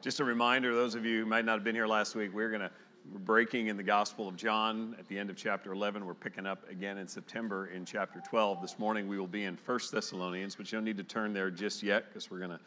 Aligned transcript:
Just 0.00 0.20
a 0.20 0.24
reminder, 0.24 0.76
those 0.76 0.94
of 0.94 1.04
you 1.04 1.18
who 1.18 1.26
might 1.26 1.44
not 1.44 1.54
have 1.54 1.64
been 1.64 1.74
here 1.74 1.88
last 1.88 2.14
week, 2.14 2.32
we're 2.32 2.50
going 2.50 2.60
to 2.60 2.70
we're 3.12 3.18
breaking 3.18 3.66
in 3.66 3.76
the 3.76 3.82
Gospel 3.82 4.28
of 4.28 4.36
John 4.36 4.94
at 4.96 5.08
the 5.08 5.18
end 5.18 5.28
of 5.28 5.34
chapter 5.34 5.72
11. 5.72 6.04
We're 6.04 6.14
picking 6.14 6.46
up 6.46 6.68
again 6.70 6.98
in 6.98 7.08
September 7.08 7.66
in 7.68 7.84
chapter 7.84 8.20
12. 8.20 8.62
This 8.62 8.78
morning 8.78 9.08
we 9.08 9.18
will 9.18 9.26
be 9.26 9.44
in 9.44 9.58
1 9.66 9.80
Thessalonians, 9.90 10.54
but 10.54 10.70
you 10.70 10.76
don't 10.76 10.84
need 10.84 10.98
to 10.98 11.04
turn 11.04 11.32
there 11.32 11.50
just 11.50 11.82
yet 11.82 12.08
because 12.08 12.30
we're 12.30 12.38
going 12.38 12.50
to 12.50 12.60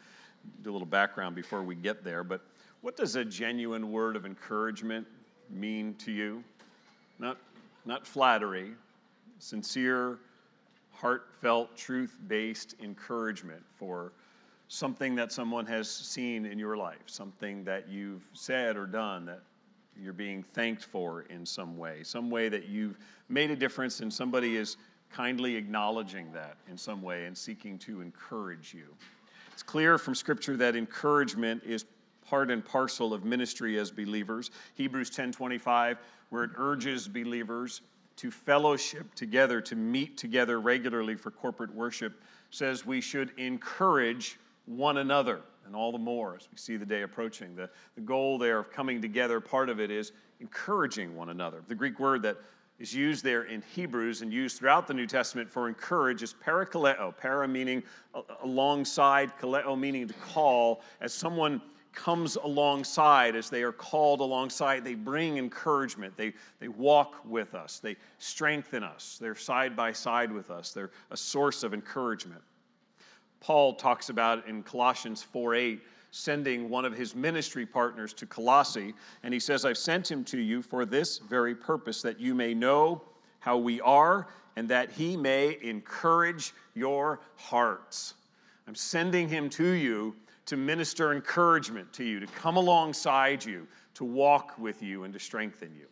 do 0.62 0.70
a 0.70 0.72
little 0.72 0.84
background 0.84 1.34
before 1.34 1.62
we 1.62 1.74
get 1.74 2.04
there. 2.04 2.22
But 2.22 2.42
what 2.82 2.96
does 2.96 3.16
a 3.16 3.24
genuine 3.24 3.90
word 3.92 4.14
of 4.16 4.26
encouragement 4.26 5.06
mean 5.48 5.94
to 6.00 6.12
you? 6.12 6.44
Not, 7.18 7.38
not 7.86 8.06
flattery, 8.06 8.72
sincere, 9.38 10.18
heartfelt, 10.92 11.76
truth 11.76 12.18
based 12.26 12.74
encouragement 12.82 13.62
for 13.78 14.12
something 14.72 15.14
that 15.14 15.30
someone 15.30 15.66
has 15.66 15.86
seen 15.86 16.46
in 16.46 16.58
your 16.58 16.78
life, 16.78 17.02
something 17.04 17.62
that 17.62 17.90
you've 17.90 18.26
said 18.32 18.74
or 18.74 18.86
done 18.86 19.26
that 19.26 19.42
you're 20.02 20.14
being 20.14 20.42
thanked 20.54 20.82
for 20.82 21.26
in 21.28 21.44
some 21.44 21.76
way, 21.76 22.02
some 22.02 22.30
way 22.30 22.48
that 22.48 22.70
you've 22.70 22.98
made 23.28 23.50
a 23.50 23.56
difference 23.56 24.00
and 24.00 24.10
somebody 24.10 24.56
is 24.56 24.78
kindly 25.10 25.56
acknowledging 25.56 26.32
that 26.32 26.56
in 26.70 26.78
some 26.78 27.02
way 27.02 27.26
and 27.26 27.36
seeking 27.36 27.78
to 27.78 28.00
encourage 28.00 28.72
you. 28.72 28.86
It's 29.52 29.62
clear 29.62 29.98
from 29.98 30.14
Scripture 30.14 30.56
that 30.56 30.74
encouragement 30.74 31.62
is 31.64 31.84
part 32.26 32.50
and 32.50 32.64
parcel 32.64 33.12
of 33.12 33.26
ministry 33.26 33.78
as 33.78 33.90
believers. 33.90 34.50
Hebrews 34.74 35.10
10:25, 35.10 35.98
where 36.30 36.44
it 36.44 36.52
urges 36.56 37.08
believers 37.08 37.82
to 38.16 38.30
fellowship 38.30 39.14
together, 39.14 39.60
to 39.60 39.76
meet 39.76 40.16
together 40.16 40.62
regularly 40.62 41.14
for 41.14 41.30
corporate 41.30 41.74
worship, 41.74 42.22
says 42.50 42.86
we 42.86 43.02
should 43.02 43.38
encourage 43.38 44.38
one 44.66 44.98
another 44.98 45.40
and 45.66 45.76
all 45.76 45.92
the 45.92 45.98
more 45.98 46.36
as 46.36 46.48
we 46.50 46.58
see 46.58 46.76
the 46.76 46.86
day 46.86 47.02
approaching. 47.02 47.54
The, 47.54 47.70
the 47.94 48.00
goal 48.00 48.38
there 48.38 48.58
of 48.58 48.70
coming 48.70 49.00
together, 49.00 49.40
part 49.40 49.68
of 49.68 49.80
it 49.80 49.90
is 49.90 50.12
encouraging 50.40 51.14
one 51.16 51.28
another. 51.28 51.62
The 51.68 51.74
Greek 51.74 51.98
word 51.98 52.22
that 52.22 52.36
is 52.78 52.94
used 52.94 53.22
there 53.22 53.44
in 53.44 53.62
Hebrews 53.74 54.22
and 54.22 54.32
used 54.32 54.58
throughout 54.58 54.86
the 54.86 54.94
New 54.94 55.06
Testament 55.06 55.48
for 55.48 55.68
encourage 55.68 56.22
is 56.22 56.34
parakaleo. 56.34 57.16
Para 57.16 57.46
meaning 57.46 57.82
alongside, 58.42 59.32
kaleo 59.40 59.78
meaning 59.78 60.08
to 60.08 60.14
call. 60.14 60.82
As 61.00 61.12
someone 61.12 61.62
comes 61.92 62.36
alongside, 62.36 63.36
as 63.36 63.50
they 63.50 63.62
are 63.62 63.72
called 63.72 64.20
alongside, 64.20 64.84
they 64.84 64.94
bring 64.94 65.36
encouragement. 65.38 66.16
They, 66.16 66.32
they 66.58 66.68
walk 66.68 67.16
with 67.24 67.54
us, 67.54 67.78
they 67.78 67.96
strengthen 68.18 68.82
us, 68.82 69.18
they're 69.20 69.34
side 69.34 69.76
by 69.76 69.92
side 69.92 70.32
with 70.32 70.50
us, 70.50 70.72
they're 70.72 70.90
a 71.10 71.16
source 71.16 71.62
of 71.62 71.74
encouragement. 71.74 72.40
Paul 73.42 73.74
talks 73.74 74.08
about 74.08 74.46
in 74.46 74.62
Colossians 74.62 75.22
4 75.22 75.56
8, 75.56 75.80
sending 76.12 76.70
one 76.70 76.84
of 76.84 76.96
his 76.96 77.16
ministry 77.16 77.66
partners 77.66 78.12
to 78.14 78.26
Colossae, 78.26 78.94
and 79.24 79.34
he 79.34 79.40
says, 79.40 79.64
I've 79.64 79.76
sent 79.76 80.08
him 80.08 80.24
to 80.26 80.38
you 80.38 80.62
for 80.62 80.86
this 80.86 81.18
very 81.18 81.54
purpose, 81.54 82.02
that 82.02 82.20
you 82.20 82.34
may 82.34 82.54
know 82.54 83.02
how 83.40 83.58
we 83.58 83.80
are 83.80 84.28
and 84.56 84.68
that 84.68 84.92
he 84.92 85.16
may 85.16 85.58
encourage 85.62 86.52
your 86.74 87.20
hearts. 87.36 88.14
I'm 88.68 88.74
sending 88.74 89.28
him 89.28 89.50
to 89.50 89.66
you 89.66 90.14
to 90.46 90.56
minister 90.56 91.12
encouragement 91.12 91.92
to 91.94 92.04
you, 92.04 92.20
to 92.20 92.26
come 92.26 92.56
alongside 92.56 93.44
you, 93.44 93.66
to 93.94 94.04
walk 94.04 94.56
with 94.58 94.82
you, 94.82 95.04
and 95.04 95.12
to 95.14 95.18
strengthen 95.18 95.74
you. 95.74 95.86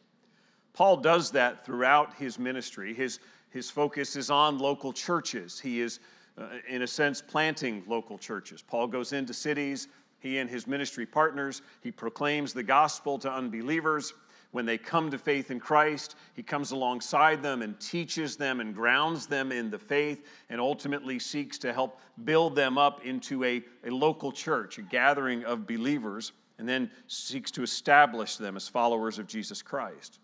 Paul 0.72 0.98
does 0.98 1.30
that 1.32 1.64
throughout 1.64 2.14
his 2.14 2.38
ministry. 2.38 2.94
His, 2.94 3.18
his 3.48 3.70
focus 3.70 4.14
is 4.14 4.30
on 4.30 4.58
local 4.58 4.92
churches. 4.92 5.58
He 5.58 5.80
is 5.80 5.98
uh, 6.38 6.46
in 6.68 6.82
a 6.82 6.86
sense, 6.86 7.20
planting 7.20 7.82
local 7.86 8.18
churches. 8.18 8.62
Paul 8.62 8.86
goes 8.86 9.12
into 9.12 9.34
cities, 9.34 9.88
he 10.18 10.38
and 10.38 10.48
his 10.48 10.66
ministry 10.66 11.06
partners, 11.06 11.62
he 11.82 11.90
proclaims 11.90 12.52
the 12.52 12.62
gospel 12.62 13.18
to 13.18 13.32
unbelievers. 13.32 14.12
When 14.52 14.66
they 14.66 14.78
come 14.78 15.12
to 15.12 15.18
faith 15.18 15.52
in 15.52 15.60
Christ, 15.60 16.16
he 16.34 16.42
comes 16.42 16.72
alongside 16.72 17.40
them 17.40 17.62
and 17.62 17.78
teaches 17.78 18.36
them 18.36 18.60
and 18.60 18.74
grounds 18.74 19.26
them 19.26 19.52
in 19.52 19.70
the 19.70 19.78
faith 19.78 20.26
and 20.48 20.60
ultimately 20.60 21.20
seeks 21.20 21.56
to 21.58 21.72
help 21.72 22.00
build 22.24 22.56
them 22.56 22.76
up 22.76 23.04
into 23.06 23.44
a, 23.44 23.62
a 23.84 23.90
local 23.90 24.32
church, 24.32 24.78
a 24.78 24.82
gathering 24.82 25.44
of 25.44 25.68
believers, 25.68 26.32
and 26.58 26.68
then 26.68 26.90
seeks 27.06 27.50
to 27.52 27.62
establish 27.62 28.36
them 28.36 28.56
as 28.56 28.66
followers 28.66 29.18
of 29.20 29.28
Jesus 29.28 29.62
Christ. 29.62 30.18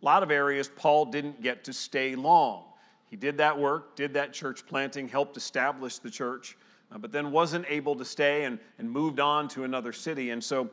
A 0.00 0.04
lot 0.04 0.22
of 0.22 0.30
areas 0.30 0.70
Paul 0.74 1.06
didn't 1.06 1.42
get 1.42 1.64
to 1.64 1.72
stay 1.72 2.16
long. 2.16 2.64
He 3.08 3.16
did 3.16 3.38
that 3.38 3.56
work, 3.56 3.94
did 3.96 4.14
that 4.14 4.32
church 4.32 4.66
planting, 4.66 5.08
helped 5.08 5.36
establish 5.36 5.98
the 5.98 6.10
church, 6.10 6.56
uh, 6.90 6.98
but 6.98 7.12
then 7.12 7.30
wasn't 7.30 7.64
able 7.68 7.94
to 7.96 8.04
stay 8.04 8.44
and, 8.44 8.58
and 8.78 8.90
moved 8.90 9.20
on 9.20 9.48
to 9.48 9.64
another 9.64 9.92
city. 9.92 10.30
And 10.30 10.42
so 10.42 10.70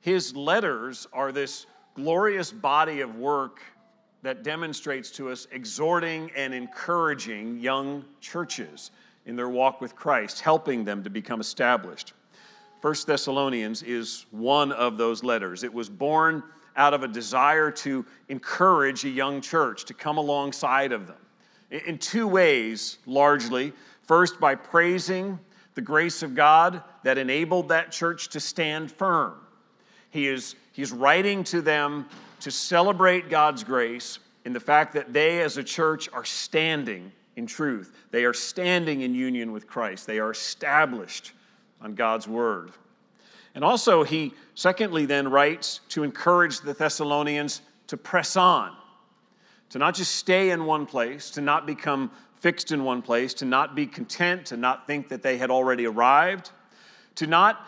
his 0.00 0.34
letters 0.34 1.06
are 1.12 1.32
this 1.32 1.66
glorious 1.94 2.52
body 2.52 3.00
of 3.00 3.16
work 3.16 3.60
that 4.22 4.42
demonstrates 4.42 5.10
to 5.12 5.30
us 5.30 5.46
exhorting 5.52 6.30
and 6.36 6.52
encouraging 6.52 7.58
young 7.58 8.04
churches 8.20 8.90
in 9.26 9.36
their 9.36 9.48
walk 9.48 9.80
with 9.80 9.94
Christ, 9.94 10.40
helping 10.40 10.84
them 10.84 11.04
to 11.04 11.10
become 11.10 11.40
established. 11.40 12.12
First 12.82 13.06
Thessalonians 13.06 13.82
is 13.82 14.26
one 14.30 14.72
of 14.72 14.98
those 14.98 15.22
letters. 15.22 15.62
It 15.62 15.72
was 15.72 15.88
born 15.88 16.42
out 16.76 16.94
of 16.94 17.02
a 17.02 17.08
desire 17.08 17.70
to 17.70 18.04
encourage 18.28 19.04
a 19.04 19.08
young 19.08 19.40
church, 19.40 19.84
to 19.84 19.94
come 19.94 20.18
alongside 20.18 20.92
of 20.92 21.06
them 21.06 21.18
in 21.70 21.98
two 21.98 22.26
ways, 22.26 22.98
largely. 23.06 23.72
First, 24.02 24.40
by 24.40 24.54
praising 24.54 25.38
the 25.74 25.80
grace 25.82 26.22
of 26.22 26.34
God 26.34 26.82
that 27.04 27.18
enabled 27.18 27.68
that 27.68 27.92
church 27.92 28.28
to 28.30 28.40
stand 28.40 28.90
firm. 28.90 29.34
He 30.10 30.26
is 30.26 30.56
he's 30.72 30.92
writing 30.92 31.44
to 31.44 31.60
them 31.60 32.08
to 32.40 32.50
celebrate 32.50 33.28
God's 33.28 33.62
grace 33.64 34.18
in 34.44 34.52
the 34.52 34.60
fact 34.60 34.94
that 34.94 35.12
they, 35.12 35.42
as 35.42 35.56
a 35.56 35.64
church, 35.64 36.08
are 36.12 36.24
standing 36.24 37.12
in 37.36 37.46
truth. 37.46 37.94
They 38.10 38.24
are 38.24 38.34
standing 38.34 39.02
in 39.02 39.14
union 39.14 39.52
with 39.52 39.66
Christ. 39.66 40.06
They 40.06 40.18
are 40.18 40.30
established 40.30 41.32
on 41.80 41.94
God's 41.94 42.26
word. 42.26 42.72
And 43.54 43.62
also, 43.62 44.02
he 44.02 44.32
secondly 44.54 45.04
then 45.04 45.28
writes 45.28 45.80
to 45.90 46.02
encourage 46.02 46.60
the 46.60 46.74
Thessalonians 46.74 47.60
to 47.88 47.96
press 47.96 48.36
on 48.36 48.74
to 49.70 49.78
not 49.78 49.94
just 49.94 50.14
stay 50.16 50.50
in 50.50 50.64
one 50.64 50.86
place, 50.86 51.30
to 51.30 51.40
not 51.40 51.66
become 51.66 52.10
fixed 52.40 52.72
in 52.72 52.84
one 52.84 53.02
place, 53.02 53.34
to 53.34 53.44
not 53.44 53.74
be 53.74 53.86
content, 53.86 54.46
to 54.46 54.56
not 54.56 54.86
think 54.86 55.08
that 55.08 55.22
they 55.22 55.36
had 55.36 55.50
already 55.50 55.86
arrived, 55.86 56.50
to 57.16 57.26
not, 57.26 57.66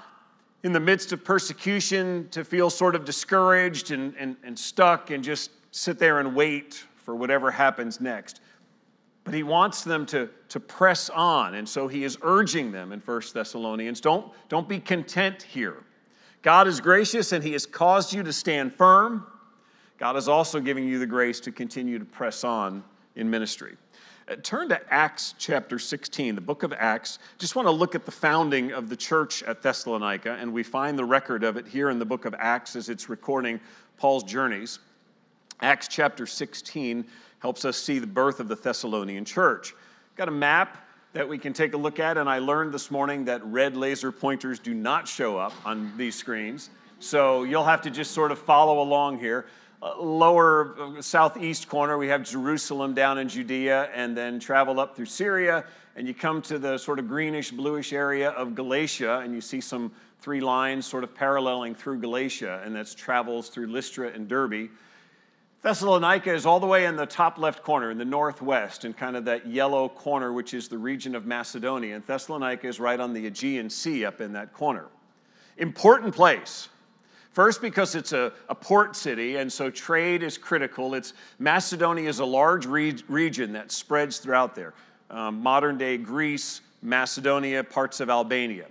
in 0.62 0.72
the 0.72 0.80
midst 0.80 1.12
of 1.12 1.24
persecution, 1.24 2.28
to 2.30 2.44
feel 2.44 2.70
sort 2.70 2.94
of 2.94 3.04
discouraged 3.04 3.90
and, 3.90 4.14
and, 4.16 4.36
and 4.44 4.58
stuck 4.58 5.10
and 5.10 5.24
just 5.24 5.50
sit 5.72 5.98
there 5.98 6.20
and 6.20 6.34
wait 6.34 6.84
for 6.96 7.14
whatever 7.14 7.50
happens 7.50 8.00
next. 8.00 8.40
But 9.24 9.34
he 9.34 9.42
wants 9.42 9.82
them 9.82 10.06
to, 10.06 10.30
to 10.48 10.60
press 10.60 11.10
on. 11.10 11.54
And 11.54 11.68
so 11.68 11.88
he 11.88 12.04
is 12.04 12.16
urging 12.22 12.72
them 12.72 12.92
in 12.92 13.00
1 13.00 13.22
Thessalonians 13.34 14.00
don't, 14.00 14.32
don't 14.48 14.68
be 14.68 14.80
content 14.80 15.42
here. 15.42 15.84
God 16.42 16.66
is 16.66 16.80
gracious 16.80 17.32
and 17.32 17.44
he 17.44 17.52
has 17.52 17.66
caused 17.66 18.12
you 18.12 18.22
to 18.22 18.32
stand 18.32 18.74
firm. 18.74 19.26
God 20.00 20.16
is 20.16 20.28
also 20.28 20.60
giving 20.60 20.88
you 20.88 20.98
the 20.98 21.06
grace 21.06 21.40
to 21.40 21.52
continue 21.52 21.98
to 21.98 22.06
press 22.06 22.42
on 22.42 22.82
in 23.16 23.28
ministry. 23.28 23.76
Uh, 24.26 24.36
turn 24.42 24.66
to 24.70 24.80
Acts 24.90 25.34
chapter 25.38 25.78
16, 25.78 26.34
the 26.34 26.40
book 26.40 26.62
of 26.62 26.72
Acts. 26.72 27.18
Just 27.36 27.54
want 27.54 27.68
to 27.68 27.72
look 27.72 27.94
at 27.94 28.06
the 28.06 28.10
founding 28.10 28.72
of 28.72 28.88
the 28.88 28.96
church 28.96 29.42
at 29.42 29.60
Thessalonica, 29.60 30.38
and 30.40 30.54
we 30.54 30.62
find 30.62 30.98
the 30.98 31.04
record 31.04 31.44
of 31.44 31.58
it 31.58 31.68
here 31.68 31.90
in 31.90 31.98
the 31.98 32.06
book 32.06 32.24
of 32.24 32.34
Acts 32.38 32.76
as 32.76 32.88
it's 32.88 33.10
recording 33.10 33.60
Paul's 33.98 34.24
journeys. 34.24 34.78
Acts 35.60 35.86
chapter 35.86 36.26
16 36.26 37.04
helps 37.40 37.66
us 37.66 37.76
see 37.76 37.98
the 37.98 38.06
birth 38.06 38.40
of 38.40 38.48
the 38.48 38.56
Thessalonian 38.56 39.26
church. 39.26 39.74
Got 40.16 40.28
a 40.28 40.32
map 40.32 40.88
that 41.12 41.28
we 41.28 41.36
can 41.36 41.52
take 41.52 41.74
a 41.74 41.76
look 41.76 42.00
at, 42.00 42.16
and 42.16 42.26
I 42.26 42.38
learned 42.38 42.72
this 42.72 42.90
morning 42.90 43.26
that 43.26 43.44
red 43.44 43.76
laser 43.76 44.12
pointers 44.12 44.58
do 44.60 44.72
not 44.72 45.06
show 45.06 45.36
up 45.36 45.52
on 45.66 45.92
these 45.98 46.14
screens. 46.14 46.70
So 47.00 47.42
you'll 47.42 47.64
have 47.64 47.82
to 47.82 47.90
just 47.90 48.12
sort 48.12 48.32
of 48.32 48.38
follow 48.38 48.80
along 48.80 49.18
here 49.18 49.44
lower 49.82 50.74
uh, 50.78 51.02
southeast 51.02 51.68
corner, 51.68 51.96
we 51.96 52.08
have 52.08 52.22
Jerusalem 52.22 52.94
down 52.94 53.18
in 53.18 53.28
Judea, 53.28 53.90
and 53.94 54.16
then 54.16 54.38
travel 54.38 54.78
up 54.78 54.94
through 54.94 55.06
Syria, 55.06 55.64
and 55.96 56.06
you 56.06 56.14
come 56.14 56.42
to 56.42 56.58
the 56.58 56.78
sort 56.78 56.98
of 56.98 57.08
greenish 57.08 57.50
bluish 57.50 57.92
area 57.92 58.30
of 58.30 58.54
Galatia, 58.54 59.20
and 59.20 59.34
you 59.34 59.40
see 59.40 59.60
some 59.60 59.90
three 60.20 60.40
lines 60.40 60.86
sort 60.86 61.02
of 61.02 61.14
paralleling 61.14 61.74
through 61.74 61.98
Galatia, 62.00 62.62
and 62.64 62.74
that 62.76 62.94
travels 62.96 63.48
through 63.48 63.68
Lystra 63.68 64.08
and 64.08 64.28
Derbe. 64.28 64.68
Thessalonica 65.62 66.32
is 66.32 66.46
all 66.46 66.58
the 66.58 66.66
way 66.66 66.86
in 66.86 66.96
the 66.96 67.06
top 67.06 67.38
left 67.38 67.62
corner, 67.62 67.90
in 67.90 67.98
the 67.98 68.04
northwest, 68.04 68.84
in 68.86 68.94
kind 68.94 69.14
of 69.14 69.26
that 69.26 69.46
yellow 69.46 69.88
corner, 69.90 70.32
which 70.32 70.54
is 70.54 70.68
the 70.68 70.78
region 70.78 71.14
of 71.14 71.26
Macedonia. 71.26 71.96
And 71.96 72.06
Thessalonica 72.06 72.66
is 72.66 72.80
right 72.80 72.98
on 72.98 73.12
the 73.12 73.26
Aegean 73.26 73.68
Sea 73.68 74.06
up 74.06 74.22
in 74.22 74.32
that 74.32 74.54
corner. 74.54 74.86
Important 75.58 76.14
place. 76.14 76.70
First, 77.32 77.62
because 77.62 77.94
it's 77.94 78.12
a, 78.12 78.32
a 78.48 78.54
port 78.54 78.96
city, 78.96 79.36
and 79.36 79.52
so 79.52 79.70
trade 79.70 80.22
is 80.22 80.36
critical. 80.36 80.94
It's, 80.94 81.14
Macedonia 81.38 82.08
is 82.08 82.18
a 82.18 82.24
large 82.24 82.66
re- 82.66 82.96
region 83.08 83.52
that 83.52 83.70
spreads 83.70 84.18
throughout 84.18 84.54
there. 84.56 84.74
Um, 85.10 85.40
modern 85.40 85.78
day 85.78 85.96
Greece, 85.96 86.60
Macedonia, 86.82 87.62
parts 87.62 88.00
of 88.00 88.10
Albania. 88.10 88.66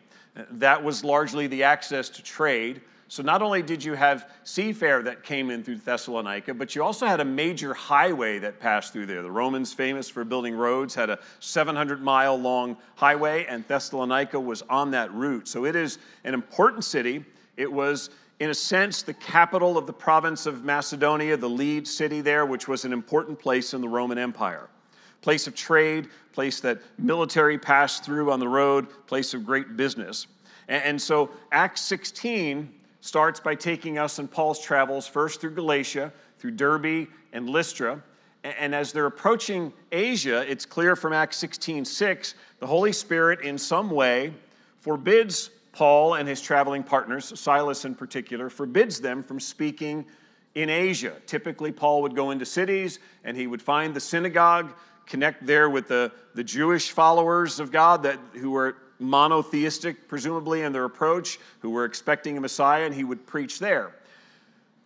That 0.51 0.83
was 0.83 1.03
largely 1.03 1.47
the 1.47 1.63
access 1.63 2.09
to 2.09 2.23
trade. 2.23 2.81
So 3.07 3.23
not 3.23 3.41
only 3.41 3.63
did 3.63 3.83
you 3.83 3.93
have 3.93 4.29
seafare 4.45 5.03
that 5.05 5.23
came 5.23 5.49
in 5.49 5.63
through 5.63 5.77
Thessalonica, 5.77 6.53
but 6.53 6.75
you 6.75 6.83
also 6.83 7.07
had 7.07 7.19
a 7.19 7.25
major 7.25 7.73
highway 7.73 8.37
that 8.39 8.59
passed 8.59 8.93
through 8.93 9.07
there. 9.07 9.23
The 9.23 9.31
Romans, 9.31 9.73
famous 9.73 10.07
for 10.07 10.23
building 10.23 10.53
roads, 10.53 10.93
had 10.93 11.09
a 11.09 11.17
700 11.39 12.01
mile 12.01 12.37
long 12.37 12.77
highway, 12.95 13.45
and 13.47 13.67
Thessalonica 13.67 14.39
was 14.39 14.61
on 14.69 14.91
that 14.91 15.11
route. 15.13 15.47
So 15.47 15.65
it 15.65 15.75
is 15.75 15.97
an 16.23 16.35
important 16.35 16.83
city. 16.83 17.25
It 17.57 17.71
was, 17.71 18.11
in 18.39 18.49
a 18.49 18.53
sense, 18.53 19.01
the 19.01 19.13
capital 19.13 19.77
of 19.77 19.85
the 19.85 19.93
province 19.93 20.45
of 20.45 20.63
Macedonia, 20.63 21.35
the 21.35 21.49
lead 21.49 21.87
city 21.87 22.21
there, 22.21 22.45
which 22.45 22.67
was 22.67 22.85
an 22.85 22.93
important 22.93 23.37
place 23.37 23.73
in 23.73 23.81
the 23.81 23.89
Roman 23.89 24.17
Empire. 24.17 24.69
Place 25.21 25.45
of 25.47 25.55
trade, 25.55 26.07
place 26.31 26.61
that 26.61 26.79
military 26.97 27.57
passed 27.57 28.05
through 28.05 28.31
on 28.31 28.39
the 28.39 28.47
road, 28.47 28.87
place 29.07 29.33
of 29.33 29.45
great 29.45 29.75
business. 29.75 30.27
And 30.69 31.01
so 31.01 31.31
Acts 31.51 31.81
16 31.81 32.73
starts 33.01 33.39
by 33.39 33.55
taking 33.55 33.97
us 33.97 34.19
on 34.19 34.27
Paul's 34.27 34.61
travels 34.61 35.07
first 35.07 35.41
through 35.41 35.55
Galatia, 35.55 36.13
through 36.37 36.51
Derbe 36.51 37.07
and 37.33 37.49
Lystra. 37.49 38.01
And 38.43 38.73
as 38.73 38.93
they're 38.93 39.07
approaching 39.07 39.73
Asia, 39.91 40.49
it's 40.49 40.65
clear 40.65 40.95
from 40.95 41.11
Acts 41.11 41.35
16 41.37 41.83
6, 41.83 42.35
the 42.59 42.67
Holy 42.67 42.93
Spirit 42.93 43.41
in 43.41 43.57
some 43.57 43.89
way 43.89 44.33
forbids 44.79 45.49
Paul 45.71 46.15
and 46.15 46.27
his 46.27 46.41
traveling 46.41 46.83
partners, 46.83 47.39
Silas 47.39 47.85
in 47.85 47.95
particular, 47.95 48.49
forbids 48.49 48.99
them 48.99 49.23
from 49.23 49.39
speaking 49.39 50.05
in 50.55 50.69
Asia. 50.69 51.13
Typically, 51.25 51.71
Paul 51.71 52.01
would 52.01 52.15
go 52.15 52.31
into 52.31 52.45
cities 52.45 52.99
and 53.23 53.37
he 53.37 53.47
would 53.47 53.61
find 53.61 53.93
the 53.93 53.99
synagogue, 53.99 54.73
connect 55.05 55.45
there 55.45 55.69
with 55.69 55.87
the, 55.87 56.11
the 56.35 56.43
Jewish 56.43 56.91
followers 56.91 57.59
of 57.59 57.71
God 57.71 58.03
that, 58.03 58.19
who 58.33 58.51
were 58.51 58.77
monotheistic, 58.99 60.07
presumably, 60.07 60.61
in 60.63 60.73
their 60.73 60.85
approach, 60.85 61.39
who 61.59 61.69
were 61.69 61.85
expecting 61.85 62.37
a 62.37 62.41
Messiah, 62.41 62.85
and 62.85 62.93
he 62.93 63.03
would 63.03 63.25
preach 63.25 63.59
there. 63.59 63.95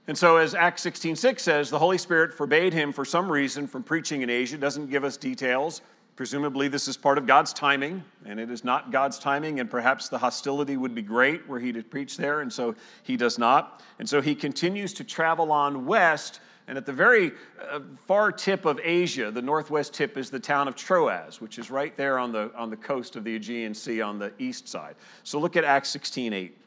And 0.07 0.17
so, 0.17 0.37
as 0.37 0.53
Acts 0.53 0.83
16:6 0.83 1.39
says, 1.39 1.69
the 1.69 1.79
Holy 1.79 1.97
Spirit 1.97 2.33
forbade 2.33 2.73
him 2.73 2.91
for 2.91 3.05
some 3.05 3.31
reason 3.31 3.67
from 3.67 3.83
preaching 3.83 4.21
in 4.21 4.29
Asia. 4.29 4.57
Doesn't 4.57 4.89
give 4.89 5.03
us 5.03 5.15
details. 5.15 5.81
Presumably, 6.15 6.67
this 6.67 6.87
is 6.87 6.95
part 6.95 7.17
of 7.17 7.25
God's 7.25 7.53
timing, 7.53 8.03
and 8.25 8.39
it 8.39 8.51
is 8.51 8.63
not 8.63 8.91
God's 8.91 9.17
timing, 9.17 9.59
and 9.59 9.69
perhaps 9.69 10.09
the 10.09 10.17
hostility 10.17 10.77
would 10.77 10.93
be 10.93 11.01
great 11.01 11.47
were 11.47 11.59
he 11.59 11.71
to 11.71 11.81
preach 11.81 12.17
there, 12.17 12.41
and 12.41 12.53
so 12.53 12.75
he 13.01 13.17
does 13.17 13.39
not. 13.39 13.81
And 13.97 14.07
so 14.07 14.21
he 14.21 14.35
continues 14.35 14.93
to 14.93 15.03
travel 15.03 15.51
on 15.51 15.85
west 15.85 16.39
and 16.67 16.77
at 16.77 16.85
the 16.85 16.93
very 16.93 17.33
uh, 17.71 17.81
far 18.07 18.31
tip 18.31 18.65
of 18.65 18.79
Asia, 18.81 19.31
the 19.31 19.41
northwest 19.41 19.93
tip, 19.93 20.17
is 20.17 20.29
the 20.29 20.39
town 20.39 20.67
of 20.67 20.75
Troas, 20.75 21.41
which 21.41 21.59
is 21.59 21.69
right 21.69 21.95
there 21.97 22.17
on 22.17 22.31
the, 22.31 22.51
on 22.55 22.69
the 22.69 22.77
coast 22.77 23.15
of 23.15 23.25
the 23.25 23.35
Aegean 23.35 23.73
Sea 23.73 24.01
on 24.01 24.17
the 24.17 24.31
east 24.39 24.67
side. 24.67 24.95
So 25.23 25.39
look 25.39 25.57
at 25.57 25.65
Acts 25.65 25.89
16 25.89 26.31
8. 26.31 26.57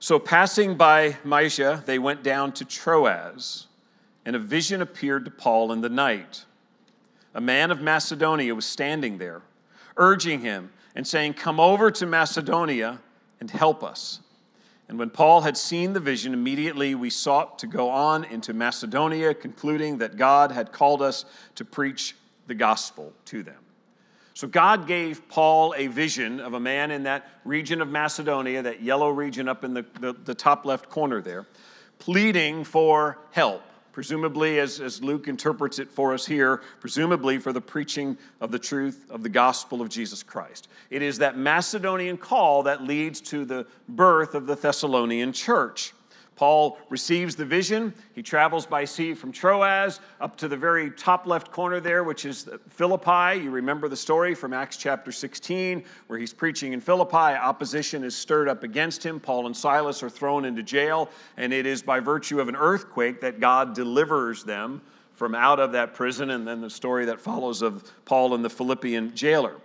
So 0.00 0.18
passing 0.18 0.76
by 0.76 1.16
Mysia, 1.24 1.84
they 1.86 1.98
went 1.98 2.22
down 2.22 2.52
to 2.54 2.64
Troas, 2.64 3.66
and 4.24 4.34
a 4.34 4.38
vision 4.38 4.82
appeared 4.82 5.24
to 5.26 5.30
Paul 5.30 5.72
in 5.72 5.80
the 5.80 5.88
night. 5.88 6.44
A 7.34 7.40
man 7.40 7.70
of 7.70 7.80
Macedonia 7.80 8.54
was 8.54 8.66
standing 8.66 9.18
there, 9.18 9.42
urging 9.96 10.40
him 10.40 10.70
and 10.94 11.06
saying, 11.06 11.34
Come 11.34 11.60
over 11.60 11.90
to 11.92 12.06
Macedonia 12.06 13.00
and 13.40 13.50
help 13.50 13.84
us. 13.84 14.20
And 14.88 14.98
when 14.98 15.10
Paul 15.10 15.42
had 15.42 15.56
seen 15.56 15.92
the 15.92 16.00
vision, 16.00 16.34
immediately 16.34 16.96
we 16.96 17.10
sought 17.10 17.60
to 17.60 17.68
go 17.68 17.90
on 17.90 18.24
into 18.24 18.52
Macedonia, 18.52 19.32
concluding 19.34 19.98
that 19.98 20.16
God 20.16 20.50
had 20.50 20.72
called 20.72 21.00
us 21.00 21.24
to 21.54 21.64
preach 21.64 22.16
the 22.48 22.56
gospel 22.56 23.12
to 23.26 23.44
them. 23.44 23.58
So 24.34 24.48
God 24.48 24.88
gave 24.88 25.28
Paul 25.28 25.74
a 25.76 25.86
vision 25.86 26.40
of 26.40 26.54
a 26.54 26.60
man 26.60 26.90
in 26.90 27.04
that 27.04 27.28
region 27.44 27.80
of 27.80 27.88
Macedonia, 27.88 28.62
that 28.62 28.82
yellow 28.82 29.10
region 29.10 29.48
up 29.48 29.62
in 29.62 29.74
the, 29.74 29.84
the, 30.00 30.12
the 30.12 30.34
top 30.34 30.64
left 30.64 30.88
corner 30.88 31.20
there, 31.20 31.46
pleading 32.00 32.64
for 32.64 33.18
help 33.30 33.62
presumably, 33.92 34.58
as, 34.58 34.80
as 34.80 35.02
Luke 35.02 35.28
interprets 35.28 35.78
it 35.78 35.90
for 35.90 36.14
us 36.14 36.26
here, 36.26 36.62
presumably 36.80 37.38
for 37.38 37.52
the 37.52 37.60
preaching 37.60 38.16
of 38.40 38.50
the 38.50 38.58
truth 38.58 39.04
of 39.10 39.22
the 39.22 39.28
gospel 39.28 39.80
of 39.80 39.88
Jesus 39.88 40.22
Christ. 40.22 40.68
It 40.90 41.02
is 41.02 41.18
that 41.18 41.36
Macedonian 41.36 42.16
call 42.16 42.62
that 42.64 42.82
leads 42.82 43.20
to 43.22 43.44
the 43.44 43.66
birth 43.88 44.34
of 44.34 44.46
the 44.46 44.56
Thessalonian 44.56 45.32
church. 45.32 45.92
Paul 46.40 46.78
receives 46.88 47.36
the 47.36 47.44
vision. 47.44 47.92
He 48.14 48.22
travels 48.22 48.64
by 48.64 48.86
sea 48.86 49.12
from 49.12 49.30
Troas 49.30 50.00
up 50.22 50.36
to 50.36 50.48
the 50.48 50.56
very 50.56 50.90
top 50.90 51.26
left 51.26 51.52
corner 51.52 51.80
there, 51.80 52.02
which 52.02 52.24
is 52.24 52.48
Philippi. 52.70 53.42
You 53.42 53.50
remember 53.50 53.88
the 53.88 53.96
story 53.96 54.34
from 54.34 54.54
Acts 54.54 54.78
chapter 54.78 55.12
16, 55.12 55.84
where 56.06 56.18
he's 56.18 56.32
preaching 56.32 56.72
in 56.72 56.80
Philippi. 56.80 57.14
Opposition 57.36 58.02
is 58.02 58.16
stirred 58.16 58.48
up 58.48 58.62
against 58.62 59.04
him. 59.04 59.20
Paul 59.20 59.48
and 59.48 59.54
Silas 59.54 60.02
are 60.02 60.08
thrown 60.08 60.46
into 60.46 60.62
jail, 60.62 61.10
and 61.36 61.52
it 61.52 61.66
is 61.66 61.82
by 61.82 62.00
virtue 62.00 62.40
of 62.40 62.48
an 62.48 62.56
earthquake 62.56 63.20
that 63.20 63.38
God 63.38 63.74
delivers 63.74 64.42
them 64.42 64.80
from 65.20 65.34
out 65.34 65.60
of 65.60 65.72
that 65.72 65.92
prison, 65.92 66.30
and 66.30 66.48
then 66.48 66.62
the 66.62 66.70
story 66.70 67.04
that 67.04 67.20
follows 67.20 67.60
of 67.60 67.92
Paul 68.06 68.34
and 68.34 68.42
the 68.42 68.48
Philippian 68.48 69.14
jailer 69.14 69.56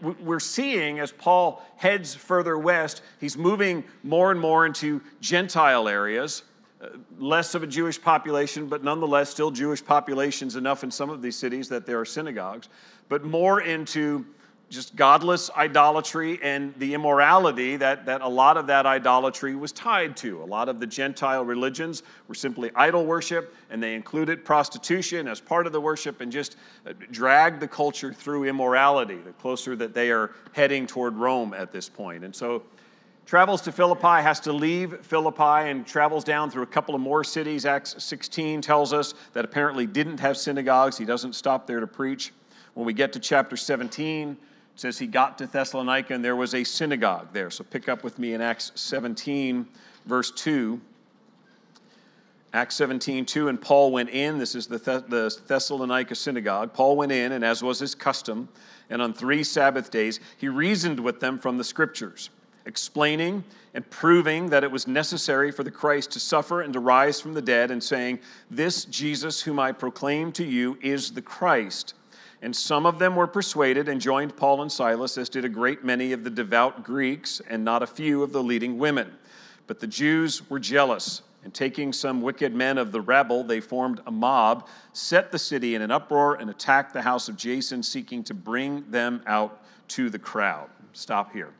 we're 0.00 0.38
seeing 0.38 1.00
as 1.00 1.10
Paul 1.12 1.64
heads 1.76 2.14
further 2.14 2.56
west, 2.56 3.02
he's 3.20 3.36
moving 3.36 3.82
more 4.02 4.30
and 4.30 4.40
more 4.40 4.66
into 4.66 5.00
Gentile 5.20 5.88
areas. 5.88 6.44
Uh, 6.80 6.90
less 7.18 7.56
of 7.56 7.64
a 7.64 7.66
Jewish 7.66 8.00
population, 8.00 8.68
but 8.68 8.84
nonetheless 8.84 9.30
still 9.30 9.50
Jewish 9.50 9.84
populations 9.84 10.54
enough 10.54 10.84
in 10.84 10.92
some 10.92 11.10
of 11.10 11.22
these 11.22 11.34
cities 11.34 11.68
that 11.70 11.86
there 11.86 11.98
are 11.98 12.04
synagogues, 12.04 12.68
but 13.08 13.24
more 13.24 13.62
into 13.62 14.24
just 14.70 14.94
godless 14.96 15.50
idolatry 15.56 16.38
and 16.42 16.74
the 16.78 16.92
immorality 16.92 17.76
that, 17.76 18.04
that 18.04 18.20
a 18.20 18.28
lot 18.28 18.56
of 18.56 18.66
that 18.66 18.84
idolatry 18.84 19.56
was 19.56 19.72
tied 19.72 20.16
to. 20.18 20.42
A 20.42 20.44
lot 20.44 20.68
of 20.68 20.78
the 20.78 20.86
Gentile 20.86 21.44
religions 21.44 22.02
were 22.26 22.34
simply 22.34 22.70
idol 22.74 23.06
worship, 23.06 23.54
and 23.70 23.82
they 23.82 23.94
included 23.94 24.44
prostitution 24.44 25.26
as 25.26 25.40
part 25.40 25.66
of 25.66 25.72
the 25.72 25.80
worship 25.80 26.20
and 26.20 26.30
just 26.30 26.56
uh, 26.86 26.92
dragged 27.10 27.60
the 27.60 27.68
culture 27.68 28.12
through 28.12 28.44
immorality, 28.44 29.16
the 29.16 29.32
closer 29.32 29.74
that 29.76 29.94
they 29.94 30.10
are 30.10 30.32
heading 30.52 30.86
toward 30.86 31.14
Rome 31.16 31.54
at 31.54 31.72
this 31.72 31.88
point. 31.88 32.24
And 32.24 32.34
so, 32.34 32.62
travels 33.24 33.60
to 33.62 33.72
Philippi, 33.72 34.22
has 34.22 34.40
to 34.40 34.52
leave 34.52 35.04
Philippi, 35.04 35.70
and 35.70 35.86
travels 35.86 36.24
down 36.24 36.50
through 36.50 36.62
a 36.62 36.66
couple 36.66 36.94
of 36.94 37.00
more 37.00 37.24
cities. 37.24 37.64
Acts 37.64 37.94
16 38.02 38.60
tells 38.60 38.92
us 38.92 39.14
that 39.32 39.44
apparently 39.44 39.86
didn't 39.86 40.20
have 40.20 40.36
synagogues. 40.36 40.98
He 40.98 41.04
doesn't 41.04 41.34
stop 41.34 41.66
there 41.66 41.80
to 41.80 41.86
preach. 41.86 42.32
When 42.74 42.86
we 42.86 42.92
get 42.92 43.12
to 43.14 43.18
chapter 43.18 43.56
17, 43.56 44.36
it 44.78 44.82
says 44.82 44.96
he 44.96 45.08
got 45.08 45.38
to 45.38 45.46
Thessalonica 45.48 46.14
and 46.14 46.24
there 46.24 46.36
was 46.36 46.54
a 46.54 46.62
synagogue 46.62 47.30
there. 47.32 47.50
So 47.50 47.64
pick 47.64 47.88
up 47.88 48.04
with 48.04 48.16
me 48.16 48.34
in 48.34 48.40
Acts 48.40 48.70
17, 48.76 49.66
verse 50.06 50.30
2. 50.30 50.80
Acts 52.52 52.76
17, 52.76 53.26
2, 53.26 53.48
and 53.48 53.60
Paul 53.60 53.90
went 53.90 54.10
in. 54.10 54.38
This 54.38 54.54
is 54.54 54.68
the, 54.68 54.78
the 54.78 55.36
Thessalonica 55.48 56.14
synagogue. 56.14 56.72
Paul 56.74 56.96
went 56.96 57.10
in, 57.10 57.32
and 57.32 57.44
as 57.44 57.60
was 57.60 57.80
his 57.80 57.96
custom, 57.96 58.48
and 58.88 59.02
on 59.02 59.12
three 59.12 59.42
Sabbath 59.42 59.90
days, 59.90 60.20
he 60.36 60.48
reasoned 60.48 61.00
with 61.00 61.18
them 61.18 61.40
from 61.40 61.58
the 61.58 61.64
scriptures, 61.64 62.30
explaining 62.64 63.42
and 63.74 63.90
proving 63.90 64.48
that 64.50 64.62
it 64.62 64.70
was 64.70 64.86
necessary 64.86 65.50
for 65.50 65.64
the 65.64 65.72
Christ 65.72 66.12
to 66.12 66.20
suffer 66.20 66.62
and 66.62 66.72
to 66.72 66.78
rise 66.78 67.20
from 67.20 67.34
the 67.34 67.42
dead, 67.42 67.72
and 67.72 67.82
saying, 67.82 68.20
This 68.48 68.84
Jesus 68.84 69.42
whom 69.42 69.58
I 69.58 69.72
proclaim 69.72 70.30
to 70.32 70.44
you 70.44 70.78
is 70.80 71.10
the 71.10 71.22
Christ. 71.22 71.94
And 72.40 72.54
some 72.54 72.86
of 72.86 72.98
them 72.98 73.16
were 73.16 73.26
persuaded 73.26 73.88
and 73.88 74.00
joined 74.00 74.36
Paul 74.36 74.62
and 74.62 74.70
Silas, 74.70 75.18
as 75.18 75.28
did 75.28 75.44
a 75.44 75.48
great 75.48 75.84
many 75.84 76.12
of 76.12 76.22
the 76.22 76.30
devout 76.30 76.84
Greeks 76.84 77.42
and 77.48 77.64
not 77.64 77.82
a 77.82 77.86
few 77.86 78.22
of 78.22 78.32
the 78.32 78.42
leading 78.42 78.78
women. 78.78 79.12
But 79.66 79.80
the 79.80 79.86
Jews 79.86 80.48
were 80.48 80.60
jealous, 80.60 81.22
and 81.44 81.52
taking 81.52 81.92
some 81.92 82.22
wicked 82.22 82.54
men 82.54 82.78
of 82.78 82.92
the 82.92 83.00
rabble, 83.00 83.42
they 83.42 83.60
formed 83.60 84.00
a 84.06 84.10
mob, 84.10 84.68
set 84.92 85.32
the 85.32 85.38
city 85.38 85.74
in 85.74 85.82
an 85.82 85.90
uproar, 85.90 86.34
and 86.36 86.48
attacked 86.48 86.92
the 86.92 87.02
house 87.02 87.28
of 87.28 87.36
Jason, 87.36 87.82
seeking 87.82 88.22
to 88.24 88.34
bring 88.34 88.88
them 88.90 89.22
out 89.26 89.62
to 89.88 90.08
the 90.08 90.18
crowd. 90.18 90.68
Stop 90.92 91.32
here. 91.32 91.50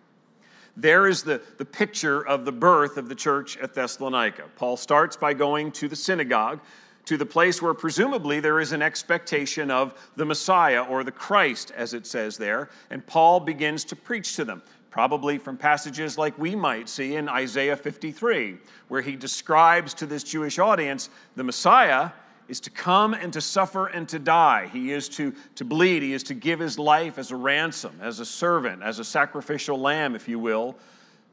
There 0.77 1.09
is 1.09 1.25
the, 1.25 1.43
the 1.59 1.65
picture 1.65 2.25
of 2.27 2.45
the 2.45 2.53
birth 2.53 2.99
of 2.99 3.09
the 3.09 3.15
church 3.15 3.57
at 3.57 3.75
Thessalonica. 3.75 4.45
Paul 4.55 4.77
starts 4.77 5.17
by 5.17 5.35
going 5.35 5.73
to 5.73 5.89
the 5.89 5.97
synagogue 5.97 6.61
to 7.09 7.17
the 7.17 7.25
place 7.25 7.63
where 7.63 7.73
presumably 7.73 8.39
there 8.39 8.61
is 8.61 8.73
an 8.73 8.83
expectation 8.83 9.71
of 9.71 10.11
the 10.17 10.27
Messiah 10.27 10.83
or 10.83 11.03
the 11.03 11.11
Christ, 11.11 11.73
as 11.75 11.95
it 11.95 12.07
says 12.07 12.37
there. 12.37 12.69
And 12.91 13.07
Paul 13.07 13.41
begins 13.41 13.83
to 13.85 13.97
preach 13.97 14.37
to 14.37 14.45
them, 14.45 14.61
probably 14.91 15.39
from 15.39 15.57
passages 15.57 16.19
like 16.19 16.39
we 16.39 16.55
might 16.55 16.87
see 16.87 17.17
in 17.17 17.27
Isaiah 17.27 17.77
53, 17.77 18.59
where 18.89 19.01
he 19.01 19.17
describes 19.17 19.95
to 19.95 20.05
this 20.05 20.23
Jewish 20.23 20.59
audience 20.59 21.09
the 21.35 21.45
Messiah 21.45 22.11
is 22.47 22.61
to 22.61 22.71
come 22.71 23.15
and 23.15 23.33
to 23.33 23.41
suffer 23.41 23.87
and 23.87 24.07
to 24.11 24.19
die. 24.19 24.69
He 24.71 24.93
is 24.93 25.09
to, 25.11 25.33
to 25.55 25.65
bleed. 25.65 26.03
He 26.03 26.13
is 26.13 26.23
to 26.25 26.35
give 26.35 26.61
his 26.61 26.79
life 26.79 27.17
as 27.17 27.31
a 27.31 27.37
ransom, 27.37 27.99
as 28.03 28.21
a 28.21 28.27
servant, 28.27 28.83
as 28.83 28.99
a 28.99 29.05
sacrificial 29.05 29.81
lamb, 29.81 30.15
if 30.15 30.29
you 30.29 30.39
will, 30.39 30.77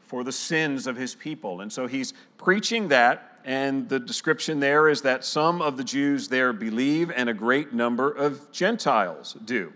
for 0.08 0.24
the 0.24 0.32
sins 0.32 0.88
of 0.88 0.96
his 0.96 1.15
people. 1.15 1.60
And 1.60 1.74
so 1.74 1.86
he's 1.86 2.13
preaching 2.38 2.88
that 2.88 3.35
and 3.45 3.87
the 3.87 3.99
description 3.99 4.59
there 4.59 4.89
is 4.89 5.03
that 5.03 5.23
some 5.23 5.61
of 5.61 5.77
the 5.77 5.83
Jews 5.83 6.27
there 6.27 6.51
believe, 6.51 7.11
and 7.11 7.29
a 7.29 7.33
great 7.33 7.73
number 7.73 8.11
of 8.11 8.51
Gentiles 8.51 9.37
do. 9.45 9.71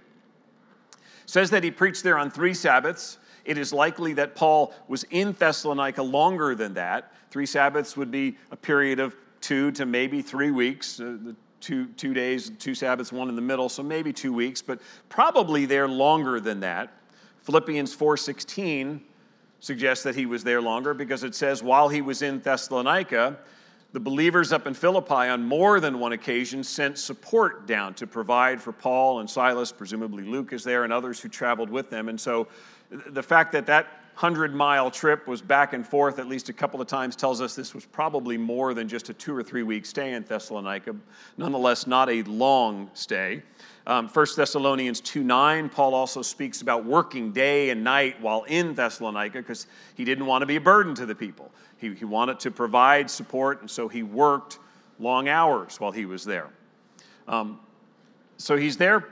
It 0.91 0.97
says 1.27 1.51
that 1.51 1.63
he 1.63 1.71
preached 1.71 2.03
there 2.03 2.17
on 2.17 2.31
three 2.31 2.53
Sabbaths, 2.53 3.19
it 3.45 3.57
is 3.57 3.71
likely 3.71 4.13
that 4.13 4.35
Paul 4.35 4.73
was 4.87 5.03
in 5.11 5.33
Thessalonica 5.33 6.03
longer 6.03 6.55
than 6.55 6.73
that. 6.75 7.13
Three 7.31 7.45
Sabbaths 7.45 7.95
would 7.95 8.11
be 8.11 8.37
a 8.51 8.55
period 8.55 8.99
of 8.99 9.15
two 9.41 9.71
to 9.71 9.85
maybe 9.85 10.21
three 10.21 10.51
weeks. 10.51 10.99
Uh, 10.99 11.33
two, 11.59 11.87
two 11.97 12.13
days, 12.13 12.51
two 12.59 12.73
Sabbaths, 12.75 13.11
one 13.11 13.27
in 13.27 13.35
the 13.35 13.41
middle, 13.41 13.69
so 13.69 13.83
maybe 13.83 14.13
two 14.13 14.31
weeks, 14.31 14.61
but 14.61 14.79
probably 15.09 15.65
there 15.65 15.87
longer 15.87 16.39
than 16.39 16.61
that. 16.61 16.93
Philippians 17.41 17.95
4:16 17.95 19.01
suggests 19.59 20.03
that 20.03 20.15
he 20.15 20.25
was 20.25 20.43
there 20.43 20.61
longer 20.61 20.93
because 20.93 21.23
it 21.23 21.35
says 21.35 21.61
while 21.61 21.89
he 21.89 22.01
was 22.01 22.21
in 22.21 22.39
Thessalonica, 22.39 23.37
the 23.91 23.99
believers 23.99 24.51
up 24.51 24.67
in 24.67 24.73
Philippi 24.73 25.13
on 25.13 25.43
more 25.43 25.79
than 25.79 25.99
one 25.99 26.11
occasion 26.11 26.63
sent 26.63 26.97
support 26.97 27.65
down 27.65 27.93
to 27.95 28.05
provide 28.05 28.61
for 28.61 28.71
Paul 28.71 29.19
and 29.19 29.29
Silas. 29.29 29.71
Presumably 29.71 30.23
Luke 30.23 30.53
is 30.53 30.63
there 30.63 30.83
and 30.83 30.93
others 30.93 31.19
who 31.19 31.27
traveled 31.29 31.69
with 31.69 31.89
them. 31.89 32.07
And 32.09 32.19
so 32.19 32.47
the 32.89 33.23
fact 33.23 33.51
that 33.53 33.65
that 33.65 33.87
100 34.19 34.53
mile 34.53 34.91
trip 34.91 35.25
was 35.27 35.41
back 35.41 35.71
and 35.71 35.87
forth 35.87 36.19
at 36.19 36.27
least 36.27 36.49
a 36.49 36.53
couple 36.53 36.81
of 36.81 36.87
times 36.87 37.15
tells 37.15 37.39
us 37.39 37.55
this 37.55 37.73
was 37.73 37.85
probably 37.85 38.37
more 38.37 38.73
than 38.73 38.85
just 38.85 39.07
a 39.07 39.13
two 39.13 39.33
or 39.33 39.41
three 39.41 39.63
week 39.63 39.85
stay 39.85 40.11
in 40.11 40.23
Thessalonica. 40.23 40.93
Nonetheless, 41.37 41.87
not 41.87 42.09
a 42.09 42.21
long 42.23 42.89
stay. 42.93 43.41
Um, 43.87 44.09
1 44.09 44.25
Thessalonians 44.35 44.99
2 44.99 45.23
9, 45.23 45.69
Paul 45.69 45.93
also 45.93 46.21
speaks 46.21 46.61
about 46.61 46.83
working 46.83 47.31
day 47.31 47.69
and 47.69 47.81
night 47.81 48.19
while 48.19 48.43
in 48.43 48.75
Thessalonica 48.75 49.37
because 49.37 49.67
he 49.95 50.03
didn't 50.03 50.25
want 50.25 50.41
to 50.41 50.45
be 50.45 50.57
a 50.57 50.61
burden 50.61 50.93
to 50.95 51.05
the 51.05 51.15
people. 51.15 51.49
He, 51.77 51.93
he 51.93 52.03
wanted 52.03 52.41
to 52.41 52.51
provide 52.51 53.09
support, 53.09 53.61
and 53.61 53.71
so 53.71 53.87
he 53.87 54.03
worked 54.03 54.59
long 54.99 55.29
hours 55.29 55.79
while 55.79 55.93
he 55.93 56.05
was 56.05 56.25
there. 56.25 56.49
Um, 57.25 57.57
so 58.35 58.57
he's 58.57 58.75
there 58.75 59.07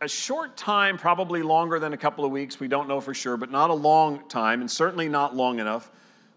a 0.00 0.08
short 0.08 0.56
time, 0.56 0.96
probably 0.96 1.42
longer 1.42 1.78
than 1.78 1.92
a 1.92 1.96
couple 1.96 2.24
of 2.24 2.30
weeks. 2.30 2.60
We 2.60 2.68
don't 2.68 2.88
know 2.88 3.00
for 3.00 3.14
sure, 3.14 3.36
but 3.36 3.50
not 3.50 3.70
a 3.70 3.74
long 3.74 4.28
time, 4.28 4.60
and 4.60 4.70
certainly 4.70 5.08
not 5.08 5.34
long 5.34 5.58
enough 5.58 5.90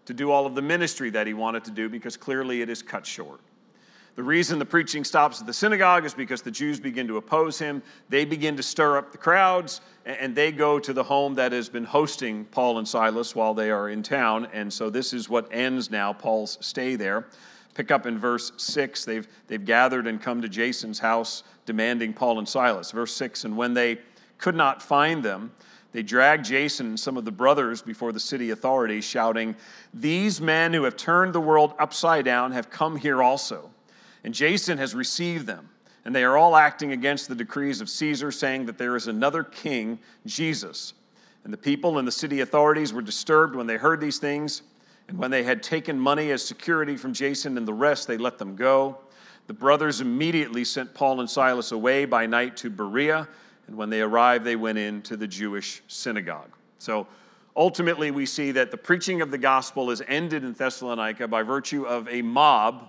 to 0.06 0.14
do 0.14 0.30
all 0.30 0.46
of 0.46 0.54
the 0.54 0.62
ministry 0.62 1.10
that 1.10 1.26
he 1.26 1.34
wanted 1.34 1.64
to 1.64 1.70
do 1.70 1.88
because 1.88 2.16
clearly 2.16 2.60
it 2.60 2.68
is 2.68 2.82
cut 2.82 3.06
short. 3.06 3.40
The 4.14 4.22
reason 4.22 4.58
the 4.58 4.66
preaching 4.66 5.04
stops 5.04 5.40
at 5.40 5.46
the 5.46 5.54
synagogue 5.54 6.04
is 6.04 6.12
because 6.12 6.42
the 6.42 6.50
Jews 6.50 6.78
begin 6.78 7.08
to 7.08 7.16
oppose 7.16 7.58
him. 7.58 7.82
They 8.10 8.26
begin 8.26 8.56
to 8.56 8.62
stir 8.62 8.98
up 8.98 9.10
the 9.10 9.16
crowds, 9.16 9.80
and 10.04 10.34
they 10.34 10.52
go 10.52 10.78
to 10.78 10.92
the 10.92 11.02
home 11.02 11.34
that 11.36 11.52
has 11.52 11.70
been 11.70 11.84
hosting 11.84 12.44
Paul 12.46 12.78
and 12.78 12.86
Silas 12.86 13.34
while 13.34 13.54
they 13.54 13.70
are 13.70 13.88
in 13.88 14.02
town. 14.02 14.48
And 14.52 14.70
so 14.70 14.90
this 14.90 15.14
is 15.14 15.30
what 15.30 15.48
ends 15.50 15.90
now 15.90 16.12
Paul's 16.12 16.58
stay 16.60 16.94
there. 16.94 17.26
Pick 17.74 17.90
up 17.90 18.06
in 18.06 18.18
verse 18.18 18.52
6. 18.56 19.04
They've, 19.04 19.26
they've 19.46 19.64
gathered 19.64 20.06
and 20.06 20.20
come 20.20 20.42
to 20.42 20.48
Jason's 20.48 20.98
house 20.98 21.42
demanding 21.64 22.12
Paul 22.12 22.38
and 22.38 22.48
Silas. 22.48 22.90
Verse 22.90 23.14
6 23.14 23.44
And 23.44 23.56
when 23.56 23.74
they 23.74 23.98
could 24.38 24.56
not 24.56 24.82
find 24.82 25.22
them, 25.22 25.52
they 25.92 26.02
dragged 26.02 26.46
Jason 26.46 26.86
and 26.86 27.00
some 27.00 27.16
of 27.16 27.24
the 27.24 27.32
brothers 27.32 27.82
before 27.82 28.12
the 28.12 28.20
city 28.20 28.50
authorities, 28.50 29.04
shouting, 29.04 29.54
These 29.92 30.40
men 30.40 30.72
who 30.72 30.84
have 30.84 30.96
turned 30.96 31.34
the 31.34 31.40
world 31.40 31.74
upside 31.78 32.24
down 32.24 32.52
have 32.52 32.70
come 32.70 32.96
here 32.96 33.22
also 33.22 33.70
and 34.24 34.34
Jason 34.34 34.78
has 34.78 34.94
received 34.94 35.46
them. 35.46 35.68
And 36.04 36.14
they 36.14 36.24
are 36.24 36.36
all 36.36 36.56
acting 36.56 36.92
against 36.92 37.28
the 37.28 37.34
decrees 37.34 37.80
of 37.80 37.88
Caesar, 37.88 38.32
saying 38.32 38.66
that 38.66 38.76
there 38.76 38.96
is 38.96 39.06
another 39.06 39.44
king, 39.44 40.00
Jesus. 40.26 40.94
And 41.44 41.52
the 41.52 41.58
people 41.58 41.98
and 41.98 42.06
the 42.06 42.12
city 42.12 42.40
authorities 42.40 42.92
were 42.92 43.02
disturbed 43.02 43.54
when 43.54 43.66
they 43.66 43.76
heard 43.76 44.00
these 44.00 44.18
things. 44.18 44.62
And 45.08 45.18
when 45.18 45.30
they 45.30 45.42
had 45.42 45.62
taken 45.62 45.98
money 45.98 46.30
as 46.30 46.44
security 46.44 46.96
from 46.96 47.12
Jason 47.12 47.56
and 47.58 47.66
the 47.66 47.74
rest, 47.74 48.06
they 48.06 48.16
let 48.16 48.38
them 48.38 48.56
go. 48.56 48.98
The 49.46 49.52
brothers 49.52 50.00
immediately 50.00 50.64
sent 50.64 50.94
Paul 50.94 51.20
and 51.20 51.28
Silas 51.28 51.72
away 51.72 52.04
by 52.04 52.26
night 52.26 52.56
to 52.58 52.70
Berea. 52.70 53.28
And 53.66 53.76
when 53.76 53.90
they 53.90 54.00
arrived, 54.00 54.44
they 54.44 54.56
went 54.56 54.78
into 54.78 55.16
the 55.16 55.26
Jewish 55.26 55.82
synagogue. 55.88 56.50
So 56.78 57.06
ultimately, 57.56 58.10
we 58.10 58.26
see 58.26 58.52
that 58.52 58.70
the 58.70 58.76
preaching 58.76 59.20
of 59.20 59.30
the 59.30 59.38
gospel 59.38 59.90
is 59.90 60.02
ended 60.08 60.44
in 60.44 60.52
Thessalonica 60.52 61.28
by 61.28 61.42
virtue 61.42 61.84
of 61.84 62.08
a 62.08 62.22
mob 62.22 62.88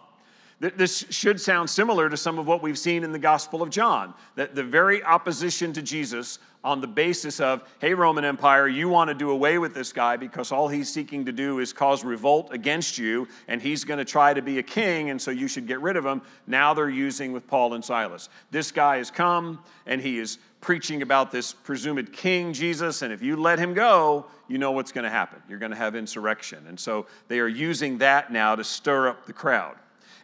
this 0.59 1.05
should 1.09 1.41
sound 1.41 1.69
similar 1.69 2.09
to 2.09 2.15
some 2.15 2.39
of 2.39 2.47
what 2.47 2.61
we've 2.61 2.77
seen 2.77 3.03
in 3.03 3.11
the 3.11 3.19
Gospel 3.19 3.61
of 3.61 3.69
John. 3.69 4.13
That 4.35 4.55
the 4.55 4.63
very 4.63 5.03
opposition 5.03 5.73
to 5.73 5.81
Jesus 5.81 6.39
on 6.63 6.79
the 6.79 6.87
basis 6.87 7.39
of, 7.39 7.63
hey, 7.79 7.93
Roman 7.93 8.23
Empire, 8.23 8.67
you 8.67 8.87
want 8.87 9.09
to 9.09 9.13
do 9.13 9.31
away 9.31 9.57
with 9.57 9.73
this 9.73 9.91
guy 9.91 10.15
because 10.15 10.51
all 10.51 10.67
he's 10.67 10.91
seeking 10.91 11.25
to 11.25 11.31
do 11.31 11.59
is 11.59 11.73
cause 11.73 12.03
revolt 12.03 12.53
against 12.53 12.97
you, 12.97 13.27
and 13.47 13.61
he's 13.61 13.83
going 13.83 13.97
to 13.97 14.05
try 14.05 14.33
to 14.33 14.41
be 14.41 14.59
a 14.59 14.63
king, 14.63 15.09
and 15.09 15.21
so 15.21 15.29
you 15.31 15.47
should 15.47 15.67
get 15.67 15.81
rid 15.81 15.97
of 15.97 16.05
him. 16.05 16.21
Now 16.47 16.73
they're 16.73 16.89
using 16.89 17.33
with 17.33 17.47
Paul 17.47 17.73
and 17.73 17.83
Silas. 17.83 18.29
This 18.51 18.71
guy 18.71 18.97
has 18.97 19.11
come, 19.11 19.59
and 19.85 20.01
he 20.01 20.19
is 20.19 20.37
preaching 20.61 21.01
about 21.01 21.31
this 21.31 21.51
presumed 21.51 22.13
king, 22.13 22.53
Jesus, 22.53 23.01
and 23.01 23.11
if 23.11 23.21
you 23.21 23.35
let 23.35 23.59
him 23.59 23.73
go, 23.73 24.25
you 24.47 24.57
know 24.57 24.71
what's 24.71 24.93
going 24.93 25.03
to 25.03 25.09
happen. 25.09 25.41
You're 25.49 25.59
going 25.59 25.71
to 25.71 25.77
have 25.77 25.95
insurrection. 25.95 26.65
And 26.67 26.79
so 26.79 27.07
they 27.27 27.39
are 27.39 27.47
using 27.49 27.97
that 27.97 28.31
now 28.31 28.55
to 28.55 28.63
stir 28.63 29.09
up 29.09 29.25
the 29.25 29.33
crowd. 29.33 29.75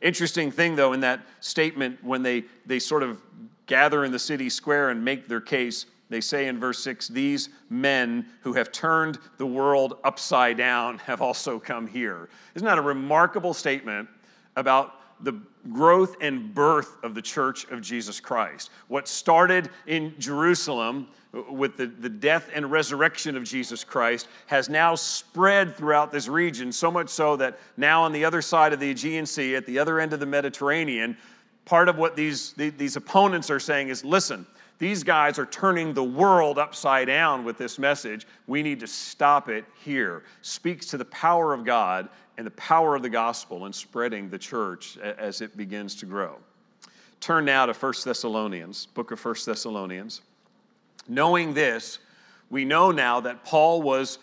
Interesting 0.02 0.50
thing, 0.50 0.78
though, 0.78 0.94
in 0.94 1.02
that 1.02 1.20
statement, 1.42 2.02
when 2.02 2.24
they, 2.24 2.46
they 2.66 2.80
sort 2.80 3.04
of 3.04 3.22
gather 3.66 4.06
in 4.06 4.14
the 4.14 4.20
city 4.20 4.50
square 4.50 4.90
and 4.90 5.04
make 5.04 5.28
their 5.28 5.42
case, 5.42 5.86
they 6.10 6.22
say 6.22 6.48
in 6.48 6.60
verse 6.60 6.84
6 6.84 7.08
these 7.10 7.50
men 7.70 8.26
who 8.42 8.54
have 8.54 8.72
turned 8.72 9.20
the 9.38 9.46
world 9.46 9.98
upside 10.04 10.58
down 10.58 10.98
have 11.06 11.22
also 11.22 11.60
come 11.60 11.88
here. 11.88 12.30
Isn't 12.56 12.66
that 12.66 12.78
a 12.78 12.82
remarkable 12.82 13.54
statement 13.54 14.10
about 14.56 14.96
the 15.22 15.40
growth 15.72 16.16
and 16.22 16.54
birth 16.54 16.96
of 17.04 17.14
the 17.14 17.22
church 17.22 17.70
of 17.72 17.82
Jesus 17.82 18.20
Christ? 18.20 18.72
What 18.88 19.08
started 19.08 19.70
in 19.86 20.14
Jerusalem 20.18 21.08
with 21.50 21.78
the, 21.78 21.86
the 21.86 22.10
death 22.10 22.50
and 22.56 22.72
resurrection 22.72 23.38
of 23.38 23.44
Jesus 23.44 23.84
Christ 23.84 24.28
has 24.48 24.68
now 24.68 24.96
spread 24.96 25.76
throughout 25.76 26.12
this 26.12 26.28
region, 26.28 26.72
so 26.72 26.90
much 26.90 27.10
so 27.10 27.36
that 27.36 27.60
now 27.78 28.04
on 28.04 28.12
the 28.12 28.26
other 28.26 28.42
side 28.42 28.74
of 28.74 28.80
the 28.80 28.90
Aegean 28.90 29.26
Sea, 29.26 29.56
at 29.56 29.66
the 29.66 29.78
other 29.78 30.00
end 30.00 30.14
of 30.14 30.20
the 30.20 30.26
Mediterranean, 30.26 31.16
part 31.66 31.88
of 31.88 31.98
what 31.98 32.16
these, 32.16 32.54
these 32.54 32.96
opponents 32.96 33.52
are 33.52 33.60
saying 33.60 33.90
is 33.90 34.04
listen, 34.04 34.48
these 34.80 35.04
guys 35.04 35.38
are 35.38 35.46
turning 35.46 35.94
the 35.94 36.04
world 36.04 36.58
upside 36.58 37.08
down 37.08 37.44
with 37.44 37.58
this 37.58 37.78
message. 37.78 38.26
We 38.48 38.64
need 38.64 38.80
to 38.80 38.88
stop 38.88 39.50
it 39.50 39.66
here. 39.84 40.24
Speaks 40.42 40.86
to 40.88 40.98
the 40.98 41.06
power 41.06 41.54
of 41.54 41.66
God 41.66 42.08
and 42.38 42.48
the 42.48 42.52
power 42.52 42.96
of 42.96 43.02
the 43.02 43.10
gospel 43.10 43.66
in 43.66 43.74
spreading 43.74 44.30
the 44.30 44.40
church 44.40 44.98
as 44.98 45.42
it 45.42 45.58
begins 45.58 45.96
to 45.96 46.06
grow. 46.06 46.38
Turn 47.20 47.44
now 47.44 47.66
to 47.66 47.74
1 47.74 47.94
Thessalonians, 48.06 48.86
book 48.86 49.12
of 49.12 49.24
1 49.24 49.36
Thessalonians. 49.46 50.22
Knowing 51.10 51.54
this, 51.54 52.00
we 52.50 52.64
know 52.64 52.92
now 52.92 53.20
that 53.20 53.44
Paul 53.44 53.82
was 53.82 54.20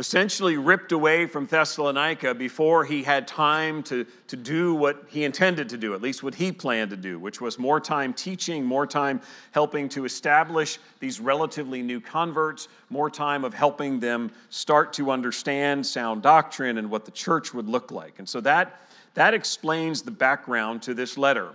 essentially 0.00 0.56
ripped 0.56 0.92
away 0.92 1.26
from 1.26 1.46
Thessalonica 1.46 2.34
before 2.34 2.84
he 2.84 3.02
had 3.02 3.28
time 3.28 3.82
to, 3.84 4.06
to 4.28 4.36
do 4.36 4.74
what 4.74 5.04
he 5.08 5.24
intended 5.24 5.68
to 5.68 5.76
do, 5.76 5.94
at 5.94 6.00
least 6.00 6.22
what 6.22 6.34
he 6.34 6.50
planned 6.50 6.90
to 6.90 6.96
do, 6.96 7.18
which 7.18 7.40
was 7.40 7.58
more 7.58 7.78
time 7.78 8.14
teaching, 8.14 8.64
more 8.64 8.86
time 8.86 9.20
helping 9.52 9.90
to 9.90 10.06
establish 10.06 10.78
these 11.00 11.20
relatively 11.20 11.82
new 11.82 12.00
converts, 12.00 12.68
more 12.88 13.10
time 13.10 13.44
of 13.44 13.52
helping 13.52 14.00
them 14.00 14.32
start 14.48 14.94
to 14.94 15.10
understand 15.10 15.86
sound 15.86 16.22
doctrine 16.22 16.78
and 16.78 16.90
what 16.90 17.04
the 17.04 17.12
church 17.12 17.52
would 17.52 17.68
look 17.68 17.92
like. 17.92 18.18
And 18.18 18.28
so 18.28 18.40
that, 18.40 18.80
that 19.14 19.34
explains 19.34 20.00
the 20.00 20.10
background 20.10 20.80
to 20.82 20.94
this 20.94 21.18
letter. 21.18 21.50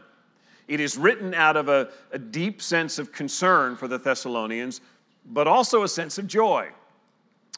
It 0.67 0.79
is 0.79 0.97
written 0.97 1.33
out 1.33 1.57
of 1.57 1.67
a, 1.67 1.89
a 2.11 2.19
deep 2.19 2.61
sense 2.61 2.99
of 2.99 3.11
concern 3.11 3.75
for 3.75 3.87
the 3.87 3.97
Thessalonians, 3.97 4.81
but 5.25 5.47
also 5.47 5.81
a 5.81 5.87
sense 5.87 6.19
of 6.19 6.27
joy. 6.27 6.69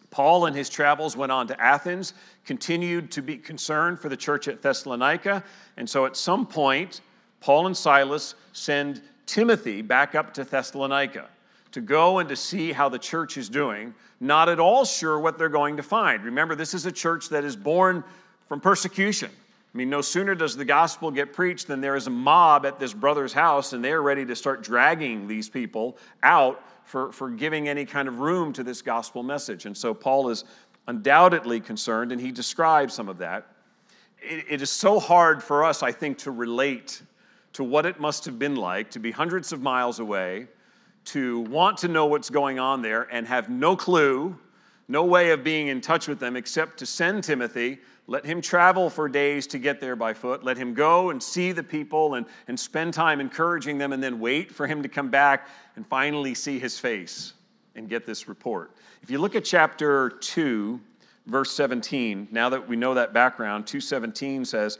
Paul, 0.09 0.45
in 0.45 0.53
his 0.53 0.69
travels, 0.69 1.17
went 1.17 1.31
on 1.31 1.47
to 1.47 1.61
Athens, 1.61 2.13
continued 2.45 3.11
to 3.11 3.21
be 3.21 3.37
concerned 3.37 3.99
for 3.99 4.09
the 4.09 4.17
church 4.17 4.47
at 4.47 4.61
Thessalonica, 4.61 5.43
and 5.75 5.89
so 5.89 6.05
at 6.05 6.15
some 6.15 6.45
point, 6.45 7.01
Paul 7.41 7.67
and 7.67 7.75
Silas 7.75 8.35
send 8.53 9.01
Timothy 9.25 9.81
back 9.81 10.15
up 10.15 10.33
to 10.35 10.43
Thessalonica 10.43 11.27
to 11.71 11.81
go 11.81 12.19
and 12.19 12.29
to 12.29 12.35
see 12.35 12.71
how 12.71 12.89
the 12.89 12.97
church 12.97 13.37
is 13.37 13.49
doing, 13.49 13.93
not 14.19 14.49
at 14.49 14.59
all 14.59 14.85
sure 14.85 15.19
what 15.19 15.37
they're 15.37 15.49
going 15.49 15.77
to 15.77 15.83
find. 15.83 16.23
Remember, 16.23 16.55
this 16.55 16.73
is 16.73 16.85
a 16.85 16.91
church 16.91 17.29
that 17.29 17.43
is 17.43 17.55
born 17.55 18.03
from 18.47 18.59
persecution. 18.59 19.29
I 19.73 19.77
mean, 19.77 19.89
no 19.89 20.01
sooner 20.01 20.33
does 20.33 20.55
the 20.55 20.65
gospel 20.65 21.11
get 21.11 21.33
preached 21.33 21.67
than 21.67 21.81
there 21.81 21.95
is 21.95 22.07
a 22.07 22.11
mob 22.11 22.65
at 22.65 22.79
this 22.79 22.93
brother's 22.93 23.33
house, 23.33 23.73
and 23.73 23.83
they're 23.83 24.01
ready 24.01 24.25
to 24.25 24.35
start 24.35 24.63
dragging 24.63 25.27
these 25.27 25.49
people 25.49 25.97
out 26.23 26.63
for, 26.87 27.11
for 27.11 27.29
giving 27.29 27.67
any 27.67 27.85
kind 27.85 28.07
of 28.07 28.19
room 28.19 28.53
to 28.53 28.63
this 28.63 28.81
gospel 28.81 29.21
message. 29.21 29.65
And 29.65 29.75
so 29.75 29.93
Paul 29.93 30.29
is 30.29 30.45
undoubtedly 30.87 31.59
concerned, 31.59 32.13
and 32.13 32.21
he 32.21 32.31
describes 32.31 32.93
some 32.93 33.09
of 33.09 33.17
that. 33.17 33.45
it, 34.21 34.45
it 34.49 34.61
is 34.61 34.69
so 34.69 34.99
hard 34.99 35.43
for 35.43 35.63
us, 35.63 35.83
I 35.83 35.91
think, 35.91 36.17
to 36.19 36.31
relate 36.31 37.01
to 37.53 37.63
what 37.63 37.85
it 37.85 37.99
must 37.99 38.25
have 38.25 38.39
been 38.39 38.55
like 38.55 38.91
to 38.91 38.99
be 38.99 39.11
hundreds 39.11 39.51
of 39.51 39.61
miles 39.61 39.99
away, 39.99 40.47
to 41.05 41.41
want 41.41 41.77
to 41.79 41.87
know 41.87 42.05
what's 42.05 42.29
going 42.29 42.59
on 42.59 42.81
there, 42.81 43.07
and 43.11 43.27
have 43.27 43.49
no 43.49 43.75
clue, 43.75 44.37
no 44.87 45.03
way 45.03 45.31
of 45.31 45.43
being 45.43 45.67
in 45.67 45.81
touch 45.81 46.07
with 46.07 46.19
them 46.19 46.35
except 46.35 46.77
to 46.79 46.85
send 46.85 47.23
Timothy 47.23 47.79
let 48.09 48.25
him 48.25 48.41
travel 48.41 48.89
for 48.89 49.09
days 49.09 49.45
to 49.47 49.59
get 49.59 49.81
there 49.81 49.97
by 49.97 50.13
foot. 50.13 50.41
Let 50.41 50.57
him 50.57 50.73
go 50.73 51.09
and 51.09 51.21
see 51.21 51.51
the 51.51 51.63
people 51.63 52.15
and, 52.15 52.25
and 52.47 52.57
spend 52.57 52.93
time 52.93 53.19
encouraging 53.19 53.77
them, 53.77 53.91
and 53.91 54.01
then 54.01 54.19
wait 54.19 54.49
for 54.49 54.65
him 54.65 54.81
to 54.81 54.89
come 54.89 55.09
back 55.09 55.49
and 55.75 55.85
finally 55.85 56.33
see 56.33 56.57
his 56.57 56.79
face 56.79 57.33
and 57.75 57.89
get 57.89 58.05
this 58.05 58.29
report. 58.29 58.71
If 59.03 59.11
you 59.11 59.19
look 59.19 59.35
at 59.35 59.43
chapter 59.43 60.09
2, 60.09 60.79
verse 61.25 61.51
17, 61.51 62.29
now 62.31 62.47
that 62.47 62.67
we 62.67 62.77
know 62.77 62.93
that 62.93 63.13
background, 63.13 63.67
217 63.67 64.45
says, 64.45 64.79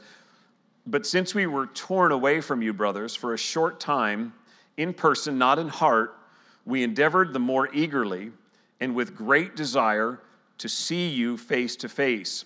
But 0.86 1.06
since 1.06 1.34
we 1.34 1.46
were 1.46 1.66
torn 1.66 2.12
away 2.12 2.40
from 2.40 2.62
you, 2.62 2.72
brothers, 2.72 3.14
for 3.14 3.34
a 3.34 3.38
short 3.38 3.78
time, 3.78 4.32
in 4.78 4.94
person, 4.94 5.36
not 5.36 5.58
in 5.58 5.68
heart, 5.68 6.16
we 6.64 6.82
endeavored 6.82 7.34
the 7.34 7.40
more 7.40 7.68
eagerly 7.74 8.32
and 8.80 8.94
with 8.94 9.16
great 9.16 9.56
desire 9.56 10.20
to 10.58 10.68
see 10.68 11.08
you 11.08 11.36
face 11.36 11.76
to 11.76 11.88
face, 11.88 12.44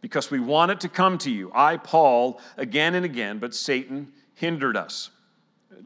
because 0.00 0.30
we 0.30 0.40
wanted 0.40 0.80
to 0.80 0.88
come 0.88 1.16
to 1.18 1.30
you, 1.30 1.50
I, 1.54 1.76
Paul, 1.76 2.40
again 2.56 2.94
and 2.94 3.04
again, 3.04 3.38
but 3.38 3.54
Satan 3.54 4.12
hindered 4.34 4.76
us. 4.76 5.10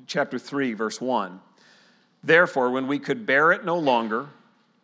Chapter 0.06 0.38
3, 0.38 0.72
verse 0.72 1.00
1. 1.00 1.40
Therefore, 2.24 2.70
when 2.70 2.86
we 2.86 2.98
could 2.98 3.26
bear 3.26 3.52
it 3.52 3.64
no 3.64 3.78
longer, 3.78 4.28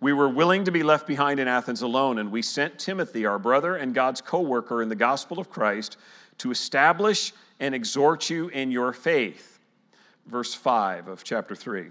we 0.00 0.12
were 0.12 0.28
willing 0.28 0.64
to 0.64 0.72
be 0.72 0.82
left 0.82 1.06
behind 1.06 1.40
in 1.40 1.48
Athens 1.48 1.80
alone, 1.80 2.18
and 2.18 2.30
we 2.30 2.42
sent 2.42 2.78
Timothy, 2.78 3.24
our 3.24 3.38
brother 3.38 3.76
and 3.76 3.94
God's 3.94 4.20
co 4.20 4.40
worker 4.40 4.82
in 4.82 4.88
the 4.88 4.96
gospel 4.96 5.38
of 5.38 5.48
Christ, 5.48 5.96
to 6.38 6.50
establish 6.50 7.32
and 7.60 7.74
exhort 7.74 8.28
you 8.28 8.48
in 8.48 8.70
your 8.70 8.92
faith. 8.92 9.60
Verse 10.26 10.54
5 10.54 11.08
of 11.08 11.24
chapter 11.24 11.54
3. 11.54 11.90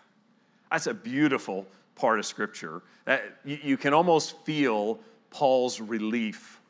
That's 0.71 0.87
a 0.87 0.93
beautiful 0.93 1.67
part 1.95 2.19
of 2.19 2.25
Scripture. 2.25 2.81
That 3.05 3.37
you 3.43 3.77
can 3.77 3.93
almost 3.93 4.37
feel 4.45 4.99
Paul's 5.29 5.81
relief 5.81 6.61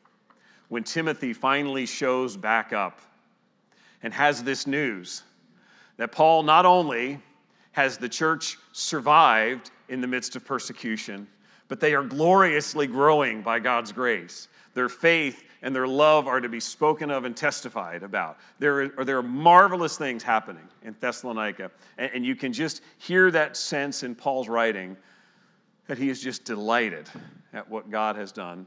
when 0.68 0.82
Timothy 0.84 1.32
finally 1.32 1.86
shows 1.86 2.36
back 2.36 2.72
up 2.72 3.00
and 4.02 4.12
has 4.12 4.42
this 4.42 4.66
news 4.66 5.22
that 5.98 6.10
Paul 6.10 6.42
not 6.42 6.66
only 6.66 7.20
has 7.72 7.98
the 7.98 8.08
church 8.08 8.58
survived 8.72 9.70
in 9.88 10.00
the 10.00 10.06
midst 10.06 10.34
of 10.36 10.44
persecution, 10.44 11.28
but 11.68 11.80
they 11.80 11.94
are 11.94 12.02
gloriously 12.02 12.86
growing 12.86 13.42
by 13.42 13.58
God's 13.58 13.92
grace. 13.92 14.48
Their 14.74 14.88
faith 14.88 15.44
and 15.62 15.74
their 15.74 15.86
love 15.86 16.26
are 16.26 16.40
to 16.40 16.48
be 16.48 16.60
spoken 16.60 17.10
of 17.10 17.24
and 17.24 17.36
testified 17.36 18.02
about. 18.02 18.38
There 18.58 18.92
are, 18.98 19.04
there 19.04 19.18
are 19.18 19.22
marvelous 19.22 19.96
things 19.96 20.22
happening 20.22 20.68
in 20.82 20.94
Thessalonica, 20.98 21.70
and, 21.98 22.10
and 22.14 22.26
you 22.26 22.34
can 22.34 22.52
just 22.52 22.82
hear 22.98 23.30
that 23.30 23.56
sense 23.56 24.02
in 24.02 24.14
Paul's 24.14 24.48
writing 24.48 24.96
that 25.86 25.98
he 25.98 26.10
is 26.10 26.20
just 26.20 26.44
delighted 26.44 27.08
at 27.52 27.68
what 27.68 27.90
God 27.90 28.16
has 28.16 28.32
done 28.32 28.66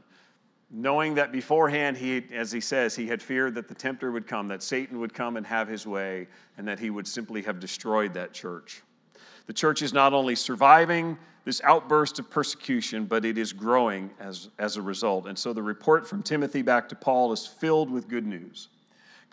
knowing 0.70 1.14
that 1.14 1.30
beforehand 1.30 1.96
he 1.96 2.24
as 2.32 2.50
he 2.50 2.60
says 2.60 2.96
he 2.96 3.06
had 3.06 3.22
feared 3.22 3.54
that 3.54 3.68
the 3.68 3.74
tempter 3.74 4.10
would 4.10 4.26
come 4.26 4.48
that 4.48 4.62
satan 4.62 4.98
would 4.98 5.14
come 5.14 5.36
and 5.36 5.46
have 5.46 5.68
his 5.68 5.86
way 5.86 6.26
and 6.58 6.66
that 6.66 6.78
he 6.78 6.90
would 6.90 7.06
simply 7.06 7.40
have 7.40 7.60
destroyed 7.60 8.12
that 8.12 8.32
church 8.32 8.82
the 9.46 9.52
church 9.52 9.82
is 9.82 9.92
not 9.92 10.12
only 10.12 10.34
surviving 10.34 11.18
this 11.44 11.60
outburst 11.64 12.18
of 12.18 12.28
persecution 12.30 13.06
but 13.06 13.24
it 13.24 13.38
is 13.38 13.52
growing 13.52 14.10
as, 14.18 14.48
as 14.58 14.76
a 14.76 14.82
result. 14.82 15.26
And 15.26 15.38
so 15.38 15.52
the 15.52 15.62
report 15.62 16.08
from 16.08 16.22
timothy 16.22 16.62
back 16.62 16.88
to 16.88 16.94
paul 16.94 17.32
is 17.32 17.46
filled 17.46 17.90
with 17.90 18.08
good 18.08 18.26
news. 18.26 18.68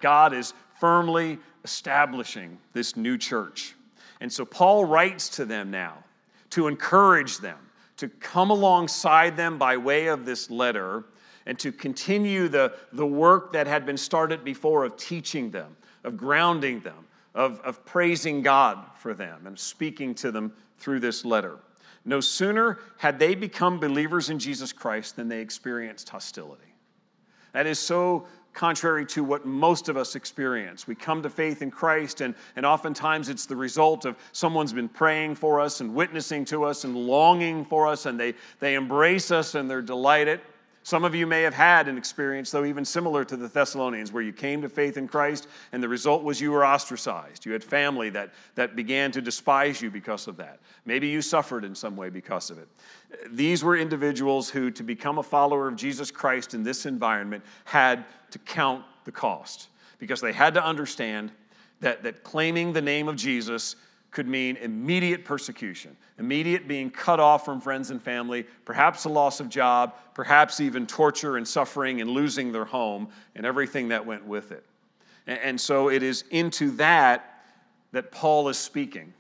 God 0.02 0.34
is 0.34 0.54
firmly 0.80 1.40
establishing 1.64 2.58
this 2.74 2.96
new 2.96 3.18
church. 3.18 3.76
And 4.22 4.32
so 4.32 4.46
paul 4.46 4.86
writes 4.86 5.30
to 5.30 5.46
them 5.46 5.72
now 5.72 6.04
to 6.52 6.68
encourage 6.68 7.40
them 7.40 7.58
to 7.98 8.10
come 8.10 8.50
alongside 8.50 9.38
them 9.38 9.58
by 9.58 9.78
way 9.78 10.08
of 10.08 10.26
this 10.26 10.50
letter 10.50 11.06
and 11.46 11.58
to 11.60 11.72
continue 11.72 12.48
the, 12.48 12.74
the 12.92 13.06
work 13.06 13.54
that 13.54 13.68
had 13.68 13.86
been 13.86 13.98
started 13.98 14.44
before 14.44 14.84
of 14.84 14.98
teaching 14.98 15.52
them, 15.52 15.76
of 16.04 16.18
grounding 16.18 16.80
them, 16.82 17.06
of, 17.36 17.60
of 17.62 17.86
praising 17.86 18.42
God 18.42 18.80
for 18.98 19.14
them, 19.14 19.48
and 19.48 19.58
speaking 19.58 20.14
to 20.16 20.32
them 20.32 20.54
through 20.78 21.00
this 21.00 21.26
letter. 21.26 21.58
No 22.06 22.20
sooner 22.20 22.80
had 22.98 23.18
they 23.18 23.34
become 23.34 23.80
believers 23.80 24.30
in 24.30 24.40
Jesus 24.40 24.74
Christ 24.74 25.16
than 25.16 25.30
they 25.30 25.40
experienced 25.40 26.10
hostility. 26.10 26.76
That 27.54 27.66
is 27.66 27.80
so 27.80 28.28
contrary 28.54 29.06
to 29.06 29.24
what 29.24 29.46
most 29.46 29.90
of 29.90 29.98
us 29.98 30.16
experience. 30.16 30.88
We 30.88 30.96
come 30.96 31.24
to 31.24 31.30
faith 31.30 31.62
in 31.62 31.72
Christ, 31.72 32.22
and, 32.22 32.36
and 32.56 32.66
oftentimes 32.66 33.30
it's 33.30 33.46
the 33.46 33.56
result 33.56 34.06
of 34.06 34.16
someone's 34.32 34.74
been 34.74 34.90
praying 34.90 35.36
for 35.36 35.60
us 35.60 35.82
and 35.82 35.96
witnessing 35.96 36.46
to 36.46 36.64
us 36.64 36.84
and 36.84 36.96
longing 36.96 37.66
for 37.66 37.88
us, 37.88 38.06
and 38.06 38.20
they, 38.20 38.36
they 38.60 38.76
embrace 38.76 39.32
us 39.32 39.56
and 39.56 39.70
they're 39.70 39.82
delighted. 39.82 40.40
Some 40.86 41.06
of 41.06 41.16
you 41.16 41.26
may 41.26 41.44
have 41.44 41.54
had 41.54 41.88
an 41.88 41.98
experience, 41.98 42.52
though, 42.52 42.66
even 42.66 42.84
similar 42.84 43.24
to 43.24 43.38
the 43.38 43.48
Thessalonians, 43.48 44.12
where 44.12 44.22
you 44.22 44.34
came 44.34 44.62
to 44.62 44.70
faith 44.70 44.98
in 44.98 45.08
Christ 45.08 45.48
and 45.72 45.82
the 45.82 45.88
result 45.88 46.24
was 46.24 46.42
you 46.42 46.52
were 46.52 46.66
ostracized. 46.66 47.46
You 47.46 47.54
had 47.54 47.64
family 47.64 48.10
that, 48.10 48.34
that 48.56 48.76
began 48.76 49.10
to 49.14 49.22
despise 49.22 49.82
you 49.82 49.90
because 49.90 50.28
of 50.28 50.36
that. 50.38 50.60
Maybe 50.86 51.08
you 51.08 51.22
suffered 51.22 51.64
in 51.64 51.74
some 51.74 51.96
way 51.96 52.10
because 52.10 52.50
of 52.50 52.58
it. 52.58 52.68
These 53.32 53.64
were 53.64 53.78
individuals 53.78 54.50
who, 54.50 54.72
to 54.72 54.84
become 54.84 55.20
a 55.20 55.24
follower 55.24 55.70
of 55.70 55.78
Jesus 55.78 56.12
Christ 56.12 56.54
in 56.54 56.64
this 56.64 56.86
environment, 56.86 57.46
had 57.64 58.04
to 58.32 58.40
count 58.40 58.84
the 59.06 59.12
cost 59.12 59.70
because 60.00 60.20
they 60.20 60.34
had 60.34 60.54
to 60.56 60.64
understand 60.64 61.32
that, 61.80 62.04
that 62.04 62.24
claiming 62.24 62.74
the 62.74 62.82
name 62.82 63.08
of 63.08 63.16
Jesus 63.16 63.78
could 64.14 64.28
mean 64.28 64.56
immediate 64.58 65.26
persecution, 65.26 65.98
immediate 66.20 66.68
being 66.68 66.90
cut 66.92 67.20
off 67.20 67.44
from 67.44 67.60
friends 67.60 67.90
and 67.90 68.02
family, 68.02 68.46
perhaps 68.64 69.06
a 69.06 69.10
loss 69.10 69.40
of 69.40 69.50
job, 69.50 69.96
perhaps 70.14 70.62
even 70.62 70.86
torture 70.86 71.38
and 71.38 71.48
suffering 71.48 72.00
and 72.00 72.10
losing 72.12 72.52
their 72.52 72.64
home 72.64 73.10
and 73.36 73.46
everything 73.46 73.88
that 73.90 74.06
went 74.06 74.24
with 74.26 74.52
it. 74.52 74.64
And 75.26 75.60
so 75.60 75.90
it 75.90 76.04
is 76.04 76.26
into 76.30 76.72
that 76.72 77.44
that 77.92 78.12
Paul 78.12 78.50
is 78.50 78.58
speaking. 78.58 79.14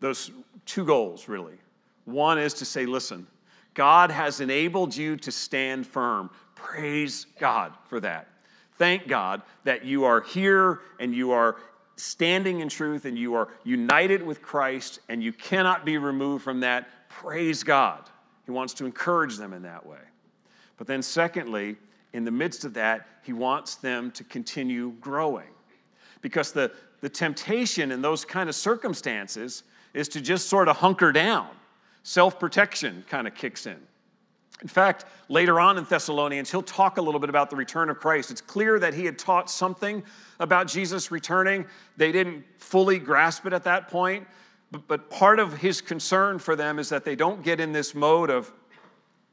Those 0.00 0.30
two 0.66 0.84
goals, 0.84 1.28
really. 1.28 1.58
One 2.04 2.38
is 2.38 2.54
to 2.54 2.64
say, 2.64 2.86
listen, 2.86 3.26
God 3.74 4.10
has 4.10 4.40
enabled 4.40 4.96
you 4.96 5.16
to 5.18 5.30
stand 5.30 5.86
firm. 5.86 6.30
Praise 6.54 7.26
God 7.38 7.72
for 7.88 8.00
that. 8.00 8.28
Thank 8.76 9.06
God 9.06 9.42
that 9.64 9.84
you 9.84 10.04
are 10.04 10.22
here 10.22 10.80
and 10.98 11.14
you 11.14 11.30
are 11.32 11.56
standing 12.00 12.60
in 12.60 12.68
truth 12.68 13.04
and 13.04 13.18
you 13.18 13.34
are 13.34 13.48
united 13.64 14.22
with 14.22 14.42
Christ 14.42 15.00
and 15.08 15.22
you 15.22 15.32
cannot 15.32 15.84
be 15.84 15.98
removed 15.98 16.42
from 16.42 16.60
that, 16.60 16.88
praise 17.08 17.62
God. 17.62 18.08
He 18.44 18.50
wants 18.50 18.74
to 18.74 18.86
encourage 18.86 19.36
them 19.36 19.52
in 19.52 19.62
that 19.62 19.84
way. 19.84 19.98
But 20.76 20.86
then, 20.86 21.02
secondly, 21.02 21.76
in 22.12 22.24
the 22.24 22.30
midst 22.30 22.64
of 22.64 22.74
that, 22.74 23.06
he 23.22 23.32
wants 23.32 23.76
them 23.76 24.10
to 24.12 24.24
continue 24.24 24.92
growing. 25.00 25.48
Because 26.22 26.52
the, 26.52 26.72
the 27.00 27.08
temptation 27.08 27.92
in 27.92 28.02
those 28.02 28.24
kind 28.24 28.48
of 28.48 28.54
circumstances 28.54 29.62
is 29.94 30.08
to 30.08 30.20
just 30.20 30.48
sort 30.48 30.68
of 30.68 30.76
hunker 30.76 31.12
down. 31.12 31.48
Self 32.02 32.40
protection 32.40 33.04
kind 33.08 33.26
of 33.26 33.34
kicks 33.34 33.66
in. 33.66 33.76
In 34.62 34.68
fact, 34.68 35.06
later 35.28 35.58
on 35.58 35.78
in 35.78 35.84
Thessalonians, 35.84 36.50
he'll 36.50 36.62
talk 36.62 36.98
a 36.98 37.02
little 37.02 37.20
bit 37.20 37.30
about 37.30 37.48
the 37.48 37.56
return 37.56 37.88
of 37.88 37.98
Christ. 37.98 38.30
It's 38.30 38.42
clear 38.42 38.78
that 38.78 38.92
he 38.92 39.04
had 39.04 39.18
taught 39.18 39.50
something 39.50 40.02
about 40.38 40.66
Jesus 40.66 41.10
returning. 41.10 41.64
They 41.96 42.12
didn't 42.12 42.44
fully 42.58 42.98
grasp 42.98 43.46
it 43.46 43.52
at 43.52 43.64
that 43.64 43.88
point, 43.88 44.26
but, 44.70 44.86
but 44.86 45.08
part 45.08 45.38
of 45.38 45.56
his 45.56 45.80
concern 45.80 46.38
for 46.38 46.56
them 46.56 46.78
is 46.78 46.90
that 46.90 47.04
they 47.04 47.16
don't 47.16 47.42
get 47.42 47.58
in 47.58 47.72
this 47.72 47.94
mode 47.94 48.28
of 48.28 48.52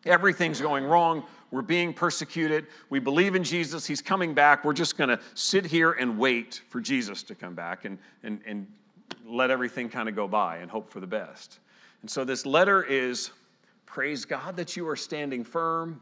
everything's 0.06 0.62
going 0.62 0.86
wrong, 0.86 1.24
we're 1.52 1.62
being 1.62 1.94
persecuted, 1.94 2.68
we 2.90 3.00
believe 3.00 3.36
in 3.36 3.44
Jesus, 3.44 3.86
he's 3.86 4.02
coming 4.02 4.34
back, 4.34 4.64
we're 4.64 4.74
just 4.74 4.98
going 4.98 5.10
to 5.10 5.20
sit 5.34 5.66
here 5.66 5.94
and 5.94 6.18
wait 6.18 6.62
for 6.70 6.80
Jesus 6.80 7.24
to 7.24 7.36
come 7.36 7.54
back 7.54 7.86
and, 7.86 7.98
and, 8.24 8.42
and 8.46 8.68
let 9.26 9.50
everything 9.50 9.90
kind 9.90 10.08
of 10.08 10.16
go 10.16 10.28
by 10.28 10.58
and 10.58 10.70
hope 10.70 10.90
for 10.90 11.00
the 11.00 11.08
best. 11.08 11.60
And 12.02 12.10
so 12.10 12.24
this 12.24 12.46
letter 12.46 12.84
is 12.84 13.32
Praise 13.88 14.26
God 14.26 14.58
that 14.58 14.76
you 14.76 14.88
are 14.88 14.96
standing 14.96 15.44
firm. 15.44 16.00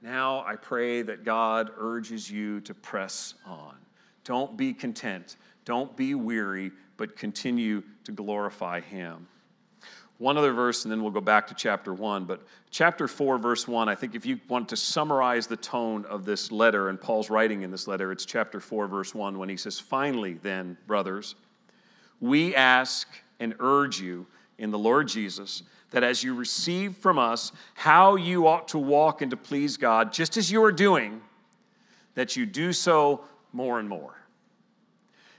Now 0.00 0.44
I 0.44 0.56
pray 0.56 1.02
that 1.02 1.24
God 1.24 1.70
urges 1.76 2.28
you 2.28 2.60
to 2.62 2.74
press 2.74 3.34
on. 3.46 3.76
Don't 4.24 4.56
be 4.56 4.72
content, 4.72 5.36
don't 5.64 5.96
be 5.96 6.14
weary, 6.16 6.72
but 6.96 7.16
continue 7.16 7.82
to 8.04 8.12
glorify 8.12 8.80
Him. 8.80 9.28
One 10.18 10.38
other 10.38 10.52
verse, 10.52 10.84
and 10.84 10.92
then 10.92 11.02
we'll 11.02 11.10
go 11.10 11.20
back 11.20 11.48
to 11.48 11.54
chapter 11.54 11.92
1. 11.92 12.24
But 12.24 12.42
chapter 12.70 13.08
4, 13.08 13.38
verse 13.38 13.66
1, 13.66 13.88
I 13.88 13.94
think 13.94 14.14
if 14.14 14.24
you 14.24 14.40
want 14.48 14.68
to 14.68 14.76
summarize 14.76 15.48
the 15.48 15.56
tone 15.56 16.04
of 16.06 16.24
this 16.24 16.52
letter 16.52 16.88
and 16.88 17.00
Paul's 17.00 17.28
writing 17.28 17.62
in 17.62 17.70
this 17.70 17.88
letter, 17.88 18.12
it's 18.12 18.24
chapter 18.24 18.60
4, 18.60 18.86
verse 18.86 19.14
1, 19.14 19.36
when 19.36 19.48
he 19.48 19.56
says, 19.56 19.80
Finally, 19.80 20.34
then, 20.34 20.76
brothers, 20.86 21.34
we 22.20 22.54
ask 22.54 23.08
and 23.40 23.54
urge 23.58 24.00
you 24.00 24.26
in 24.58 24.70
the 24.70 24.78
Lord 24.78 25.08
Jesus 25.08 25.64
that 25.92 26.02
as 26.02 26.22
you 26.22 26.34
receive 26.34 26.96
from 26.96 27.18
us 27.18 27.52
how 27.74 28.16
you 28.16 28.46
ought 28.46 28.68
to 28.68 28.78
walk 28.78 29.22
and 29.22 29.30
to 29.30 29.36
please 29.36 29.76
God, 29.76 30.12
just 30.12 30.36
as 30.36 30.50
you 30.50 30.62
are 30.64 30.72
doing, 30.72 31.20
that 32.14 32.36
you 32.36 32.44
do 32.44 32.72
so 32.72 33.24
more 33.52 33.78
and 33.78 33.88
more. 33.88 34.14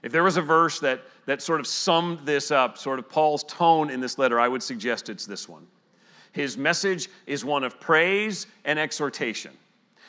If 0.01 0.11
there 0.11 0.23
was 0.23 0.37
a 0.37 0.41
verse 0.41 0.79
that, 0.79 1.01
that 1.25 1.41
sort 1.41 1.59
of 1.59 1.67
summed 1.67 2.19
this 2.25 2.51
up, 2.51 2.77
sort 2.77 2.99
of 2.99 3.09
Paul's 3.09 3.43
tone 3.43 3.89
in 3.89 3.99
this 3.99 4.17
letter, 4.17 4.39
I 4.39 4.47
would 4.47 4.63
suggest 4.63 5.09
it's 5.09 5.25
this 5.25 5.47
one. 5.47 5.65
His 6.33 6.57
message 6.57 7.09
is 7.27 7.45
one 7.45 7.63
of 7.63 7.79
praise 7.79 8.47
and 8.65 8.79
exhortation. 8.79 9.51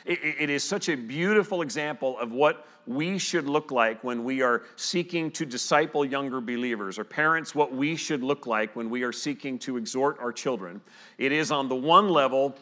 It, 0.05 0.19
it 0.21 0.49
is 0.49 0.63
such 0.63 0.89
a 0.89 0.95
beautiful 0.95 1.61
example 1.61 2.17
of 2.19 2.31
what 2.31 2.67
we 2.87 3.17
should 3.17 3.47
look 3.47 3.71
like 3.71 4.03
when 4.03 4.23
we 4.23 4.41
are 4.41 4.63
seeking 4.75 5.31
to 5.31 5.45
disciple 5.45 6.05
younger 6.05 6.39
believers, 6.39 6.99
or 6.99 7.03
parents, 7.03 7.55
what 7.55 7.73
we 7.73 7.95
should 7.95 8.23
look 8.23 8.45
like 8.45 8.75
when 8.75 8.89
we 8.89 9.03
are 9.03 9.11
seeking 9.11 9.57
to 9.59 9.77
exhort 9.77 10.19
our 10.19 10.31
children. 10.31 10.79
It 11.17 11.31
is 11.31 11.51
on 11.51 11.67
the 11.67 11.75
one 11.75 12.09
level, 12.09 12.55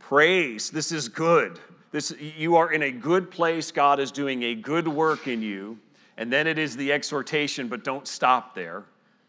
praise. 0.00 0.70
This 0.70 0.90
is 0.90 1.08
good. 1.08 1.60
This, 1.92 2.12
you 2.18 2.56
are 2.56 2.72
in 2.72 2.82
a 2.82 2.90
good 2.90 3.30
place. 3.30 3.70
God 3.70 4.00
is 4.00 4.10
doing 4.10 4.42
a 4.42 4.54
good 4.56 4.88
work 4.88 5.28
in 5.28 5.40
you. 5.40 5.78
And 6.16 6.32
then 6.32 6.46
it 6.46 6.58
is 6.58 6.76
the 6.76 6.92
exhortation, 6.92 7.68
but 7.68 7.84
don't 7.84 8.06
stop 8.08 8.54
there. 8.54 8.84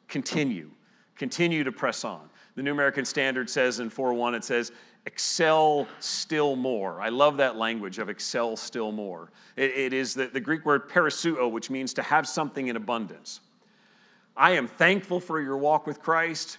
Continue. 0.08 0.72
Continue 1.16 1.64
to 1.64 1.72
press 1.72 2.04
on. 2.04 2.30
The 2.56 2.64
New 2.64 2.72
American 2.72 3.06
Standard 3.06 3.50
says 3.50 3.80
in 3.80 3.90
4:1, 3.90 4.36
it 4.36 4.44
says, 4.44 4.72
excel 5.06 5.88
still 6.00 6.56
more. 6.56 7.00
I 7.00 7.10
love 7.10 7.38
that 7.38 7.56
language 7.56 8.00
of 8.00 8.10
excel 8.10 8.56
still 8.58 8.92
more. 8.92 9.32
it, 9.56 9.72
it 9.72 9.94
is 9.94 10.14
the, 10.14 10.28
the 10.28 10.40
Greek 10.40 10.66
word 10.66 10.90
perisseuo, 10.90 11.50
which 11.50 11.70
means 11.70 11.94
to 11.94 12.02
have 12.02 12.28
something 12.28 12.68
in 12.68 12.76
abundance. 12.76 13.42
I 14.36 14.52
am 14.52 14.68
thankful 14.68 15.20
for 15.20 15.40
your 15.40 15.58
walk 15.58 15.88
with 15.88 16.02
Christ, 16.02 16.58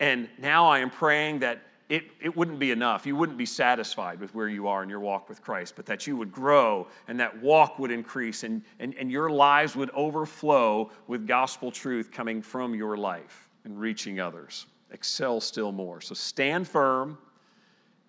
and 0.00 0.28
now 0.38 0.66
I 0.66 0.80
am 0.80 0.90
praying 0.90 1.38
that 1.38 1.62
it, 1.88 2.04
it 2.20 2.34
wouldn't 2.34 2.58
be 2.58 2.70
enough. 2.70 3.06
You 3.06 3.14
wouldn't 3.14 3.38
be 3.38 3.46
satisfied 3.46 4.18
with 4.18 4.34
where 4.34 4.48
you 4.48 4.66
are 4.68 4.82
in 4.82 4.88
your 4.88 5.00
walk 5.00 5.28
with 5.28 5.42
Christ, 5.42 5.74
but 5.76 5.86
that 5.86 6.06
you 6.06 6.16
would 6.16 6.32
grow 6.32 6.86
and 7.08 7.20
that 7.20 7.42
walk 7.42 7.78
would 7.78 7.90
increase 7.90 8.42
and, 8.42 8.62
and, 8.78 8.94
and 8.98 9.10
your 9.10 9.30
lives 9.30 9.76
would 9.76 9.90
overflow 9.90 10.90
with 11.06 11.26
gospel 11.26 11.70
truth 11.70 12.10
coming 12.10 12.40
from 12.40 12.74
your 12.74 12.96
life 12.96 13.48
and 13.64 13.78
reaching 13.78 14.18
others. 14.18 14.66
Excel 14.90 15.40
still 15.40 15.72
more. 15.72 16.00
So 16.00 16.14
stand 16.14 16.66
firm 16.66 17.18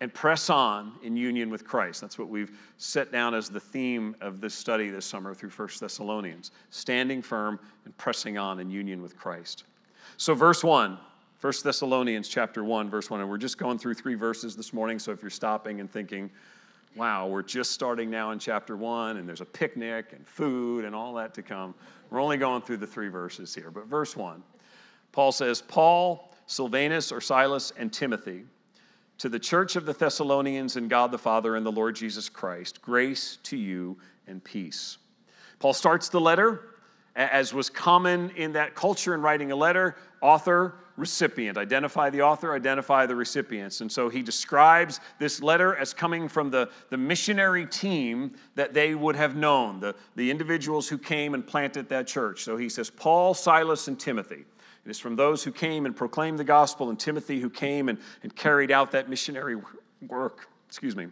and 0.01 0.13
press 0.13 0.49
on 0.49 0.93
in 1.03 1.15
union 1.15 1.49
with 1.49 1.65
Christ. 1.65 2.01
That's 2.01 2.19
what 2.19 2.29
we've 2.29 2.51
set 2.77 3.11
down 3.11 3.33
as 3.33 3.49
the 3.49 3.59
theme 3.59 4.15
of 4.19 4.41
this 4.41 4.53
study 4.53 4.89
this 4.89 5.05
summer 5.05 5.33
through 5.33 5.51
1 5.51 5.69
Thessalonians 5.79 6.51
standing 6.69 7.21
firm 7.21 7.59
and 7.85 7.95
pressing 7.97 8.37
on 8.37 8.59
in 8.59 8.69
union 8.69 9.01
with 9.01 9.17
Christ. 9.17 9.63
So, 10.17 10.33
verse 10.33 10.63
1 10.63 10.97
1 11.45 11.53
Thessalonians 11.63 12.27
chapter 12.27 12.63
1, 12.63 12.89
verse 12.89 13.11
1. 13.11 13.21
And 13.21 13.29
we're 13.29 13.37
just 13.37 13.59
going 13.59 13.77
through 13.77 13.93
three 13.93 14.15
verses 14.15 14.55
this 14.55 14.73
morning. 14.73 14.97
So 14.97 15.11
if 15.11 15.21
you're 15.21 15.29
stopping 15.29 15.79
and 15.79 15.91
thinking, 15.91 16.31
wow, 16.95 17.27
we're 17.27 17.43
just 17.43 17.71
starting 17.71 18.09
now 18.09 18.31
in 18.31 18.39
chapter 18.39 18.75
1, 18.75 19.17
and 19.17 19.29
there's 19.29 19.41
a 19.41 19.45
picnic 19.45 20.07
and 20.13 20.25
food 20.25 20.85
and 20.85 20.95
all 20.95 21.13
that 21.13 21.35
to 21.35 21.43
come, 21.43 21.75
we're 22.09 22.19
only 22.19 22.37
going 22.37 22.63
through 22.63 22.77
the 22.77 22.87
three 22.87 23.09
verses 23.09 23.53
here. 23.53 23.69
But 23.69 23.85
verse 23.85 24.15
1, 24.15 24.41
Paul 25.11 25.31
says, 25.31 25.61
Paul, 25.61 26.33
Silvanus, 26.47 27.11
or 27.11 27.21
Silas, 27.21 27.71
and 27.77 27.93
Timothy, 27.93 28.45
to 29.17 29.29
the 29.29 29.39
church 29.39 29.75
of 29.75 29.85
the 29.85 29.93
Thessalonians 29.93 30.75
and 30.75 30.89
God 30.89 31.11
the 31.11 31.17
Father 31.17 31.55
and 31.55 31.65
the 31.65 31.71
Lord 31.71 31.95
Jesus 31.95 32.29
Christ, 32.29 32.81
grace 32.81 33.37
to 33.43 33.57
you 33.57 33.97
and 34.27 34.43
peace. 34.43 34.97
Paul 35.59 35.73
starts 35.73 36.09
the 36.09 36.19
letter, 36.19 36.61
as 37.15 37.53
was 37.53 37.69
common 37.69 38.31
in 38.31 38.53
that 38.53 38.75
culture 38.75 39.13
in 39.13 39.21
writing 39.21 39.51
a 39.51 39.55
letter, 39.55 39.95
author, 40.21 40.75
recipient. 40.97 41.57
Identify 41.57 42.09
the 42.09 42.21
author, 42.21 42.53
identify 42.53 43.05
the 43.05 43.15
recipients. 43.15 43.81
And 43.81 43.91
so 43.91 44.09
he 44.09 44.21
describes 44.21 44.99
this 45.19 45.41
letter 45.41 45.75
as 45.75 45.93
coming 45.93 46.27
from 46.27 46.49
the, 46.49 46.69
the 46.89 46.97
missionary 46.97 47.65
team 47.65 48.33
that 48.55 48.73
they 48.73 48.95
would 48.95 49.15
have 49.15 49.35
known, 49.35 49.79
the, 49.79 49.95
the 50.15 50.29
individuals 50.29 50.87
who 50.87 50.97
came 50.97 51.33
and 51.33 51.45
planted 51.45 51.89
that 51.89 52.07
church. 52.07 52.43
So 52.43 52.57
he 52.57 52.69
says, 52.69 52.89
Paul, 52.89 53.33
Silas, 53.33 53.87
and 53.87 53.99
Timothy. 53.99 54.45
It 54.85 54.91
is 54.91 54.99
from 54.99 55.15
those 55.15 55.43
who 55.43 55.51
came 55.51 55.85
and 55.85 55.95
proclaimed 55.95 56.37
the 56.37 56.43
gospel, 56.43 56.89
and 56.89 56.99
Timothy 56.99 57.39
who 57.39 57.49
came 57.49 57.89
and, 57.89 57.97
and 58.21 58.35
carried 58.35 58.71
out 58.71 58.91
that 58.91 59.09
missionary 59.09 59.57
work. 60.07 60.47
Excuse 60.67 60.95
me. 60.95 61.07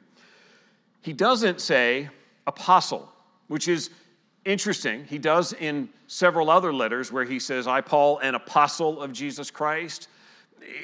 He 1.01 1.11
doesn't 1.11 1.59
say 1.59 2.09
apostle, 2.45 3.11
which 3.47 3.67
is 3.67 3.89
interesting. 4.45 5.05
He 5.05 5.17
does 5.17 5.53
in 5.53 5.89
several 6.07 6.49
other 6.49 6.73
letters 6.73 7.11
where 7.11 7.25
he 7.25 7.39
says, 7.39 7.67
I, 7.67 7.81
Paul, 7.81 8.19
an 8.19 8.35
apostle 8.35 9.01
of 9.01 9.11
Jesus 9.11 9.49
Christ. 9.49 10.07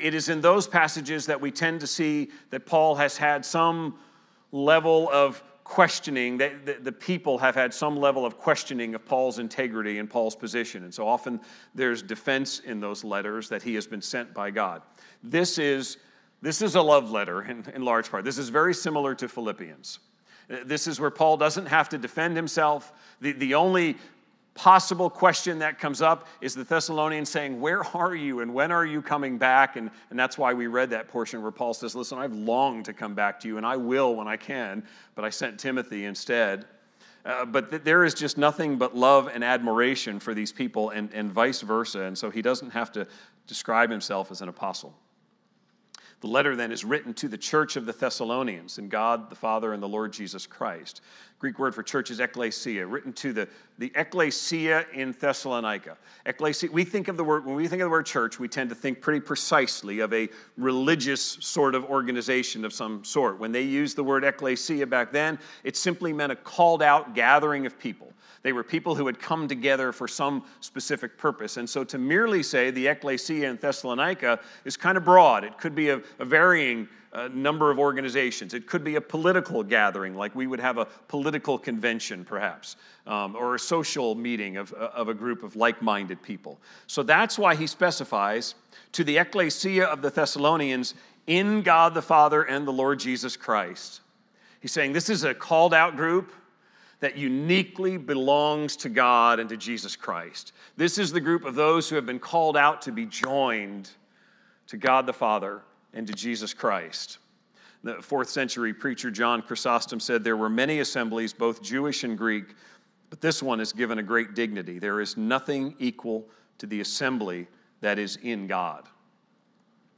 It 0.01 0.13
is 0.13 0.29
in 0.29 0.41
those 0.41 0.67
passages 0.67 1.25
that 1.27 1.39
we 1.39 1.51
tend 1.51 1.79
to 1.81 1.87
see 1.87 2.29
that 2.49 2.65
Paul 2.65 2.95
has 2.95 3.17
had 3.17 3.45
some 3.45 3.97
level 4.51 5.09
of 5.11 5.43
questioning, 5.69 6.35
that 6.39 6.65
the, 6.65 6.73
the, 6.81 6.91
people 6.91 7.37
have 7.37 7.53
had 7.53 7.71
some 7.71 7.95
level 7.95 8.25
of 8.25 8.39
questioning 8.39 8.95
of 8.95 9.05
Paul's 9.05 9.37
integrity 9.37 9.99
and 9.99 10.09
Paul's 10.09 10.35
position. 10.35 10.83
And 10.83 10.91
so 10.91 11.07
often 11.07 11.39
there's 11.75 12.01
defense 12.01 12.59
in 12.61 12.79
those 12.79 13.03
letters 13.03 13.49
that 13.49 13.61
he 13.61 13.75
has 13.75 13.85
been 13.85 14.01
sent 14.01 14.33
by 14.33 14.49
God. 14.49 14.81
This 15.23 15.59
is, 15.59 15.97
this 16.41 16.63
is 16.63 16.73
a 16.73 16.81
love 16.81 17.11
letter 17.11 17.43
in, 17.43 17.63
in 17.75 17.83
large 17.83 18.09
part. 18.09 18.25
This 18.25 18.39
is 18.39 18.49
very 18.49 18.73
similar 18.73 19.13
to 19.13 19.29
Philippians. 19.29 19.99
This 20.65 20.87
is 20.87 20.99
where 20.99 21.11
Paul 21.11 21.37
doesn't 21.37 21.67
have 21.67 21.87
to 21.89 21.99
defend 21.99 22.35
himself. 22.35 22.91
The, 23.21 23.33
the 23.33 23.53
only 23.53 23.95
possible 24.59 25.09
question 25.09 25.59
that 25.59 25.79
comes 25.79 26.01
up 26.01 26.27
is 26.41 26.53
the 26.53 26.65
Thessalonians 26.65 27.29
saying, 27.29 27.61
Where 27.61 27.81
are 27.95 28.13
you 28.13 28.41
and 28.41 28.53
when 28.53 28.73
are 28.73 28.85
you 28.85 29.01
coming 29.01 29.37
back? 29.37 29.77
And, 29.77 29.89
and 30.09 30.19
that's 30.19 30.37
why 30.37 30.53
we 30.53 30.67
read 30.67 30.89
that 30.89 31.07
portion 31.07 31.41
where 31.41 31.51
Paul 31.51 31.73
says, 31.73 31.95
Listen, 31.95 32.17
I've 32.17 32.33
longed 32.33 32.83
to 32.85 32.93
come 32.93 33.15
back 33.15 33.39
to 33.39 33.47
you 33.47 33.55
and 33.55 33.65
I 33.65 33.77
will 33.77 34.17
when 34.17 34.27
I 34.27 34.35
can, 34.35 34.83
but 35.15 35.23
I 35.23 35.29
sent 35.29 35.61
Timothy 35.61 36.03
instead. 36.03 36.65
Uh, 37.23 37.45
but 37.45 37.69
th- 37.69 37.83
there 37.83 38.03
is 38.03 38.13
just 38.13 38.37
nothing 38.37 38.77
but 38.77 38.97
love 38.97 39.29
and 39.33 39.45
admiration 39.45 40.19
for 40.19 40.33
these 40.33 40.51
people 40.51 40.89
and, 40.89 41.13
and 41.13 41.31
vice 41.31 41.61
versa. 41.61 42.01
And 42.01 42.17
so 42.17 42.29
he 42.29 42.41
doesn't 42.41 42.71
have 42.71 42.91
to 42.91 43.07
describe 43.47 43.89
himself 43.89 44.29
as 44.29 44.41
an 44.41 44.49
apostle. 44.49 44.93
The 46.21 46.27
letter 46.27 46.55
then 46.55 46.71
is 46.71 46.83
written 46.83 47.13
to 47.15 47.29
the 47.29 47.37
church 47.37 47.77
of 47.77 47.85
the 47.85 47.93
Thessalonians 47.93 48.77
in 48.77 48.89
God 48.89 49.29
the 49.29 49.35
Father 49.35 49.71
and 49.73 49.81
the 49.81 49.87
Lord 49.87 50.11
Jesus 50.11 50.45
Christ. 50.45 51.01
Greek 51.39 51.57
word 51.57 51.73
for 51.73 51.81
church 51.81 52.11
is 52.11 52.19
ekklesia, 52.19 52.85
written 52.91 53.13
to 53.13 53.31
the, 53.31 53.47
the 53.77 53.89
ecclesia 53.95 54.85
in 54.93 55.13
Thessalonica. 55.13 55.97
Ecclesia, 56.25 56.69
we 56.69 56.83
think 56.83 57.07
of 57.07 57.15
the 57.15 57.23
word, 57.23 57.45
when 57.45 57.55
we 57.55 57.69
think 57.69 57.81
of 57.81 57.85
the 57.85 57.89
word 57.89 58.05
church, 58.05 58.37
we 58.37 58.49
tend 58.49 58.69
to 58.69 58.75
think 58.75 58.99
pretty 58.99 59.21
precisely 59.21 60.01
of 60.01 60.11
a 60.13 60.27
religious 60.57 61.21
sort 61.39 61.75
of 61.75 61.85
organization 61.85 62.65
of 62.65 62.73
some 62.73 63.05
sort. 63.05 63.39
When 63.39 63.53
they 63.53 63.61
used 63.61 63.95
the 63.95 64.03
word 64.03 64.25
ecclesia 64.25 64.85
back 64.85 65.13
then, 65.13 65.39
it 65.63 65.77
simply 65.77 66.11
meant 66.11 66.33
a 66.33 66.35
called 66.35 66.83
out 66.83 67.15
gathering 67.15 67.65
of 67.65 67.79
people. 67.79 68.11
They 68.41 68.53
were 68.53 68.63
people 68.63 68.95
who 68.95 69.05
had 69.05 69.19
come 69.19 69.47
together 69.47 69.91
for 69.91 70.07
some 70.07 70.43
specific 70.61 71.17
purpose. 71.17 71.57
And 71.57 71.69
so 71.69 71.83
to 71.83 71.97
merely 71.97 72.41
say 72.41 72.71
the 72.71 72.87
ecclesia 72.87 73.49
in 73.49 73.57
Thessalonica 73.57 74.39
is 74.63 74.77
kind 74.77 74.97
of 74.97 75.03
broad. 75.03 75.43
It 75.43 75.57
could 75.57 75.75
be 75.75 75.89
a, 75.89 76.01
a 76.19 76.25
varying 76.25 76.87
uh, 77.11 77.27
number 77.33 77.71
of 77.71 77.79
organizations. 77.79 78.53
It 78.53 78.67
could 78.67 78.83
be 78.83 78.95
a 78.95 79.01
political 79.01 79.63
gathering, 79.63 80.15
like 80.15 80.35
we 80.35 80.47
would 80.47 80.59
have 80.59 80.77
a 80.77 80.85
political 81.07 81.57
convention, 81.57 82.23
perhaps, 82.23 82.75
um, 83.07 83.35
or 83.35 83.55
a 83.55 83.59
social 83.59 84.15
meeting 84.15 84.57
of, 84.57 84.71
of 84.73 85.09
a 85.09 85.13
group 85.13 85.43
of 85.43 85.55
like 85.55 85.81
minded 85.81 86.21
people. 86.21 86.59
So 86.87 87.03
that's 87.03 87.37
why 87.37 87.55
he 87.55 87.67
specifies 87.67 88.55
to 88.93 89.03
the 89.03 89.17
ecclesia 89.17 89.85
of 89.85 90.01
the 90.01 90.11
Thessalonians 90.11 90.93
in 91.27 91.61
God 91.61 91.93
the 91.93 92.01
Father 92.01 92.43
and 92.43 92.67
the 92.67 92.71
Lord 92.71 92.99
Jesus 92.99 93.35
Christ. 93.35 94.01
He's 94.61 94.71
saying 94.71 94.93
this 94.93 95.09
is 95.09 95.23
a 95.23 95.33
called 95.33 95.73
out 95.73 95.95
group 95.95 96.31
that 96.99 97.17
uniquely 97.17 97.97
belongs 97.97 98.75
to 98.77 98.89
God 98.89 99.39
and 99.39 99.49
to 99.49 99.57
Jesus 99.57 99.95
Christ. 99.95 100.51
This 100.75 100.97
is 100.97 101.11
the 101.11 101.21
group 101.21 101.45
of 101.45 101.55
those 101.55 101.89
who 101.89 101.95
have 101.95 102.05
been 102.05 102.19
called 102.19 102.57
out 102.57 102.81
to 102.83 102.91
be 102.91 103.05
joined 103.05 103.89
to 104.67 104.77
God 104.77 105.05
the 105.05 105.13
Father 105.13 105.61
and 105.93 106.05
to 106.07 106.13
Jesus 106.13 106.53
Christ. 106.53 107.19
The 107.83 108.01
fourth 108.01 108.29
century 108.29 108.73
preacher 108.73 109.09
John 109.09 109.41
Chrysostom 109.41 110.01
said 110.01 110.23
there 110.23 110.35
were 110.35 110.49
many 110.49 110.79
assemblies, 110.79 111.31
both 111.31 111.61
Jewish 111.61 112.03
and 112.03 112.17
Greek, 112.17 112.55
but 113.09 113.21
this 113.21 113.41
one 113.41 113.61
is 113.61 113.71
given 113.71 113.99
a 113.99 114.03
great 114.03 114.33
dignity. 114.35 114.77
There 114.79 114.99
is 114.99 115.15
nothing 115.15 115.75
equal 115.79 116.25
to 116.57 116.67
the 116.67 116.81
assembly 116.81 117.47
that 117.79 117.97
is 117.97 118.17
in 118.17 118.47
God. 118.47 118.83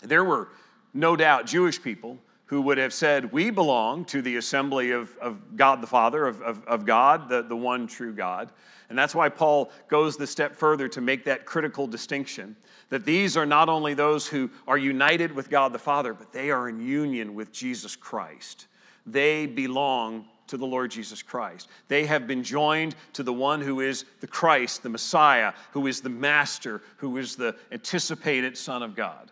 There 0.03 0.23
were 0.23 0.49
no 0.93 1.15
doubt 1.15 1.47
Jewish 1.47 1.81
people 1.81 2.19
who 2.51 2.61
would 2.61 2.77
have 2.77 2.93
said, 2.93 3.31
We 3.31 3.49
belong 3.49 4.03
to 4.05 4.21
the 4.21 4.35
assembly 4.35 4.91
of, 4.91 5.17
of 5.19 5.55
God 5.55 5.81
the 5.81 5.87
Father, 5.87 6.27
of, 6.27 6.41
of, 6.41 6.61
of 6.65 6.85
God, 6.85 7.29
the, 7.29 7.43
the 7.43 7.55
one 7.55 7.87
true 7.87 8.13
God. 8.13 8.51
And 8.89 8.99
that's 8.99 9.15
why 9.15 9.29
Paul 9.29 9.71
goes 9.87 10.17
the 10.17 10.27
step 10.27 10.53
further 10.57 10.89
to 10.89 10.99
make 10.99 11.23
that 11.23 11.45
critical 11.45 11.87
distinction 11.87 12.57
that 12.89 13.05
these 13.05 13.37
are 13.37 13.45
not 13.45 13.69
only 13.69 13.93
those 13.93 14.27
who 14.27 14.49
are 14.67 14.77
united 14.77 15.31
with 15.31 15.49
God 15.49 15.71
the 15.71 15.79
Father, 15.79 16.13
but 16.13 16.33
they 16.33 16.51
are 16.51 16.67
in 16.67 16.81
union 16.81 17.35
with 17.35 17.53
Jesus 17.53 17.95
Christ. 17.95 18.67
They 19.05 19.45
belong 19.45 20.25
to 20.47 20.57
the 20.57 20.67
Lord 20.67 20.91
Jesus 20.91 21.23
Christ. 21.23 21.69
They 21.87 22.05
have 22.05 22.27
been 22.27 22.43
joined 22.43 22.97
to 23.13 23.23
the 23.23 23.31
one 23.31 23.61
who 23.61 23.79
is 23.79 24.03
the 24.19 24.27
Christ, 24.27 24.83
the 24.83 24.89
Messiah, 24.89 25.53
who 25.71 25.87
is 25.87 26.01
the 26.01 26.09
Master, 26.09 26.81
who 26.97 27.15
is 27.15 27.37
the 27.37 27.55
anticipated 27.71 28.57
Son 28.57 28.83
of 28.83 28.93
God. 28.93 29.30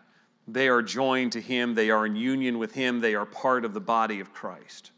They 0.52 0.68
are 0.68 0.82
joined 0.82 1.32
to 1.32 1.40
Him, 1.40 1.74
they 1.74 1.90
are 1.90 2.06
in 2.06 2.16
union 2.16 2.58
with 2.58 2.72
Him, 2.72 3.00
they 3.00 3.14
are 3.14 3.26
part 3.26 3.64
of 3.64 3.72
the 3.72 3.80
body 3.80 4.20
of 4.20 4.32
Christ. 4.32 4.90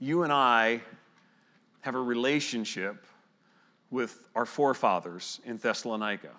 You 0.00 0.24
and 0.24 0.32
I 0.32 0.80
have 1.82 1.94
a 1.94 2.00
relationship 2.00 3.06
with 3.90 4.28
our 4.34 4.46
forefathers 4.46 5.40
in 5.44 5.58
Thessalonica. 5.58 6.30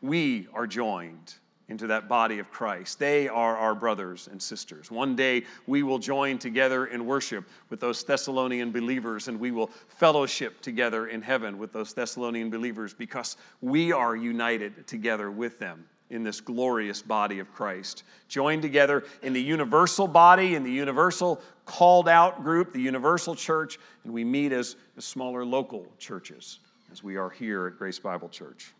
We 0.00 0.48
are 0.54 0.66
joined 0.66 1.34
into 1.68 1.86
that 1.86 2.08
body 2.08 2.38
of 2.38 2.50
Christ. 2.50 2.98
They 2.98 3.28
are 3.28 3.56
our 3.56 3.74
brothers 3.74 4.28
and 4.30 4.42
sisters. 4.42 4.90
One 4.90 5.14
day 5.14 5.44
we 5.66 5.82
will 5.82 5.98
join 5.98 6.38
together 6.38 6.86
in 6.86 7.04
worship 7.04 7.46
with 7.68 7.80
those 7.80 8.02
Thessalonian 8.02 8.72
believers 8.72 9.28
and 9.28 9.38
we 9.38 9.50
will 9.50 9.70
fellowship 9.88 10.62
together 10.62 11.08
in 11.08 11.20
heaven 11.20 11.58
with 11.58 11.72
those 11.72 11.92
Thessalonian 11.92 12.48
believers 12.48 12.94
because 12.94 13.36
we 13.60 13.92
are 13.92 14.16
united 14.16 14.86
together 14.86 15.30
with 15.30 15.58
them 15.58 15.84
in 16.10 16.22
this 16.22 16.40
glorious 16.40 17.02
body 17.02 17.38
of 17.38 17.52
Christ. 17.52 18.04
Joined 18.28 18.62
together 18.62 19.04
in 19.22 19.32
the 19.32 19.42
universal 19.42 20.08
body, 20.08 20.54
in 20.54 20.62
the 20.62 20.72
universal 20.72 21.40
called 21.64 22.08
out 22.08 22.42
group, 22.42 22.72
the 22.72 22.80
universal 22.80 23.34
church, 23.34 23.78
and 24.04 24.12
we 24.12 24.24
meet 24.24 24.52
as, 24.52 24.76
as 24.96 25.04
smaller 25.04 25.44
local 25.44 25.86
churches 25.98 26.60
as 26.90 27.02
we 27.02 27.16
are 27.16 27.30
here 27.30 27.66
at 27.66 27.76
Grace 27.76 27.98
Bible 27.98 28.28
Church. 28.28 28.72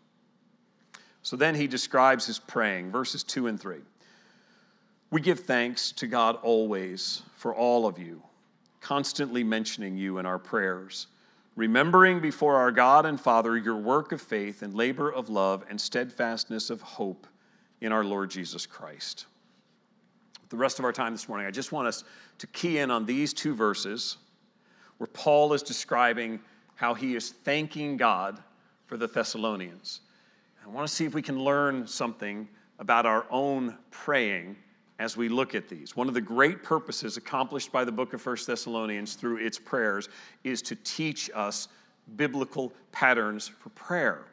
So 1.21 1.35
then 1.35 1.53
he 1.53 1.67
describes 1.67 2.25
his 2.25 2.39
praying, 2.39 2.91
verses 2.91 3.23
2 3.23 3.47
and 3.47 3.59
3. 3.59 3.77
We 5.11 5.21
give 5.21 5.41
thanks 5.41 5.91
to 5.93 6.07
God 6.07 6.37
always 6.41 7.23
for 7.35 7.53
all 7.53 7.85
of 7.85 7.99
you, 7.99 8.21
constantly 8.81 9.43
mentioning 9.43 9.97
you 9.97 10.17
in 10.17 10.25
our 10.25 10.39
prayers, 10.39 11.07
remembering 11.59 12.21
before 12.21 12.55
our 12.55 12.71
God 12.71 13.05
and 13.05 13.19
Father 13.19 13.57
your 13.57 13.75
work 13.75 14.13
of 14.13 14.21
faith 14.21 14.61
and 14.61 14.73
labor 14.73 15.11
of 15.11 15.27
love 15.27 15.65
and 15.69 15.79
steadfastness 15.79 16.69
of 16.69 16.81
hope 16.81 17.27
in 17.81 17.91
our 17.91 18.05
Lord 18.05 18.31
Jesus 18.31 18.65
Christ. 18.65 19.25
The 20.47 20.55
rest 20.55 20.79
of 20.79 20.85
our 20.85 20.93
time 20.93 21.11
this 21.11 21.27
morning, 21.27 21.45
I 21.45 21.51
just 21.51 21.73
want 21.73 21.89
us 21.89 22.05
to 22.37 22.47
key 22.47 22.77
in 22.77 22.89
on 22.89 23.05
these 23.05 23.33
two 23.33 23.53
verses 23.53 24.15
where 24.99 25.07
Paul 25.07 25.51
is 25.51 25.61
describing 25.61 26.39
how 26.75 26.93
he 26.93 27.13
is 27.13 27.31
thanking 27.31 27.97
God 27.97 28.41
for 28.85 28.95
the 28.95 29.07
Thessalonians. 29.07 29.99
I 30.65 30.69
want 30.69 30.87
to 30.87 30.93
see 30.93 31.03
if 31.03 31.13
we 31.13 31.21
can 31.21 31.43
learn 31.43 31.85
something 31.85 32.47
about 32.79 33.05
our 33.05 33.25
own 33.29 33.77
praying 33.91 34.55
as 34.99 35.15
we 35.15 35.29
look 35.29 35.55
at 35.55 35.69
these. 35.69 35.95
One 35.95 36.09
of 36.09 36.13
the 36.13 36.21
great 36.21 36.61
purposes 36.61 37.15
accomplished 37.17 37.71
by 37.71 37.85
the 37.85 37.91
book 37.91 38.13
of 38.13 38.21
First 38.21 38.45
Thessalonians 38.45 39.15
through 39.15 39.37
its 39.37 39.57
prayers 39.57 40.09
is 40.43 40.61
to 40.63 40.75
teach 40.75 41.31
us 41.33 41.69
biblical 42.17 42.73
patterns 42.91 43.47
for 43.47 43.69
prayer. 43.69 44.25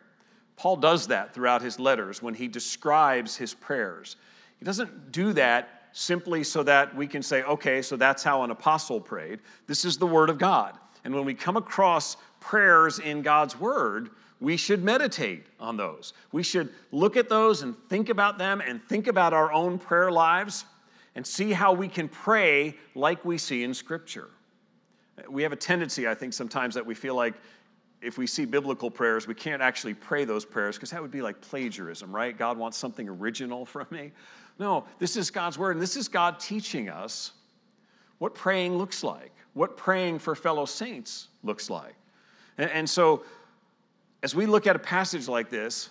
Paul 0.57 0.76
does 0.76 1.07
that 1.07 1.33
throughout 1.33 1.62
his 1.62 1.79
letters 1.79 2.20
when 2.20 2.35
he 2.35 2.48
describes 2.48 3.37
his 3.37 3.55
prayers. 3.55 4.16
He 4.59 4.64
doesn't 4.64 5.12
do 5.12 5.33
that 5.35 5.88
simply 5.92 6.42
so 6.42 6.62
that 6.62 6.94
we 6.96 7.07
can 7.07 7.22
say, 7.22 7.42
okay, 7.44 7.81
so 7.81 7.96
that's 7.96 8.22
how 8.22 8.42
an 8.42 8.50
apostle 8.50 9.00
prayed. 9.00 9.40
This 9.66 9.85
is 9.85 9.98
the 9.98 10.07
Word 10.07 10.31
of 10.31 10.38
God. 10.38 10.76
And 11.05 11.14
when 11.14 11.24
we 11.24 11.35
come 11.35 11.57
across 11.57 12.16
prayers 12.40 12.98
in 12.98 13.22
God's 13.22 13.59
Word, 13.59 14.11
we 14.40 14.57
should 14.57 14.85
meditate 14.85 15.46
on 15.59 15.77
those. 15.77 16.12
We 16.33 16.42
should 16.42 16.70
look 16.92 17.16
at 17.16 17.29
those 17.29 17.62
and 17.62 17.75
think 17.88 18.09
about 18.09 18.38
them 18.38 18.61
and 18.61 18.83
think 18.85 19.07
about 19.07 19.33
our 19.33 19.53
own 19.53 19.79
prayer 19.79 20.11
lives 20.11 20.64
and 21.14 21.27
see 21.27 21.53
how 21.53 21.72
we 21.72 21.88
can 21.88 22.09
pray 22.09 22.77
like 22.94 23.25
we 23.25 23.38
see 23.38 23.62
in 23.62 23.72
Scripture. 23.72 24.29
We 25.31 25.42
have 25.42 25.53
a 25.53 25.57
tendency, 25.57 26.07
I 26.07 26.14
think, 26.14 26.35
sometimes 26.35 26.75
that 26.75 26.85
we 26.85 26.94
feel 26.94 27.14
like 27.14 27.35
if 28.03 28.18
we 28.18 28.27
see 28.27 28.44
biblical 28.44 28.90
prayers, 28.90 29.27
we 29.27 29.35
can't 29.35 29.62
actually 29.62 29.94
pray 29.94 30.27
those 30.27 30.44
prayers 30.44 30.77
because 30.77 30.90
that 30.90 31.01
would 31.01 31.11
be 31.11 31.22
like 31.22 31.40
plagiarism, 31.40 32.14
right? 32.14 32.37
God 32.37 32.59
wants 32.59 32.77
something 32.77 33.09
original 33.09 33.64
from 33.66 33.87
me. 33.90 34.12
No, 34.59 34.85
this 34.99 35.16
is 35.16 35.31
God's 35.31 35.59
word, 35.59 35.72
and 35.77 35.83
this 35.83 35.96
is 35.96 36.09
God 36.09 36.38
teaching 36.38 36.88
us 36.88 37.33
what 38.18 38.35
praying 38.35 38.77
looks 38.77 39.03
like, 39.03 39.33
what 39.55 39.77
praying 39.77 40.18
for 40.18 40.35
fellow 40.35 40.64
saints 40.64 41.29
looks 41.42 41.68
like. 41.68 41.94
And, 42.59 42.88
so 42.88 43.22
as 44.22 44.35
we 44.35 44.46
look 44.46 44.66
at 44.66 44.76
a 44.76 44.81
passage 44.81 45.29
like 45.29 45.50
this, 45.50 45.90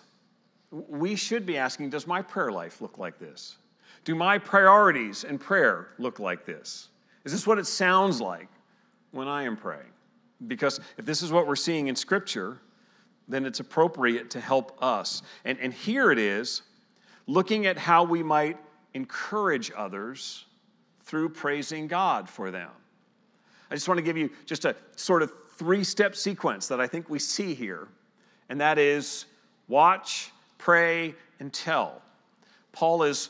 we 0.71 1.15
should 1.15 1.45
be 1.45 1.57
asking 1.57 1.89
Does 1.89 2.07
my 2.07 2.21
prayer 2.21 2.51
life 2.51 2.81
look 2.81 2.97
like 2.97 3.19
this? 3.19 3.57
Do 4.03 4.15
my 4.15 4.37
priorities 4.37 5.23
in 5.23 5.37
prayer 5.37 5.89
look 5.97 6.19
like 6.19 6.45
this? 6.45 6.89
Is 7.23 7.31
this 7.31 7.47
what 7.47 7.57
it 7.57 7.65
sounds 7.65 8.21
like 8.21 8.49
when 9.11 9.27
I 9.27 9.43
am 9.43 9.57
praying? 9.57 9.91
Because 10.47 10.79
if 10.97 11.05
this 11.05 11.21
is 11.21 11.31
what 11.31 11.47
we're 11.47 11.55
seeing 11.55 11.87
in 11.87 11.95
Scripture, 11.95 12.59
then 13.27 13.45
it's 13.45 13.59
appropriate 13.59 14.29
to 14.31 14.39
help 14.39 14.77
us. 14.83 15.23
And, 15.43 15.57
and 15.59 15.73
here 15.73 16.11
it 16.11 16.19
is 16.19 16.61
looking 17.25 17.65
at 17.65 17.77
how 17.77 18.03
we 18.03 18.21
might 18.21 18.57
encourage 18.93 19.71
others 19.75 20.45
through 21.01 21.29
praising 21.29 21.87
God 21.87 22.29
for 22.29 22.51
them. 22.51 22.69
I 23.71 23.75
just 23.75 23.87
want 23.87 23.97
to 23.97 24.03
give 24.03 24.17
you 24.17 24.29
just 24.45 24.65
a 24.65 24.75
sort 24.95 25.23
of 25.23 25.31
three 25.53 25.83
step 25.83 26.15
sequence 26.15 26.67
that 26.67 26.79
I 26.79 26.85
think 26.85 27.09
we 27.09 27.17
see 27.17 27.55
here 27.55 27.87
and 28.49 28.61
that 28.61 28.77
is 28.77 29.25
watch, 29.67 30.31
pray, 30.57 31.15
and 31.39 31.51
tell. 31.51 32.01
Paul 32.71 33.03
is 33.03 33.29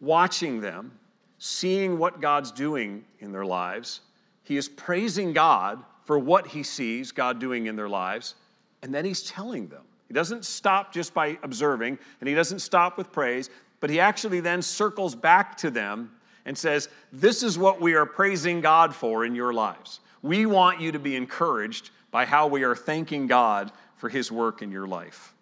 watching 0.00 0.60
them, 0.60 0.92
seeing 1.38 1.98
what 1.98 2.20
God's 2.20 2.52
doing 2.52 3.04
in 3.20 3.32
their 3.32 3.44
lives. 3.44 4.00
He 4.44 4.56
is 4.56 4.68
praising 4.68 5.32
God 5.32 5.82
for 6.04 6.18
what 6.18 6.46
he 6.46 6.62
sees 6.62 7.12
God 7.12 7.38
doing 7.38 7.66
in 7.66 7.76
their 7.76 7.88
lives, 7.88 8.34
and 8.82 8.94
then 8.94 9.04
he's 9.04 9.22
telling 9.22 9.68
them. 9.68 9.82
He 10.08 10.14
doesn't 10.14 10.44
stop 10.44 10.92
just 10.92 11.14
by 11.14 11.38
observing, 11.42 11.98
and 12.20 12.28
he 12.28 12.34
doesn't 12.34 12.60
stop 12.60 12.98
with 12.98 13.10
praise, 13.10 13.50
but 13.80 13.90
he 13.90 13.98
actually 14.00 14.40
then 14.40 14.62
circles 14.62 15.14
back 15.14 15.56
to 15.58 15.70
them 15.70 16.10
and 16.44 16.56
says, 16.56 16.88
This 17.12 17.42
is 17.42 17.58
what 17.58 17.80
we 17.80 17.94
are 17.94 18.06
praising 18.06 18.60
God 18.60 18.94
for 18.94 19.24
in 19.24 19.34
your 19.34 19.52
lives. 19.52 20.00
We 20.22 20.46
want 20.46 20.80
you 20.80 20.92
to 20.92 20.98
be 20.98 21.16
encouraged 21.16 21.90
by 22.10 22.24
how 22.24 22.46
we 22.46 22.62
are 22.62 22.76
thanking 22.76 23.26
God 23.26 23.72
for 24.04 24.10
his 24.10 24.30
work 24.30 24.60
in 24.60 24.70
your 24.70 24.86
life. 24.86 25.32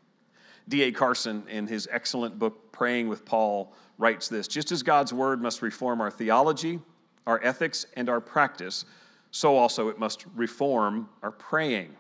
D.A. 0.69 0.93
Carson, 0.93 1.43
in 1.49 1.67
his 1.67 1.89
excellent 1.91 2.39
book, 2.39 2.71
Praying 2.71 3.09
with 3.09 3.25
Paul, 3.25 3.73
writes 3.99 4.29
this 4.29 4.47
Just 4.47 4.71
as 4.71 4.85
God's 4.85 5.13
word 5.13 5.43
must 5.43 5.63
reform 5.63 6.01
our 6.01 6.13
theology, 6.13 6.79
our 7.27 7.43
ethics, 7.43 7.87
and 7.97 8.09
our 8.09 8.21
practice, 8.21 8.85
so 9.33 9.57
also 9.57 9.89
it 9.89 9.99
must 9.99 10.27
reform 10.37 11.09
our 11.25 11.33
praying. 11.33 11.97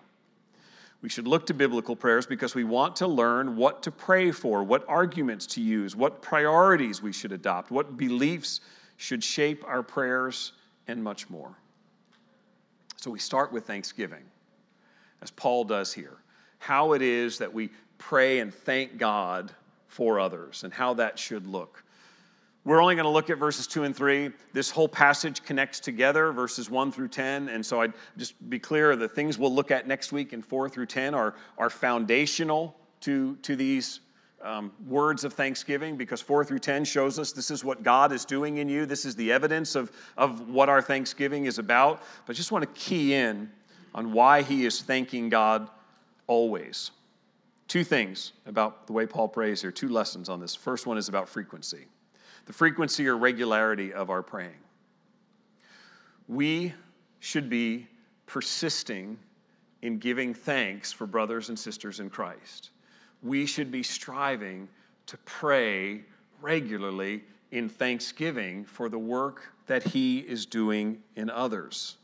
We 1.00 1.08
should 1.08 1.26
look 1.26 1.46
to 1.46 1.54
biblical 1.54 1.96
prayers 1.96 2.26
because 2.26 2.54
we 2.54 2.62
want 2.62 2.94
to 2.94 3.08
learn 3.08 3.56
what 3.56 3.82
to 3.82 3.90
pray 3.90 4.30
for, 4.30 4.62
what 4.62 4.84
arguments 4.86 5.46
to 5.46 5.60
use, 5.60 5.96
what 5.96 6.22
priorities 6.22 7.02
we 7.02 7.12
should 7.12 7.32
adopt, 7.32 7.72
what 7.72 7.96
beliefs 7.96 8.60
should 8.98 9.24
shape 9.24 9.64
our 9.66 9.82
prayers, 9.82 10.52
and 10.86 11.02
much 11.02 11.28
more. 11.28 11.56
So 12.98 13.10
we 13.10 13.18
start 13.18 13.50
with 13.50 13.66
thanksgiving, 13.66 14.22
as 15.20 15.32
Paul 15.32 15.64
does 15.64 15.92
here 15.92 16.18
how 16.62 16.92
it 16.92 17.02
is 17.02 17.38
that 17.38 17.52
we 17.52 17.70
pray 17.98 18.38
and 18.38 18.54
thank 18.54 18.96
God 18.96 19.50
for 19.88 20.20
others 20.20 20.62
and 20.62 20.72
how 20.72 20.94
that 20.94 21.18
should 21.18 21.44
look. 21.44 21.82
We're 22.64 22.80
only 22.80 22.94
going 22.94 23.04
to 23.04 23.10
look 23.10 23.30
at 23.30 23.38
verses 23.38 23.66
2 23.66 23.82
and 23.82 23.96
3. 23.96 24.30
This 24.52 24.70
whole 24.70 24.88
passage 24.88 25.42
connects 25.42 25.80
together, 25.80 26.30
verses 26.30 26.70
1 26.70 26.92
through 26.92 27.08
10. 27.08 27.48
And 27.48 27.66
so 27.66 27.80
I'd 27.80 27.94
just 28.16 28.48
be 28.48 28.60
clear 28.60 28.94
the 28.94 29.08
things 29.08 29.38
we'll 29.38 29.52
look 29.52 29.72
at 29.72 29.88
next 29.88 30.12
week 30.12 30.32
in 30.32 30.40
4 30.40 30.68
through 30.68 30.86
10 30.86 31.14
are, 31.14 31.34
are 31.58 31.68
foundational 31.68 32.76
to, 33.00 33.34
to 33.42 33.56
these 33.56 33.98
um, 34.40 34.70
words 34.86 35.24
of 35.24 35.32
thanksgiving 35.32 35.96
because 35.96 36.20
4 36.20 36.44
through 36.44 36.60
10 36.60 36.84
shows 36.84 37.18
us 37.18 37.32
this 37.32 37.50
is 37.50 37.64
what 37.64 37.82
God 37.82 38.12
is 38.12 38.24
doing 38.24 38.58
in 38.58 38.68
you. 38.68 38.86
This 38.86 39.04
is 39.04 39.16
the 39.16 39.32
evidence 39.32 39.74
of, 39.74 39.90
of 40.16 40.48
what 40.48 40.68
our 40.68 40.80
thanksgiving 40.80 41.46
is 41.46 41.58
about. 41.58 42.04
But 42.24 42.34
I 42.34 42.36
just 42.36 42.52
want 42.52 42.62
to 42.62 42.80
key 42.80 43.14
in 43.14 43.50
on 43.96 44.12
why 44.12 44.42
he 44.42 44.64
is 44.64 44.80
thanking 44.80 45.28
God 45.28 45.68
always. 46.26 46.90
Two 47.68 47.84
things 47.84 48.32
about 48.46 48.86
the 48.86 48.92
way 48.92 49.06
Paul 49.06 49.28
prays 49.28 49.62
here, 49.62 49.70
two 49.70 49.88
lessons 49.88 50.28
on 50.28 50.40
this. 50.40 50.54
First 50.54 50.86
one 50.86 50.98
is 50.98 51.08
about 51.08 51.28
frequency 51.28 51.86
the 52.46 52.52
frequency 52.52 53.06
or 53.06 53.16
regularity 53.16 53.92
of 53.92 54.10
our 54.10 54.20
praying. 54.20 54.58
We 56.26 56.74
should 57.20 57.48
be 57.48 57.86
persisting 58.26 59.16
in 59.82 59.98
giving 59.98 60.34
thanks 60.34 60.92
for 60.92 61.06
brothers 61.06 61.48
and 61.50 61.58
sisters 61.58 62.00
in 62.00 62.10
Christ. 62.10 62.70
We 63.22 63.46
should 63.46 63.70
be 63.70 63.82
striving 63.82 64.68
to 65.06 65.16
pray 65.18 66.02
regularly 66.40 67.22
in 67.52 67.68
thanksgiving 67.68 68.64
for 68.64 68.88
the 68.88 68.98
work 68.98 69.52
that 69.66 69.82
He 69.82 70.18
is 70.18 70.46
doing 70.46 71.00
in 71.16 71.30
others. 71.30 71.96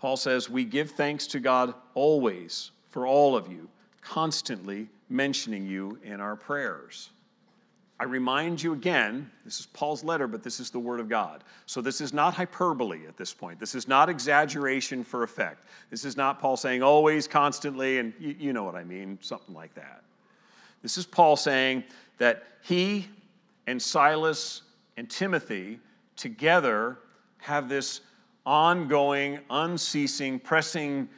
Paul 0.00 0.16
says, 0.16 0.50
We 0.50 0.64
give 0.64 0.90
thanks 0.90 1.26
to 1.28 1.40
God 1.40 1.74
always 1.94 2.72
for 2.92 3.06
all 3.06 3.34
of 3.34 3.50
you, 3.50 3.68
constantly 4.02 4.88
mentioning 5.08 5.66
you 5.66 5.98
in 6.04 6.20
our 6.20 6.36
prayers. 6.36 7.10
I 7.98 8.04
remind 8.04 8.62
you 8.62 8.72
again, 8.72 9.30
this 9.44 9.60
is 9.60 9.66
Paul's 9.66 10.02
letter, 10.02 10.26
but 10.26 10.42
this 10.42 10.60
is 10.60 10.70
the 10.70 10.78
Word 10.78 11.00
of 11.00 11.08
God. 11.08 11.44
So 11.66 11.80
this 11.80 12.00
is 12.00 12.12
not 12.12 12.34
hyperbole 12.34 13.06
at 13.06 13.16
this 13.16 13.32
point. 13.32 13.60
This 13.60 13.74
is 13.74 13.86
not 13.88 14.08
exaggeration 14.08 15.04
for 15.04 15.22
effect. 15.22 15.66
This 15.88 16.04
is 16.04 16.16
not 16.16 16.40
Paul 16.40 16.56
saying 16.56 16.82
always, 16.82 17.26
constantly, 17.26 17.98
and 17.98 18.12
you, 18.18 18.36
you 18.38 18.52
know 18.52 18.64
what 18.64 18.74
I 18.74 18.84
mean, 18.84 19.18
something 19.22 19.54
like 19.54 19.74
that. 19.74 20.02
This 20.82 20.98
is 20.98 21.06
Paul 21.06 21.36
saying 21.36 21.84
that 22.18 22.44
he 22.60 23.06
and 23.66 23.80
Silas 23.80 24.62
and 24.96 25.08
Timothy 25.08 25.78
together 26.16 26.98
have 27.38 27.68
this 27.68 28.00
ongoing, 28.44 29.38
unceasing, 29.48 30.40
pressing 30.40 31.08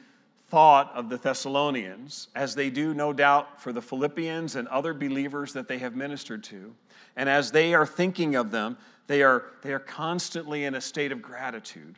thought 0.55 0.89
of 0.95 1.09
the 1.09 1.17
Thessalonians, 1.17 2.29
as 2.33 2.55
they 2.55 2.69
do, 2.69 2.93
no 2.93 3.11
doubt, 3.11 3.59
for 3.61 3.73
the 3.73 3.81
Philippians 3.81 4.55
and 4.55 4.69
other 4.69 4.93
believers 4.93 5.51
that 5.51 5.67
they 5.67 5.79
have 5.79 5.97
ministered 5.97 6.45
to. 6.45 6.73
And 7.17 7.27
as 7.27 7.51
they 7.51 7.73
are 7.73 7.85
thinking 7.85 8.35
of 8.35 8.51
them, 8.51 8.77
they 9.07 9.21
are, 9.21 9.47
they 9.63 9.73
are 9.73 9.79
constantly 9.79 10.63
in 10.63 10.75
a 10.75 10.79
state 10.79 11.11
of 11.11 11.21
gratitude 11.21 11.97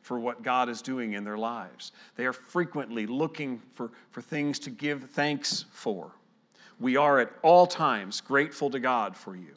for 0.00 0.18
what 0.18 0.42
God 0.42 0.70
is 0.70 0.80
doing 0.80 1.12
in 1.12 1.22
their 1.22 1.36
lives. 1.36 1.92
They 2.16 2.24
are 2.24 2.32
frequently 2.32 3.06
looking 3.06 3.60
for, 3.74 3.90
for 4.10 4.22
things 4.22 4.58
to 4.60 4.70
give 4.70 5.10
thanks 5.10 5.66
for. 5.70 6.10
We 6.80 6.96
are 6.96 7.20
at 7.20 7.30
all 7.42 7.66
times 7.66 8.22
grateful 8.22 8.70
to 8.70 8.80
God 8.80 9.18
for 9.18 9.36
you. 9.36 9.54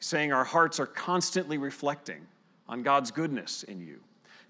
Saying 0.00 0.32
our 0.32 0.42
hearts 0.42 0.80
are 0.80 0.86
constantly 0.86 1.56
reflecting 1.56 2.26
on 2.68 2.82
God's 2.82 3.12
goodness 3.12 3.62
in 3.62 3.80
you. 3.80 4.00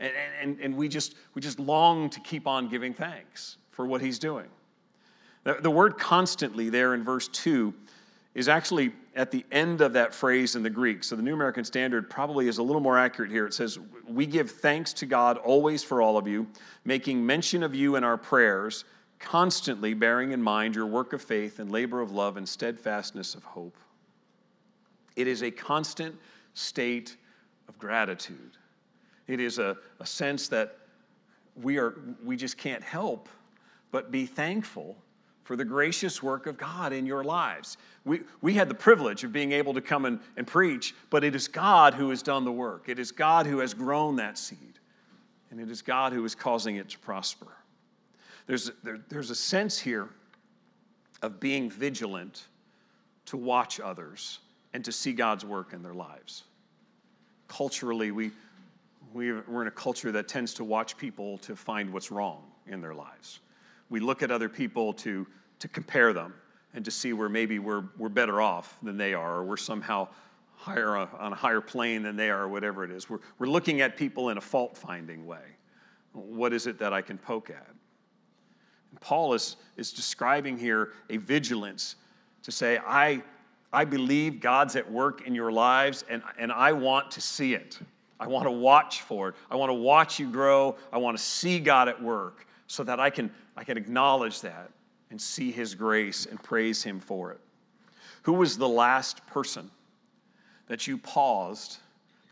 And, 0.00 0.12
and, 0.40 0.60
and 0.60 0.76
we, 0.76 0.88
just, 0.88 1.14
we 1.34 1.42
just 1.42 1.60
long 1.60 2.10
to 2.10 2.20
keep 2.20 2.46
on 2.46 2.68
giving 2.68 2.94
thanks 2.94 3.58
for 3.70 3.86
what 3.86 4.00
He's 4.00 4.18
doing. 4.18 4.46
The, 5.44 5.54
the 5.54 5.70
word 5.70 5.98
constantly 5.98 6.70
there 6.70 6.94
in 6.94 7.04
verse 7.04 7.28
2 7.28 7.72
is 8.34 8.48
actually 8.48 8.92
at 9.16 9.30
the 9.30 9.44
end 9.50 9.80
of 9.80 9.92
that 9.94 10.14
phrase 10.14 10.54
in 10.54 10.62
the 10.62 10.70
Greek. 10.70 11.02
So 11.02 11.16
the 11.16 11.22
New 11.22 11.34
American 11.34 11.64
Standard 11.64 12.08
probably 12.08 12.48
is 12.48 12.58
a 12.58 12.62
little 12.62 12.80
more 12.80 12.98
accurate 12.98 13.30
here. 13.30 13.46
It 13.46 13.54
says, 13.54 13.78
We 14.06 14.26
give 14.26 14.50
thanks 14.50 14.92
to 14.94 15.06
God 15.06 15.36
always 15.38 15.82
for 15.82 16.00
all 16.00 16.16
of 16.16 16.28
you, 16.28 16.46
making 16.84 17.24
mention 17.24 17.62
of 17.62 17.74
you 17.74 17.96
in 17.96 18.04
our 18.04 18.16
prayers, 18.16 18.84
constantly 19.18 19.94
bearing 19.94 20.32
in 20.32 20.42
mind 20.42 20.74
your 20.74 20.86
work 20.86 21.12
of 21.12 21.20
faith 21.20 21.58
and 21.58 21.70
labor 21.70 22.00
of 22.00 22.12
love 22.12 22.36
and 22.36 22.48
steadfastness 22.48 23.34
of 23.34 23.42
hope. 23.44 23.76
It 25.16 25.26
is 25.26 25.42
a 25.42 25.50
constant 25.50 26.16
state 26.54 27.16
of 27.68 27.78
gratitude. 27.78 28.56
It 29.30 29.38
is 29.38 29.60
a, 29.60 29.76
a 30.00 30.06
sense 30.06 30.48
that 30.48 30.76
we, 31.54 31.78
are, 31.78 31.94
we 32.24 32.36
just 32.36 32.58
can't 32.58 32.82
help 32.82 33.28
but 33.92 34.10
be 34.10 34.26
thankful 34.26 34.96
for 35.44 35.54
the 35.54 35.64
gracious 35.64 36.20
work 36.20 36.48
of 36.48 36.58
God 36.58 36.92
in 36.92 37.06
your 37.06 37.22
lives. 37.22 37.76
We, 38.04 38.22
we 38.40 38.54
had 38.54 38.68
the 38.68 38.74
privilege 38.74 39.22
of 39.22 39.32
being 39.32 39.52
able 39.52 39.72
to 39.74 39.80
come 39.80 40.04
and, 40.04 40.18
and 40.36 40.46
preach, 40.46 40.94
but 41.10 41.22
it 41.22 41.36
is 41.36 41.46
God 41.46 41.94
who 41.94 42.10
has 42.10 42.22
done 42.22 42.44
the 42.44 42.52
work. 42.52 42.88
It 42.88 42.98
is 42.98 43.12
God 43.12 43.46
who 43.46 43.58
has 43.60 43.72
grown 43.72 44.16
that 44.16 44.36
seed, 44.36 44.80
and 45.52 45.60
it 45.60 45.70
is 45.70 45.80
God 45.80 46.12
who 46.12 46.24
is 46.24 46.34
causing 46.34 46.76
it 46.76 46.88
to 46.88 46.98
prosper. 46.98 47.48
There's, 48.46 48.72
there, 48.82 48.98
there's 49.08 49.30
a 49.30 49.36
sense 49.36 49.78
here 49.78 50.08
of 51.22 51.38
being 51.38 51.70
vigilant 51.70 52.46
to 53.26 53.36
watch 53.36 53.78
others 53.78 54.40
and 54.72 54.84
to 54.84 54.90
see 54.90 55.12
God's 55.12 55.44
work 55.44 55.72
in 55.72 55.82
their 55.84 55.94
lives. 55.94 56.44
Culturally, 57.46 58.10
we, 58.10 58.32
we, 59.12 59.32
we're 59.32 59.62
in 59.62 59.68
a 59.68 59.72
culture 59.72 60.12
that 60.12 60.28
tends 60.28 60.54
to 60.54 60.64
watch 60.64 60.96
people 60.96 61.38
to 61.38 61.56
find 61.56 61.92
what's 61.92 62.10
wrong 62.10 62.42
in 62.66 62.80
their 62.80 62.94
lives. 62.94 63.40
We 63.88 64.00
look 64.00 64.22
at 64.22 64.30
other 64.30 64.48
people 64.48 64.92
to 64.94 65.26
to 65.60 65.68
compare 65.68 66.12
them 66.12 66.34
and 66.74 66.84
to 66.84 66.90
see 66.90 67.12
where 67.12 67.28
maybe 67.28 67.58
we're, 67.58 67.84
we're 67.96 68.08
better 68.08 68.40
off 68.40 68.78
than 68.82 68.96
they 68.96 69.14
are, 69.14 69.36
or 69.36 69.44
we're 69.44 69.56
somehow 69.56 70.08
higher 70.56 70.96
on 70.96 71.32
a 71.32 71.36
higher 71.36 71.60
plane 71.60 72.02
than 72.02 72.16
they 72.16 72.30
are, 72.30 72.42
or 72.42 72.48
whatever 72.48 72.84
it 72.84 72.90
is. 72.90 73.08
We're, 73.08 73.18
we're 73.38 73.46
looking 73.46 73.80
at 73.80 73.96
people 73.96 74.30
in 74.30 74.38
a 74.38 74.40
fault 74.40 74.76
finding 74.76 75.26
way. 75.26 75.42
What 76.12 76.52
is 76.52 76.66
it 76.66 76.78
that 76.78 76.92
I 76.92 77.02
can 77.02 77.18
poke 77.18 77.50
at? 77.50 77.68
And 78.90 79.00
Paul 79.00 79.34
is, 79.34 79.56
is 79.76 79.92
describing 79.92 80.58
here 80.58 80.92
a 81.08 81.16
vigilance 81.18 81.96
to 82.42 82.52
say, 82.52 82.78
I, 82.86 83.22
I 83.72 83.84
believe 83.84 84.40
God's 84.40 84.76
at 84.76 84.90
work 84.90 85.26
in 85.26 85.34
your 85.34 85.52
lives, 85.52 86.04
and, 86.08 86.22
and 86.38 86.52
I 86.52 86.72
want 86.72 87.10
to 87.12 87.20
see 87.20 87.54
it. 87.54 87.78
I 88.20 88.26
want 88.26 88.44
to 88.44 88.50
watch 88.50 89.00
for 89.00 89.30
it. 89.30 89.34
I 89.50 89.56
want 89.56 89.70
to 89.70 89.74
watch 89.74 90.18
you 90.18 90.30
grow. 90.30 90.76
I 90.92 90.98
want 90.98 91.16
to 91.16 91.22
see 91.22 91.58
God 91.58 91.88
at 91.88 92.00
work 92.00 92.46
so 92.66 92.84
that 92.84 93.00
I 93.00 93.08
can, 93.08 93.30
I 93.56 93.64
can 93.64 93.78
acknowledge 93.78 94.42
that 94.42 94.70
and 95.10 95.20
see 95.20 95.50
his 95.50 95.74
grace 95.74 96.26
and 96.26 96.40
praise 96.40 96.82
him 96.82 97.00
for 97.00 97.32
it. 97.32 97.40
Who 98.22 98.34
was 98.34 98.58
the 98.58 98.68
last 98.68 99.26
person 99.26 99.70
that 100.68 100.86
you 100.86 100.98
paused 100.98 101.78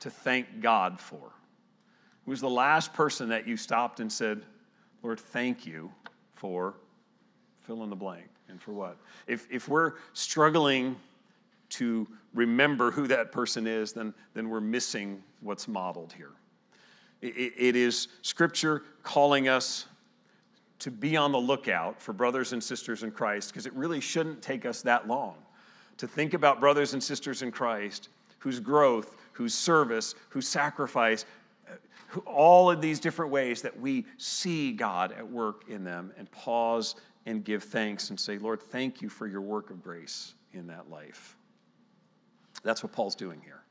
to 0.01 0.11
thank 0.11 0.61
God 0.61 1.01
for? 1.01 1.33
Who 2.24 2.31
was 2.31 2.42
the 2.42 2.51
last 2.51 2.92
person 2.92 3.31
that 3.31 3.48
you 3.48 3.57
stopped 3.57 4.01
and 4.01 4.12
said, 4.12 4.42
Lord, 5.03 5.18
thank 5.18 5.66
you 5.66 5.90
for 6.35 6.74
fill 7.62 7.83
in 7.83 7.90
the 7.90 7.96
blank 7.96 8.29
and 8.48 8.61
for 8.61 8.72
what? 8.72 8.98
If, 9.27 9.48
if 9.51 9.68
we're 9.68 9.94
struggling 10.12 10.96
to 11.70 12.07
remember 12.35 12.90
who 12.90 13.07
that 13.07 13.33
person 13.33 13.66
is, 13.66 13.92
then, 13.92 14.12
then 14.35 14.51
we're 14.51 14.61
missing 14.61 15.22
what's 15.40 15.68
modeled 15.68 16.12
here. 16.12 16.33
it, 17.22 17.53
it 17.57 17.77
is 17.77 18.09
Scripture 18.22 18.83
calling 19.03 19.48
us 19.48 19.87
to 20.79 20.90
be 20.90 21.16
on 21.16 21.33
the 21.33 21.38
lookout 21.38 22.01
for 22.01 22.12
brothers 22.12 22.53
and 22.53 22.62
sisters 22.62 23.03
in 23.03 23.11
Christ 23.11 23.51
because 23.51 23.66
it 23.66 23.72
really 23.74 24.01
shouldn't 24.01 24.42
take 24.42 24.64
us 24.64 24.83
that 24.83 25.09
long 25.09 25.35
to 25.96 26.07
think 26.07 26.35
about 26.35 26.61
brothers 26.61 26.92
and 26.92 27.03
sisters 27.03 27.42
in 27.42 27.51
Christ 27.51 28.09
whose 28.38 28.61
growth, 28.61 29.16
whose 29.33 29.55
service, 29.55 30.14
whose 30.29 30.46
sacrifice, 30.46 31.24
uh, 31.68 32.20
all 32.20 32.70
of 32.70 32.81
these 32.81 33.01
different 33.01 33.33
ways 33.33 33.62
that 33.62 33.79
we 33.79 34.07
see 34.16 34.72
God 34.72 35.12
at 35.12 35.29
work 35.29 35.64
in 35.68 35.83
them 35.83 36.12
and 36.16 36.31
pause 36.31 36.94
and 37.27 37.44
give 37.44 37.64
thanks 37.64 38.11
and 38.11 38.18
say, 38.18 38.38
Lord, 38.38 38.62
thank 38.62 39.03
you 39.03 39.09
for 39.09 39.27
your 39.27 39.40
work 39.40 39.70
of 39.70 39.83
grace 39.83 40.35
in 40.53 40.68
that 40.68 40.88
life. 40.88 41.37
That's 42.62 42.83
what 42.83 42.92
Paul's 42.92 43.16
doing 43.16 43.40
here. 43.44 43.62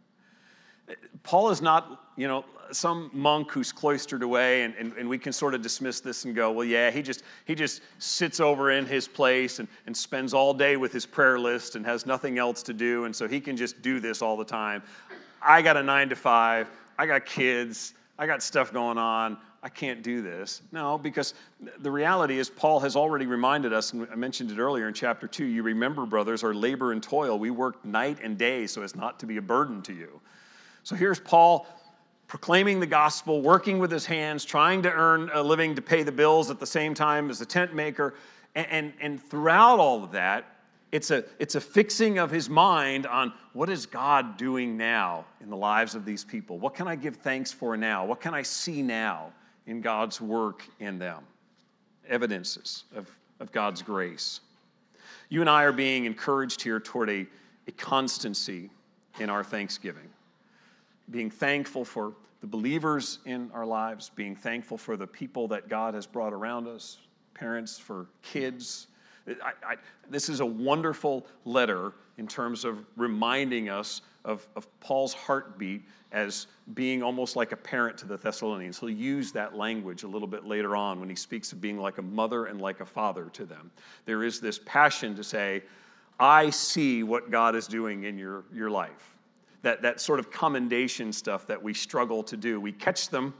Paul 1.23 1.49
is 1.49 1.61
not, 1.61 2.11
you 2.15 2.27
know, 2.27 2.45
some 2.71 3.09
monk 3.13 3.51
who's 3.51 3.71
cloistered 3.71 4.23
away, 4.23 4.63
and, 4.63 4.73
and, 4.75 4.93
and, 4.93 5.07
we 5.07 5.17
can 5.17 5.31
sort 5.31 5.53
of 5.53 5.61
dismiss 5.61 6.01
this 6.01 6.25
and 6.25 6.35
go, 6.35 6.51
well, 6.51 6.65
yeah, 6.65 6.91
he 6.91 7.01
just, 7.01 7.23
he 7.45 7.55
just 7.55 7.81
sits 7.97 8.39
over 8.39 8.71
in 8.71 8.85
his 8.85 9.07
place 9.07 9.59
and, 9.59 9.67
and 9.85 9.95
spends 9.95 10.33
all 10.33 10.53
day 10.53 10.75
with 10.75 10.91
his 10.91 11.05
prayer 11.05 11.39
list 11.39 11.75
and 11.75 11.85
has 11.85 12.05
nothing 12.05 12.37
else 12.37 12.61
to 12.63 12.73
do, 12.73 13.05
and 13.05 13.15
so 13.15 13.27
he 13.27 13.39
can 13.39 13.55
just 13.55 13.81
do 13.81 13.99
this 13.99 14.21
all 14.21 14.35
the 14.35 14.45
time. 14.45 14.83
I 15.41 15.61
got 15.61 15.77
a 15.77 15.83
nine 15.83 16.09
to 16.09 16.15
five, 16.15 16.69
I 16.97 17.05
got 17.05 17.25
kids, 17.25 17.93
I 18.19 18.25
got 18.25 18.41
stuff 18.41 18.73
going 18.73 18.97
on. 18.97 19.37
I 19.63 19.69
can't 19.69 20.03
do 20.03 20.21
this. 20.21 20.61
No, 20.71 20.97
because 20.97 21.33
the 21.79 21.89
reality 21.89 22.37
is, 22.37 22.49
Paul 22.49 22.79
has 22.81 22.95
already 22.95 23.25
reminded 23.25 23.73
us, 23.73 23.91
and 23.91 24.07
I 24.11 24.15
mentioned 24.15 24.51
it 24.51 24.59
earlier 24.59 24.87
in 24.87 24.93
chapter 24.93 25.27
two. 25.27 25.45
You 25.45 25.63
remember, 25.63 26.05
brothers, 26.05 26.43
our 26.43 26.53
labor 26.53 26.91
and 26.91 27.01
toil. 27.01 27.39
We 27.39 27.49
work 27.49 27.83
night 27.83 28.19
and 28.21 28.37
day 28.37 28.67
so 28.67 28.83
as 28.83 28.95
not 28.95 29.19
to 29.19 29.25
be 29.25 29.37
a 29.37 29.41
burden 29.41 29.81
to 29.83 29.93
you. 29.93 30.21
So 30.87 30.95
here's 30.95 31.19
Paul 31.19 31.67
proclaiming 32.29 32.79
the 32.79 32.87
gospel, 32.87 33.41
working 33.41 33.77
with 33.77 33.91
his 33.91 34.05
hands, 34.05 34.45
trying 34.45 34.83
to 34.83 34.89
earn 34.89 35.29
a 35.33 35.43
living 35.43 35.75
to 35.75 35.81
pay 35.81 36.01
the 36.01 36.13
bills 36.13 36.49
at 36.49 36.61
the 36.61 36.65
same 36.65 36.93
time 36.93 37.29
as 37.29 37.41
a 37.41 37.45
tent 37.45 37.75
maker. 37.75 38.13
And, 38.55 38.67
and, 38.69 38.93
and 39.01 39.21
throughout 39.21 39.79
all 39.79 40.05
of 40.05 40.13
that, 40.13 40.45
it's 40.93 41.11
a, 41.11 41.25
it's 41.39 41.55
a 41.55 41.59
fixing 41.59 42.19
of 42.19 42.31
his 42.31 42.49
mind 42.49 43.05
on 43.05 43.33
what 43.51 43.69
is 43.69 43.85
God 43.85 44.37
doing 44.37 44.77
now 44.77 45.25
in 45.41 45.49
the 45.49 45.57
lives 45.57 45.93
of 45.93 46.05
these 46.05 46.23
people? 46.23 46.57
What 46.57 46.73
can 46.73 46.87
I 46.87 46.95
give 46.95 47.17
thanks 47.17 47.51
for 47.51 47.75
now? 47.75 48.05
What 48.05 48.21
can 48.21 48.33
I 48.33 48.43
see 48.43 48.81
now 48.81 49.33
in 49.65 49.81
God's 49.81 50.21
work 50.21 50.65
in 50.79 50.99
them? 50.99 51.21
Evidences 52.07 52.85
of, 52.95 53.11
of 53.41 53.51
God's 53.51 53.81
grace. 53.81 54.39
You 55.27 55.41
and 55.41 55.49
I 55.49 55.63
are 55.63 55.73
being 55.73 56.05
encouraged 56.05 56.61
here 56.61 56.79
toward 56.79 57.09
a, 57.09 57.27
a 57.67 57.73
constancy 57.73 58.69
in 59.19 59.29
our 59.29 59.43
thanksgiving 59.43 60.07
being 61.09 61.29
thankful 61.29 61.85
for 61.85 62.13
the 62.41 62.47
believers 62.47 63.19
in 63.25 63.49
our 63.53 63.65
lives, 63.65 64.11
being 64.15 64.35
thankful 64.35 64.77
for 64.77 64.95
the 64.95 65.07
people 65.07 65.47
that 65.47 65.69
God 65.69 65.93
has 65.93 66.05
brought 66.05 66.33
around 66.33 66.67
us, 66.67 66.99
parents, 67.33 67.79
for 67.79 68.07
kids. 68.21 68.87
I, 69.27 69.51
I, 69.65 69.75
this 70.09 70.29
is 70.29 70.39
a 70.39 70.45
wonderful 70.45 71.25
letter 71.45 71.93
in 72.17 72.27
terms 72.27 72.63
of 72.63 72.85
reminding 72.95 73.69
us 73.69 74.01
of, 74.23 74.47
of 74.55 74.67
Paul's 74.79 75.13
heartbeat 75.13 75.83
as 76.11 76.47
being 76.73 77.01
almost 77.03 77.35
like 77.35 77.51
a 77.51 77.57
parent 77.57 77.97
to 77.99 78.07
the 78.07 78.17
Thessalonians. 78.17 78.79
He'll 78.79 78.89
use 78.89 79.31
that 79.33 79.55
language 79.55 80.03
a 80.03 80.07
little 80.07 80.27
bit 80.27 80.45
later 80.45 80.75
on 80.75 80.99
when 80.99 81.09
he 81.09 81.15
speaks 81.15 81.51
of 81.51 81.59
being 81.59 81.77
like 81.77 81.97
a 81.97 82.01
mother 82.01 82.45
and 82.45 82.61
like 82.61 82.79
a 82.79 82.85
father 82.85 83.29
to 83.33 83.45
them. 83.45 83.71
There 84.05 84.23
is 84.23 84.39
this 84.39 84.59
passion 84.65 85.15
to 85.15 85.23
say, 85.23 85.63
I 86.19 86.49
see 86.49 87.03
what 87.03 87.29
God 87.29 87.55
is 87.55 87.67
doing 87.67 88.03
in 88.03 88.17
your, 88.17 88.45
your 88.53 88.69
life 88.69 89.16
that, 89.67 89.81
that 89.81 89.99
sort 89.99 90.17
of 90.17 90.31
commendation 90.31 91.11
stuff 91.11 91.45
that 91.45 91.61
we 91.61 91.73
struggle 91.73 92.23
to 92.23 92.37
do. 92.37 92.61
We 92.61 92.71
catch 92.71 93.09
them 93.09 93.33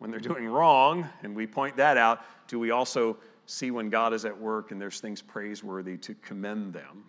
when 0.00 0.10
they're 0.10 0.18
doing 0.18 0.48
wrong, 0.48 1.08
and 1.22 1.36
we 1.36 1.46
point 1.46 1.76
that 1.76 1.96
out. 1.96 2.24
Do 2.48 2.58
we 2.58 2.72
also 2.72 3.16
see 3.46 3.70
when 3.70 3.88
God 3.88 4.12
is 4.12 4.24
at 4.24 4.36
work 4.36 4.72
and 4.72 4.80
there's 4.80 4.98
things 4.98 5.22
praiseworthy 5.22 5.96
to 5.98 6.14
commend 6.16 6.72
them? 6.72 7.04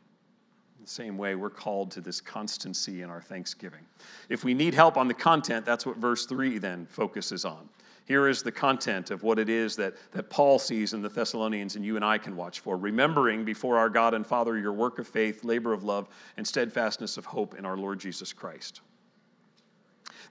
the 0.80 0.90
same 0.90 1.18
way, 1.18 1.34
we're 1.34 1.50
called 1.50 1.90
to 1.92 2.02
this 2.02 2.20
constancy 2.20 3.04
in 3.04 3.10
our 3.10 3.22
thanksgiving. 3.22 3.80
If 4.28 4.44
we 4.44 4.54
need 4.54 4.74
help 4.74 4.98
on 4.98 5.08
the 5.08 5.14
content, 5.14 5.66
that's 5.66 5.86
what 5.86 5.96
verse 5.96 6.26
3 6.26 6.58
then 6.58 6.86
focuses 6.88 7.46
on. 7.46 7.70
Here 8.06 8.28
is 8.28 8.44
the 8.44 8.52
content 8.52 9.12
of 9.12 9.24
what 9.24 9.40
it 9.40 9.50
is 9.50 9.76
that, 9.78 9.94
that 10.12 10.30
Paul 10.30 10.60
sees 10.60 10.94
in 10.94 11.02
the 11.02 11.10
Thessalonians 11.10 11.76
and 11.76 11.86
you 11.86 11.96
and 11.96 12.04
I 12.04 12.18
can 12.18 12.36
watch 12.36 12.60
for. 12.60 12.76
Remembering 12.76 13.46
before 13.46 13.78
our 13.78 13.90
God 13.90 14.14
and 14.14 14.28
Father 14.28 14.58
your 14.58 14.74
work 14.74 15.00
of 15.00 15.08
faith, 15.08 15.44
labor 15.44 15.72
of 15.72 15.84
love, 15.84 16.10
and 16.36 16.46
steadfastness 16.46 17.18
of 17.18 17.26
hope 17.26 17.56
in 17.58 17.66
our 17.66 17.78
Lord 17.78 18.00
Jesus 18.00 18.34
Christ. 18.34 18.82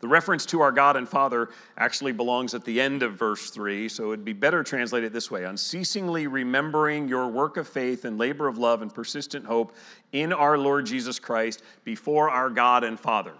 The 0.01 0.09
reference 0.09 0.45
to 0.47 0.61
our 0.61 0.73
God 0.73 0.97
and 0.97 1.09
Father 1.09 1.51
actually 1.79 2.11
belongs 2.11 2.55
at 2.55 2.65
the 2.65 2.81
end 2.81 3.05
of 3.05 3.15
verse 3.15 3.51
3, 3.51 3.89
so 3.89 4.13
it'd 4.13 4.25
be 4.25 4.33
better 4.33 4.65
translated 4.65 5.13
this 5.13 5.31
way 5.31 5.45
unceasingly 5.45 6.27
remembering 6.27 7.07
your 7.07 7.29
work 7.29 7.57
of 7.57 7.69
faith 7.69 8.05
and 8.05 8.19
labor 8.19 8.49
of 8.49 8.59
love 8.59 8.83
and 8.83 8.93
persistent 8.93 9.47
hope 9.47 9.77
in 10.11 10.33
our 10.33 10.59
Lord 10.59 10.87
Jesus 10.87 11.21
Christ 11.21 11.63
before 11.85 12.31
our 12.31 12.51
God 12.51 12.83
and 12.83 12.99
Father. 12.99 13.35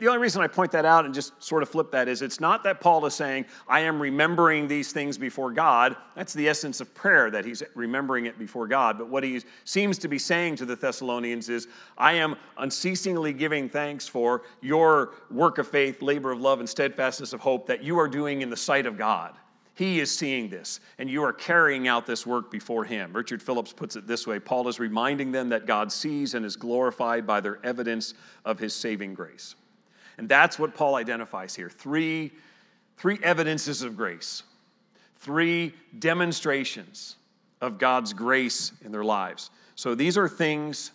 The 0.00 0.06
only 0.06 0.18
reason 0.18 0.42
I 0.42 0.46
point 0.48 0.70
that 0.72 0.84
out 0.84 1.06
and 1.06 1.14
just 1.14 1.42
sort 1.42 1.62
of 1.62 1.68
flip 1.68 1.90
that 1.92 2.08
is 2.08 2.20
it's 2.20 2.40
not 2.40 2.62
that 2.64 2.80
Paul 2.80 3.06
is 3.06 3.14
saying, 3.14 3.46
I 3.66 3.80
am 3.80 4.00
remembering 4.00 4.68
these 4.68 4.92
things 4.92 5.16
before 5.16 5.50
God. 5.50 5.96
That's 6.14 6.34
the 6.34 6.46
essence 6.48 6.80
of 6.80 6.92
prayer, 6.94 7.30
that 7.30 7.44
he's 7.44 7.62
remembering 7.74 8.26
it 8.26 8.38
before 8.38 8.68
God. 8.68 8.98
But 8.98 9.08
what 9.08 9.24
he 9.24 9.40
seems 9.64 9.96
to 9.98 10.08
be 10.08 10.18
saying 10.18 10.56
to 10.56 10.66
the 10.66 10.76
Thessalonians 10.76 11.48
is, 11.48 11.68
I 11.96 12.12
am 12.14 12.36
unceasingly 12.58 13.32
giving 13.32 13.68
thanks 13.68 14.06
for 14.06 14.42
your 14.60 15.14
work 15.30 15.58
of 15.58 15.66
faith, 15.66 16.02
labor 16.02 16.32
of 16.32 16.40
love, 16.40 16.60
and 16.60 16.68
steadfastness 16.68 17.32
of 17.32 17.40
hope 17.40 17.66
that 17.66 17.82
you 17.82 17.98
are 17.98 18.08
doing 18.08 18.42
in 18.42 18.50
the 18.50 18.56
sight 18.56 18.84
of 18.84 18.98
God. 18.98 19.34
He 19.78 20.00
is 20.00 20.10
seeing 20.10 20.48
this, 20.48 20.80
and 20.98 21.08
you 21.08 21.22
are 21.22 21.32
carrying 21.32 21.86
out 21.86 22.04
this 22.04 22.26
work 22.26 22.50
before 22.50 22.84
Him. 22.84 23.12
Richard 23.12 23.40
Phillips 23.40 23.72
puts 23.72 23.94
it 23.94 24.08
this 24.08 24.26
way 24.26 24.40
Paul 24.40 24.66
is 24.66 24.80
reminding 24.80 25.30
them 25.30 25.48
that 25.50 25.66
God 25.66 25.92
sees 25.92 26.34
and 26.34 26.44
is 26.44 26.56
glorified 26.56 27.24
by 27.28 27.40
their 27.40 27.64
evidence 27.64 28.14
of 28.44 28.58
His 28.58 28.74
saving 28.74 29.14
grace. 29.14 29.54
And 30.18 30.28
that's 30.28 30.58
what 30.58 30.74
Paul 30.74 30.96
identifies 30.96 31.54
here 31.54 31.70
three, 31.70 32.32
three 32.96 33.18
evidences 33.22 33.82
of 33.82 33.96
grace, 33.96 34.42
three 35.16 35.72
demonstrations 35.98 37.16
of 37.60 37.78
God's 37.78 38.12
grace 38.12 38.72
in 38.84 38.92
their 38.92 39.04
lives. 39.04 39.50
So 39.74 39.94
these 39.94 40.18
are 40.18 40.28
things 40.28 40.92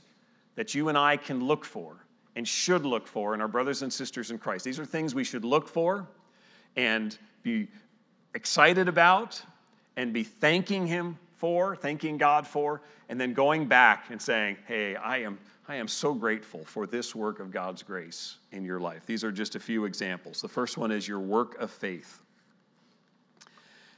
that 0.56 0.76
you 0.76 0.90
and 0.90 0.98
I 0.98 1.18
can 1.18 1.46
look 1.46 1.66
for 1.66 1.96
and 2.36 2.48
should 2.48 2.86
look 2.86 3.08
for 3.08 3.34
in 3.34 3.42
our 3.42 3.48
brothers 3.48 3.82
and 3.82 3.92
sisters 3.92 4.32
in 4.32 4.38
Christ. 4.38 4.66
These 4.66 4.80
are 4.80 4.86
things 4.86 5.16
we 5.16 5.24
should 5.24 5.46
look 5.46 5.68
for 5.68 6.08
and 6.76 7.18
be 7.44 7.68
excited 8.34 8.88
about 8.88 9.42
and 9.96 10.12
be 10.12 10.24
thanking 10.24 10.88
Him 10.88 11.18
for, 11.38 11.76
thanking 11.76 12.18
God 12.18 12.48
for, 12.48 12.82
and 13.10 13.20
then 13.20 13.34
going 13.34 13.68
back 13.68 14.06
and 14.10 14.22
saying, 14.22 14.58
Hey, 14.66 14.96
I 14.96 15.20
am 15.20 15.38
I 15.68 15.76
am 15.76 15.88
so 15.88 16.14
grateful 16.14 16.66
for 16.66 16.86
this 16.86 17.16
work 17.16 17.40
of 17.40 17.50
God's 17.50 17.84
grace 17.84 18.38
in 18.52 18.66
your 18.66 18.80
life. 18.80 19.06
These 19.06 19.24
are 19.24 19.32
just 19.32 19.56
a 19.56 19.60
few 19.60 19.86
examples. 19.86 20.42
The 20.42 20.50
first 20.50 20.78
one 20.78 20.92
is 20.92 21.08
your 21.08 21.20
work 21.20 21.58
of 21.60 21.72
faith. 21.72 22.22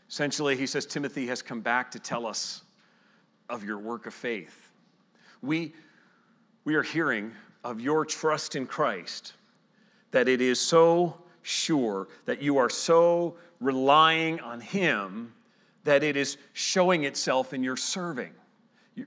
Essentially, 0.07 0.55
he 0.55 0.67
says 0.67 0.85
Timothy 0.85 1.25
has 1.27 1.41
come 1.41 1.61
back 1.61 1.89
to 1.91 1.99
tell 1.99 2.27
us 2.27 2.61
of 3.49 3.63
your 3.63 3.79
work 3.79 4.05
of 4.05 4.13
faith. 4.13 4.71
We, 5.41 5.73
we 6.65 6.75
are 6.75 6.83
hearing 6.83 7.31
of 7.63 7.81
your 7.81 8.05
trust 8.05 8.55
in 8.55 8.67
Christ, 8.67 9.33
that 10.11 10.27
it 10.27 10.41
is 10.41 10.59
so 10.59 11.17
sure, 11.41 12.07
that 12.25 12.43
you 12.43 12.57
are 12.57 12.69
so 12.69 13.37
relying 13.59 14.39
on 14.39 14.61
Him, 14.61 15.33
that 15.83 16.03
it 16.03 16.15
is 16.15 16.37
showing 16.53 17.05
itself 17.05 17.53
in 17.53 17.63
your 17.63 17.77
serving. 17.77 18.33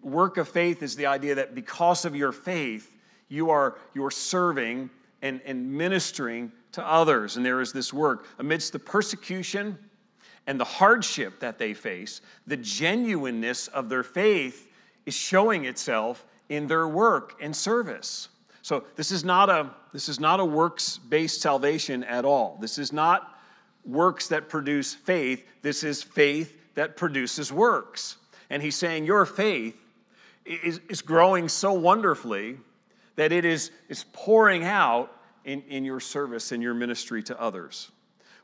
Work 0.03 0.37
of 0.37 0.49
faith 0.49 0.83
is 0.83 0.97
the 0.97 1.07
idea 1.07 1.35
that 1.37 1.55
because 1.55 2.05
of 2.05 2.15
your 2.15 2.33
faith, 2.33 2.95
you 3.29 3.51
are, 3.51 3.79
you 3.95 4.05
are 4.05 4.11
serving 4.11 4.91
and, 5.23 5.41
and 5.45 5.73
ministering 5.73 6.53
to 6.73 6.87
others. 6.87 7.37
And 7.37 7.45
there 7.45 7.61
is 7.61 7.73
this 7.73 7.93
work. 7.93 8.27
Amidst 8.39 8.73
the 8.73 8.79
persecution 8.79 9.79
and 10.47 10.59
the 10.59 10.65
hardship 10.65 11.41
that 11.41 11.59
they 11.59 11.75
face, 11.75 12.21
the 12.47 12.57
genuineness 12.57 13.69
of 13.69 13.89
their 13.89 14.03
faith 14.03 14.71
is 15.07 15.15
showing 15.15 15.65
itself 15.65 16.27
in 16.49 16.67
their 16.67 16.89
work 16.89 17.37
and 17.41 17.55
service. 17.55 18.29
So 18.63 18.85
this 18.97 19.11
is 19.11 19.25
not 19.25 19.49
a, 19.49 19.71
this 19.93 20.09
is 20.09 20.21
not 20.21 20.41
a 20.41 20.45
works-based 20.45 21.41
salvation 21.41 22.05
at 22.05 22.25
all. 22.25 22.59
This 22.61 22.79
is 22.79 22.93
not 22.93 23.39
works 23.85 24.29
that 24.29 24.49
produce 24.49 24.95
faith. 24.95 25.47
This 25.63 25.83
is 25.83 26.03
faith 26.03 26.55
that 26.75 26.97
produces 26.97 27.51
works. 27.51 28.17
And 28.51 28.63
he's 28.63 28.77
saying, 28.77 29.05
Your 29.05 29.27
faith 29.27 29.77
is, 30.45 30.81
is 30.89 31.03
growing 31.03 31.49
so 31.49 31.73
wonderfully 31.73 32.57
that 33.17 33.33
it 33.33 33.45
is, 33.45 33.71
is 33.89 34.05
pouring 34.13 34.65
out 34.65 35.13
in, 35.45 35.63
in 35.69 35.85
your 35.85 36.01
service 36.01 36.53
and 36.53 36.63
your 36.63 36.75
ministry 36.75 37.23
to 37.25 37.41
others. 37.41 37.91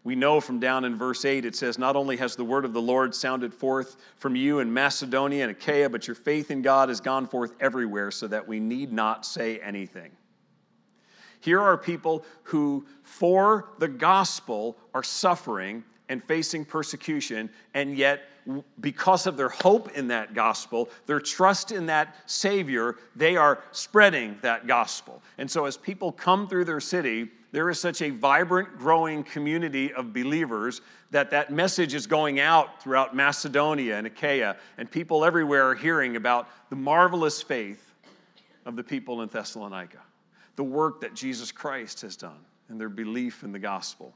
We 0.05 0.15
know 0.15 0.39
from 0.41 0.61
down 0.61 0.85
in 0.85 0.97
verse 0.97 1.25
8, 1.25 1.47
it 1.47 1.57
says, 1.57 1.79
Not 1.79 1.97
only 1.97 2.19
has 2.19 2.37
the 2.37 2.45
word 2.45 2.67
of 2.67 2.75
the 2.75 2.83
Lord 2.83 3.15
sounded 3.15 3.55
forth 3.55 3.97
from 4.17 4.37
you 4.37 4.59
in 4.59 4.73
Macedonia 4.73 5.45
and 5.45 5.53
Achaia, 5.53 5.89
but 5.89 6.07
your 6.07 6.15
faith 6.15 6.51
in 6.51 6.61
God 6.61 6.91
has 6.91 7.01
gone 7.01 7.27
forth 7.27 7.55
everywhere, 7.59 8.11
so 8.11 8.29
that 8.29 8.47
we 8.47 8.61
need 8.61 8.93
not 8.93 9.25
say 9.25 9.59
anything. 9.61 10.11
Here 11.41 11.61
are 11.61 11.79
people 11.79 12.25
who, 12.45 12.87
for 13.03 13.71
the 13.79 13.89
gospel, 13.89 14.77
are 14.93 15.03
suffering 15.03 15.85
and 16.11 16.23
facing 16.23 16.67
persecution, 16.67 17.49
and 17.73 17.97
yet, 17.97 18.23
because 18.81 19.27
of 19.27 19.37
their 19.37 19.49
hope 19.49 19.93
in 19.97 20.09
that 20.09 20.35
gospel, 20.35 20.89
their 21.07 21.21
trust 21.21 21.73
in 21.73 21.87
that 21.87 22.17
Savior, 22.27 22.97
they 23.17 23.37
are 23.37 23.63
spreading 23.73 24.37
that 24.43 24.67
gospel. 24.67 25.23
And 25.39 25.51
so, 25.51 25.65
as 25.65 25.77
people 25.77 26.13
come 26.13 26.49
through 26.49 26.67
their 26.67 26.81
city, 26.81 27.31
there 27.53 27.71
is 27.71 27.79
such 27.79 28.03
a 28.03 28.11
vibrant, 28.11 28.79
growing 28.79 29.23
community 29.23 29.93
of 29.93 30.13
believers 30.13 30.81
that 31.11 31.31
that 31.31 31.53
message 31.53 31.95
is 31.95 32.07
going 32.07 32.41
out 32.41 32.83
throughout 32.83 33.15
Macedonia 33.15 33.97
and 33.97 34.07
Achaia, 34.07 34.57
and 34.77 34.91
people 34.91 35.25
everywhere 35.25 35.71
are 35.71 35.75
hearing 35.75 36.17
about 36.17 36.49
the 36.69 36.77
marvelous 36.77 37.41
faith 37.41 37.95
of 38.67 38.77
the 38.77 38.83
people 38.83 39.23
in 39.23 39.29
Thessalonica, 39.29 40.01
the 40.57 40.65
work 40.65 41.01
that 41.01 41.15
Jesus 41.15 41.53
Christ 41.53 42.01
has 42.01 42.17
done, 42.17 42.45
and 42.69 42.81
their 42.81 42.89
belief 42.89 43.45
in 43.45 43.53
the 43.53 43.59
gospel. 43.59 44.13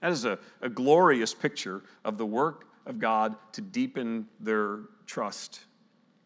That 0.00 0.10
is 0.10 0.24
a, 0.24 0.38
a 0.62 0.68
glorious 0.68 1.34
picture 1.34 1.82
of 2.04 2.18
the 2.18 2.26
work 2.26 2.64
of 2.86 2.98
God 2.98 3.36
to 3.52 3.60
deepen 3.60 4.26
their 4.40 4.80
trust 5.06 5.60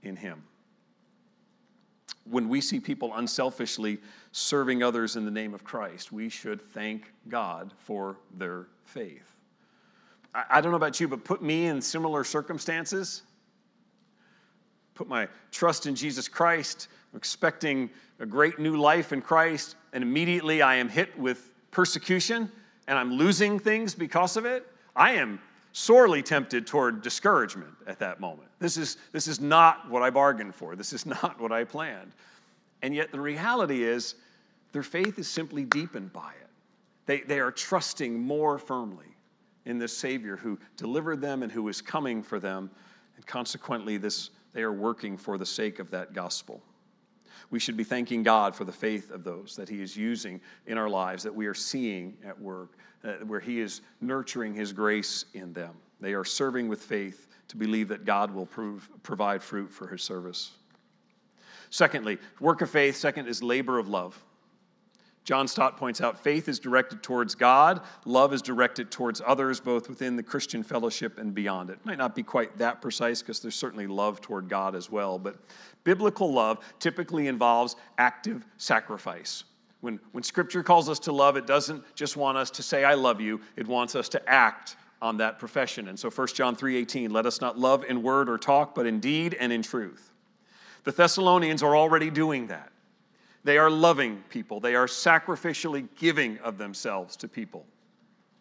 in 0.03 0.17
Him. 0.17 0.43
When 2.29 2.49
we 2.49 2.61
see 2.61 2.81
people 2.81 3.13
unselfishly 3.15 3.99
serving 4.33 4.83
others 4.83 5.17
in 5.17 5.25
the 5.25 5.31
name 5.31 5.55
of 5.55 5.65
Christ, 5.65 6.11
we 6.13 6.29
should 6.29 6.61
thank 6.73 7.13
God 7.29 7.73
for 7.79 8.19
their 8.37 8.67
faith. 8.85 9.37
I, 10.35 10.61
don't 10.61 10.71
know 10.71 10.77
about 10.77 11.01
you, 11.01 11.09
but 11.09 11.25
put 11.25 11.43
me 11.43 11.67
in 11.67 11.81
similar 11.81 12.23
circumstances. 12.25 13.23
Put 14.95 15.09
my 15.09 15.29
trust 15.51 15.87
in 15.87 15.95
Jesus 15.95 16.29
Christ, 16.29 16.89
I'm 17.13 17.17
expecting 17.17 17.91
a 18.19 18.27
great 18.27 18.59
new 18.59 18.77
life 18.77 19.13
in 19.13 19.23
Christ, 19.23 19.77
and 19.93 20.03
immediately 20.03 20.63
I 20.63 20.77
am 20.77 20.89
hit 20.89 21.17
with 21.19 21.53
persecution 21.71 22.51
and 22.89 22.99
I'm 22.99 23.13
losing 23.13 23.59
things 23.59 23.95
because 23.95 24.37
of 24.37 24.45
it, 24.45 24.67
I 24.95 25.13
am 25.13 25.41
sorely 25.77 26.22
tempted 26.22 26.66
toward 26.66 27.03
discouragement 27.03 27.74
at 27.87 27.99
that 27.99 28.18
moment. 28.18 28.49
This 28.59 28.79
is, 28.79 28.97
this 29.12 29.29
is 29.29 29.43
not 29.43 29.91
what 29.91 30.03
I 30.03 30.09
bargained 30.09 30.55
for. 30.55 30.74
This 30.74 30.95
is 30.95 31.05
not 31.22 31.39
what 31.39 31.53
I 31.53 31.64
planned. 31.64 32.12
And 32.81 32.95
yet, 32.95 33.12
the 33.12 33.20
reality 33.20 33.83
is, 33.83 34.14
their 34.72 34.83
faith 34.83 35.18
is 35.18 35.29
simply 35.29 35.64
deepened 35.64 36.14
by 36.14 36.31
it. 36.31 36.49
They, 37.05 37.20
they 37.20 37.41
are 37.41 37.51
trusting 37.51 38.18
more 38.18 38.59
firmly 38.59 39.05
in 39.66 39.79
this 39.79 39.95
Savior 39.95 40.37
who 40.37 40.59
delivered 40.79 41.20
them 41.20 41.43
and 41.43 41.53
who 41.53 41.68
is 41.68 41.83
coming 41.83 42.22
for 42.22 42.41
them. 42.41 42.70
And 43.16 43.27
consequently, 43.27 43.99
this, 43.99 44.31
they 44.55 44.62
are 44.62 44.72
working 44.72 45.18
for 45.18 45.37
the 45.37 45.45
sake 45.45 45.79
of 45.79 45.91
that 45.91 46.14
gospel. 46.14 46.62
We 47.51 47.59
should 47.59 47.76
be 47.76 47.84
thanking 47.84 48.22
God 48.22 48.55
for 48.55 48.64
the 48.64 48.72
faith 48.72 49.11
of 49.11 49.24
those 49.24 49.57
that 49.57 49.68
He 49.68 49.82
is 49.82 49.97
using 49.97 50.41
in 50.66 50.78
our 50.78 50.89
lives, 50.89 51.22
that 51.22 51.34
we 51.34 51.47
are 51.47 51.55
seeing 51.55 52.16
at 52.24 52.41
work, 52.41 52.72
uh, 53.05 53.12
where 53.26 53.41
He 53.41 53.61
is 53.61 53.80
nurturing 54.01 54.55
His 54.55 54.72
grace 54.72 55.26
in 55.34 55.53
them. 55.53 55.74
They 56.01 56.14
are 56.14 56.24
serving 56.24 56.68
with 56.68 56.82
faith 56.82 57.28
to 57.49 57.57
believe 57.57 57.89
that 57.89 58.05
God 58.05 58.30
will 58.32 58.47
prove, 58.47 58.89
provide 59.03 59.43
fruit 59.43 59.72
for 59.72 59.87
His 59.87 60.03
service. 60.03 60.53
Secondly, 61.70 62.18
work 62.41 62.61
of 62.61 62.70
faith. 62.70 62.97
Second 62.97 63.26
is 63.26 63.43
labor 63.43 63.78
of 63.78 63.89
love. 63.89 64.22
John 65.27 65.49
Stott 65.49 65.77
points 65.77 66.01
out 66.01 66.22
faith 66.22 66.49
is 66.49 66.61
directed 66.61 67.03
towards 67.03 67.35
God, 67.35 67.81
love 68.05 68.33
is 68.33 68.41
directed 68.41 68.93
towards 68.93 69.20
others, 69.27 69.59
both 69.59 69.89
within 69.89 70.14
the 70.14 70.22
Christian 70.22 70.62
fellowship 70.62 71.18
and 71.18 71.35
beyond 71.35 71.68
it. 71.68 71.85
Might 71.85 71.99
not 71.99 72.14
be 72.14 72.22
quite 72.22 72.57
that 72.59 72.81
precise 72.81 73.22
because 73.22 73.41
there's 73.41 73.57
certainly 73.57 73.89
love 73.89 74.20
toward 74.20 74.49
God 74.49 74.77
as 74.77 74.89
well, 74.89 75.18
but 75.18 75.37
biblical 75.83 76.33
love 76.33 76.64
typically 76.79 77.27
involves 77.27 77.74
active 77.99 78.47
sacrifice. 78.57 79.43
When, 79.81 79.99
when 80.12 80.22
Scripture 80.22 80.62
calls 80.62 80.89
us 80.89 81.01
to 81.01 81.12
love, 81.12 81.37
it 81.37 81.47
doesn't 81.49 81.83
just 81.97 82.16
want 82.16 82.39
us 82.39 82.49
to 82.53 82.62
say, 82.62 82.85
I 82.85 82.95
love 82.95 83.20
you, 83.20 83.41
it 83.57 83.66
wants 83.66 83.97
us 83.97 84.09
to 84.11 84.29
act 84.29 84.77
on 85.03 85.16
that 85.16 85.41
profession. 85.41 85.89
And 85.89 85.99
so 85.99 86.09
1 86.09 86.29
John 86.29 86.55
3:18, 86.55 87.11
let 87.11 87.27
us 87.27 87.41
not 87.41 87.59
love 87.59 87.85
in 87.85 88.01
word 88.01 88.29
or 88.29 88.39
talk, 88.39 88.77
but 88.77 88.87
in 88.87 89.01
deed 89.01 89.35
and 89.35 89.53
in 89.53 89.62
truth. 89.62 90.12
The 90.85 90.93
Thessalonians 90.93 91.64
are 91.64 91.77
already 91.77 92.11
doing 92.11 92.47
that. 92.47 92.70
They 93.47 93.59
are 93.59 93.71
loving 93.71 94.25
people, 94.29 94.59
they 94.59 94.75
are 94.75 94.89
sacrificially 94.89 95.87
giving 95.95 96.39
of 96.39 96.59
themselves 96.59 97.15
to 97.19 97.29
people. 97.29 97.65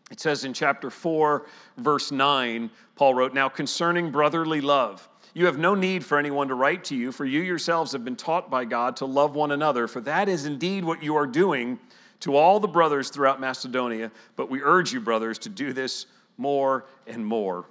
It 0.10 0.20
says 0.20 0.46
in 0.46 0.52
chapter 0.52 0.90
4, 0.90 1.46
verse 1.78 2.12
9, 2.12 2.72
Paul 2.96 3.14
wrote, 3.14 3.32
Now 3.32 3.48
concerning 3.48 4.10
brotherly 4.10 4.62
love, 4.62 5.08
you 5.36 5.46
have 5.46 5.60
no 5.60 5.76
need 5.76 6.04
for 6.04 6.18
anyone 6.18 6.48
to 6.48 6.56
write 6.56 6.86
to 6.86 6.96
you, 6.96 7.12
for 7.12 7.24
you 7.24 7.42
yourselves 7.42 7.92
have 7.92 8.04
been 8.04 8.16
taught 8.16 8.50
by 8.50 8.66
God 8.66 8.96
to 8.98 9.06
love 9.06 9.36
one 9.36 9.52
another, 9.52 9.88
for 9.88 10.02
that 10.02 10.28
is 10.28 10.48
indeed 10.48 10.84
what 10.84 11.04
you 11.04 11.16
are 11.16 11.28
doing 11.28 11.78
to 12.22 12.36
all 12.36 12.60
the 12.60 12.68
brothers 12.68 13.10
throughout 13.10 13.40
Macedonia. 13.40 14.10
But 14.36 14.50
we 14.50 14.64
urge 14.64 14.92
you, 14.92 15.02
brothers, 15.02 15.38
to 15.40 15.50
do 15.50 15.72
this 15.72 16.08
more 16.36 16.88
and 17.06 17.24
more. 17.24 17.66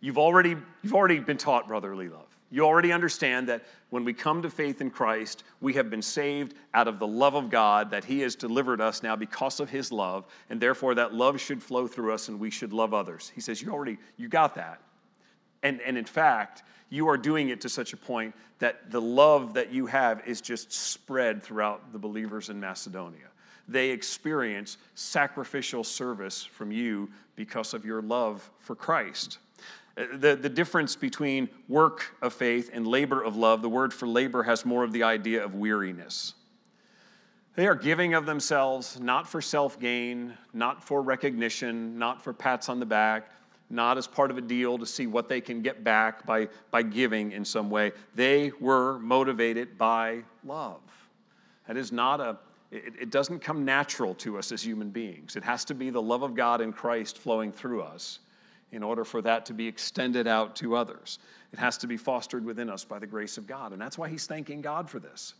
You've 0.00 0.18
already, 0.18 0.56
you've 0.82 0.94
already 0.94 1.20
been 1.20 1.38
taught 1.38 1.68
brotherly 1.68 2.08
love. 2.08 2.26
You 2.50 2.66
already 2.66 2.92
understand 2.92 3.48
that 3.48 3.64
when 3.92 4.06
we 4.06 4.14
come 4.14 4.40
to 4.40 4.48
faith 4.48 4.80
in 4.80 4.90
Christ, 4.90 5.44
we 5.60 5.74
have 5.74 5.90
been 5.90 6.00
saved 6.00 6.54
out 6.72 6.88
of 6.88 6.98
the 6.98 7.06
love 7.06 7.34
of 7.34 7.50
God 7.50 7.90
that 7.90 8.06
He 8.06 8.20
has 8.20 8.34
delivered 8.34 8.80
us 8.80 9.02
now 9.02 9.16
because 9.16 9.60
of 9.60 9.68
His 9.68 9.92
love, 9.92 10.24
and 10.48 10.58
therefore 10.58 10.94
that 10.94 11.12
love 11.12 11.38
should 11.38 11.62
flow 11.62 11.86
through 11.86 12.14
us 12.14 12.28
and 12.28 12.40
we 12.40 12.48
should 12.48 12.72
love 12.72 12.94
others. 12.94 13.30
He 13.34 13.42
says, 13.42 13.60
You 13.60 13.70
already, 13.70 13.98
you 14.16 14.28
got 14.28 14.54
that. 14.54 14.80
And, 15.62 15.78
and 15.82 15.98
in 15.98 16.06
fact, 16.06 16.62
you 16.88 17.06
are 17.06 17.18
doing 17.18 17.50
it 17.50 17.60
to 17.60 17.68
such 17.68 17.92
a 17.92 17.98
point 17.98 18.34
that 18.60 18.90
the 18.90 19.00
love 19.00 19.52
that 19.52 19.70
you 19.70 19.84
have 19.84 20.26
is 20.26 20.40
just 20.40 20.72
spread 20.72 21.42
throughout 21.42 21.92
the 21.92 21.98
believers 21.98 22.48
in 22.48 22.58
Macedonia. 22.58 23.28
They 23.68 23.90
experience 23.90 24.78
sacrificial 24.94 25.84
service 25.84 26.42
from 26.42 26.72
you 26.72 27.10
because 27.36 27.74
of 27.74 27.84
your 27.84 28.00
love 28.00 28.50
for 28.58 28.74
Christ. 28.74 29.36
The, 29.94 30.38
the 30.40 30.48
difference 30.48 30.96
between 30.96 31.50
work 31.68 32.16
of 32.22 32.32
faith 32.32 32.70
and 32.72 32.86
labor 32.86 33.22
of 33.22 33.36
love, 33.36 33.60
the 33.60 33.68
word 33.68 33.92
for 33.92 34.06
labor 34.06 34.42
has 34.42 34.64
more 34.64 34.84
of 34.84 34.92
the 34.92 35.02
idea 35.02 35.44
of 35.44 35.54
weariness. 35.54 36.34
They 37.54 37.66
are 37.66 37.74
giving 37.74 38.14
of 38.14 38.24
themselves 38.24 38.98
not 38.98 39.28
for 39.28 39.42
self 39.42 39.78
gain, 39.78 40.32
not 40.54 40.82
for 40.82 41.02
recognition, 41.02 41.98
not 41.98 42.22
for 42.22 42.32
pats 42.32 42.70
on 42.70 42.80
the 42.80 42.86
back, 42.86 43.30
not 43.68 43.98
as 43.98 44.06
part 44.06 44.30
of 44.30 44.38
a 44.38 44.40
deal 44.40 44.78
to 44.78 44.86
see 44.86 45.06
what 45.06 45.28
they 45.28 45.42
can 45.42 45.60
get 45.60 45.84
back 45.84 46.24
by, 46.24 46.48
by 46.70 46.82
giving 46.82 47.32
in 47.32 47.44
some 47.44 47.68
way. 47.68 47.92
They 48.14 48.52
were 48.60 48.98
motivated 48.98 49.76
by 49.76 50.22
love. 50.44 50.80
That 51.68 51.76
is 51.76 51.92
not 51.92 52.20
a, 52.20 52.38
it, 52.70 52.94
it 52.98 53.10
doesn't 53.10 53.40
come 53.40 53.66
natural 53.66 54.14
to 54.16 54.38
us 54.38 54.52
as 54.52 54.62
human 54.62 54.88
beings. 54.88 55.36
It 55.36 55.44
has 55.44 55.66
to 55.66 55.74
be 55.74 55.90
the 55.90 56.00
love 56.02 56.22
of 56.22 56.34
God 56.34 56.62
in 56.62 56.72
Christ 56.72 57.18
flowing 57.18 57.52
through 57.52 57.82
us 57.82 58.20
in 58.72 58.82
order 58.82 59.04
for 59.04 59.22
that 59.22 59.46
to 59.46 59.54
be 59.54 59.68
extended 59.68 60.26
out 60.26 60.56
to 60.56 60.74
others. 60.74 61.18
It 61.52 61.58
has 61.58 61.76
to 61.78 61.86
be 61.86 61.96
fostered 61.96 62.44
within 62.44 62.70
us 62.70 62.84
by 62.84 62.98
the 62.98 63.06
grace 63.06 63.36
of 63.36 63.46
God. 63.46 63.72
And 63.72 63.80
that's 63.80 63.98
why 63.98 64.08
he's 64.08 64.26
thanking 64.26 64.62
God 64.62 64.88
for 64.88 64.98
this. 64.98 65.34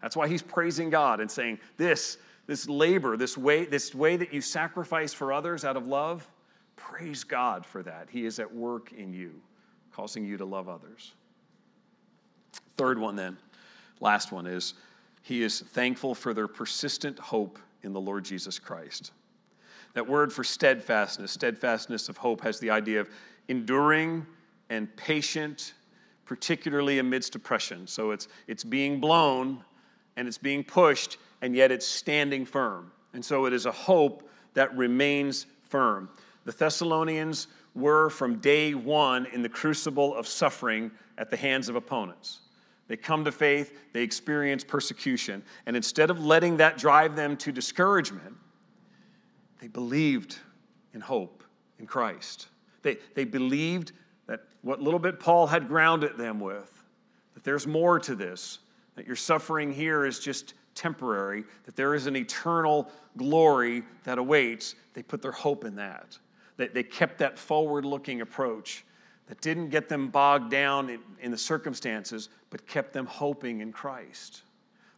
That's 0.00 0.16
why 0.16 0.28
he's 0.28 0.42
praising 0.42 0.90
God 0.90 1.20
and 1.20 1.30
saying, 1.30 1.58
This, 1.76 2.18
this 2.46 2.68
labor, 2.68 3.16
this 3.16 3.36
way, 3.36 3.64
this 3.64 3.94
way 3.94 4.16
that 4.16 4.32
you 4.32 4.40
sacrifice 4.40 5.12
for 5.12 5.32
others 5.32 5.64
out 5.64 5.76
of 5.76 5.86
love, 5.86 6.26
praise 6.76 7.24
God 7.24 7.66
for 7.66 7.82
that. 7.82 8.08
He 8.10 8.24
is 8.24 8.38
at 8.38 8.54
work 8.54 8.92
in 8.92 9.12
you, 9.12 9.40
causing 9.92 10.24
you 10.24 10.36
to 10.36 10.44
love 10.44 10.68
others. 10.68 11.12
Third 12.76 12.98
one, 12.98 13.16
then, 13.16 13.36
last 14.00 14.30
one 14.30 14.46
is 14.46 14.74
he 15.22 15.42
is 15.42 15.60
thankful 15.60 16.14
for 16.14 16.32
their 16.32 16.46
persistent 16.46 17.18
hope 17.18 17.58
in 17.82 17.92
the 17.92 18.00
Lord 18.00 18.24
Jesus 18.24 18.58
Christ. 18.58 19.10
That 19.96 20.06
word 20.06 20.30
for 20.30 20.44
steadfastness, 20.44 21.32
steadfastness 21.32 22.10
of 22.10 22.18
hope, 22.18 22.42
has 22.42 22.60
the 22.60 22.68
idea 22.68 23.00
of 23.00 23.08
enduring 23.48 24.26
and 24.68 24.94
patient, 24.94 25.72
particularly 26.26 26.98
amidst 26.98 27.34
oppression. 27.34 27.86
So 27.86 28.10
it's, 28.10 28.28
it's 28.46 28.62
being 28.62 29.00
blown 29.00 29.64
and 30.18 30.28
it's 30.28 30.36
being 30.36 30.62
pushed, 30.64 31.16
and 31.40 31.56
yet 31.56 31.72
it's 31.72 31.86
standing 31.86 32.44
firm. 32.44 32.92
And 33.14 33.24
so 33.24 33.46
it 33.46 33.54
is 33.54 33.64
a 33.64 33.72
hope 33.72 34.28
that 34.52 34.76
remains 34.76 35.46
firm. 35.62 36.10
The 36.44 36.52
Thessalonians 36.52 37.46
were 37.74 38.10
from 38.10 38.36
day 38.36 38.74
one 38.74 39.24
in 39.24 39.40
the 39.40 39.48
crucible 39.48 40.14
of 40.14 40.26
suffering 40.26 40.90
at 41.16 41.30
the 41.30 41.38
hands 41.38 41.70
of 41.70 41.74
opponents. 41.74 42.40
They 42.88 42.98
come 42.98 43.24
to 43.24 43.32
faith, 43.32 43.78
they 43.94 44.02
experience 44.02 44.62
persecution, 44.62 45.42
and 45.64 45.74
instead 45.74 46.10
of 46.10 46.22
letting 46.22 46.58
that 46.58 46.76
drive 46.76 47.16
them 47.16 47.38
to 47.38 47.50
discouragement, 47.50 48.36
they 49.60 49.68
believed 49.68 50.38
in 50.92 51.00
hope 51.00 51.42
in 51.78 51.86
Christ. 51.86 52.48
They, 52.82 52.98
they 53.14 53.24
believed 53.24 53.92
that 54.26 54.44
what 54.62 54.80
little 54.80 55.00
bit 55.00 55.20
Paul 55.20 55.46
had 55.46 55.68
grounded 55.68 56.16
them 56.16 56.40
with, 56.40 56.82
that 57.34 57.44
there's 57.44 57.66
more 57.66 57.98
to 58.00 58.14
this, 58.14 58.60
that 58.94 59.06
your 59.06 59.16
suffering 59.16 59.72
here 59.72 60.06
is 60.06 60.18
just 60.18 60.54
temporary, 60.74 61.44
that 61.64 61.76
there 61.76 61.94
is 61.94 62.06
an 62.06 62.16
eternal 62.16 62.90
glory 63.16 63.82
that 64.04 64.18
awaits. 64.18 64.74
They 64.94 65.02
put 65.02 65.22
their 65.22 65.32
hope 65.32 65.64
in 65.64 65.74
that. 65.76 66.18
They, 66.56 66.68
they 66.68 66.82
kept 66.82 67.18
that 67.18 67.38
forward 67.38 67.84
looking 67.84 68.20
approach 68.20 68.84
that 69.26 69.40
didn't 69.40 69.70
get 69.70 69.88
them 69.88 70.08
bogged 70.08 70.50
down 70.50 70.88
in, 70.88 71.00
in 71.20 71.30
the 71.30 71.38
circumstances, 71.38 72.28
but 72.50 72.66
kept 72.66 72.92
them 72.92 73.06
hoping 73.06 73.60
in 73.60 73.72
Christ. 73.72 74.42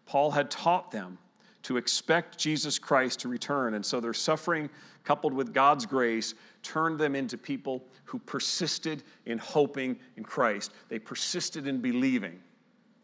Paul 0.07 0.31
had 0.31 0.51
taught 0.51 0.91
them 0.91 1.19
to 1.65 1.77
expect 1.77 2.39
Jesus 2.39 2.79
Christ 2.79 3.21
to 3.21 3.29
return. 3.29 3.75
And 3.75 3.85
so 3.85 4.01
their 4.01 4.15
suffering, 4.15 4.71
coupled 5.05 5.33
with 5.33 5.53
God's 5.53 5.87
grace, 5.87 6.35
turned 6.63 6.99
them 6.99 7.15
into 7.15 7.37
people 7.37 7.85
who 8.05 8.19
persisted 8.19 9.03
in 9.27 9.39
hoping 9.39 9.99
in 10.17 10.25
Christ. 10.25 10.73
They 10.89 10.99
persisted 10.99 11.67
in 11.67 11.81
believing. 11.81 12.41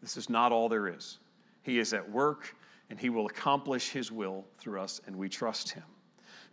This 0.01 0.17
is 0.17 0.29
not 0.29 0.51
all 0.51 0.69
there 0.69 0.87
is. 0.87 1.19
He 1.61 1.79
is 1.79 1.93
at 1.93 2.09
work 2.09 2.55
and 2.89 2.99
he 2.99 3.09
will 3.09 3.25
accomplish 3.25 3.89
his 3.89 4.11
will 4.11 4.45
through 4.57 4.79
us, 4.79 5.01
and 5.07 5.15
we 5.15 5.27
trust 5.27 5.71
him. 5.71 5.83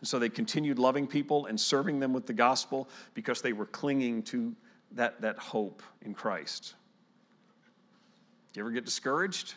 And 0.01 0.09
so 0.09 0.19
they 0.19 0.29
continued 0.29 0.79
loving 0.79 1.07
people 1.07 1.47
and 1.47 1.61
serving 1.61 2.01
them 2.01 2.13
with 2.13 2.27
the 2.27 2.33
gospel 2.33 2.89
because 3.15 3.43
they 3.43 3.53
were 3.53 3.67
clinging 3.67 4.23
to 4.25 4.55
that, 4.93 5.21
that 5.21 5.39
hope 5.39 5.83
in 6.03 6.15
Christ. 6.15 6.75
Do 8.53 8.61
you 8.61 8.65
ever 8.65 8.73
get 8.73 8.85
discouraged? 8.85 9.55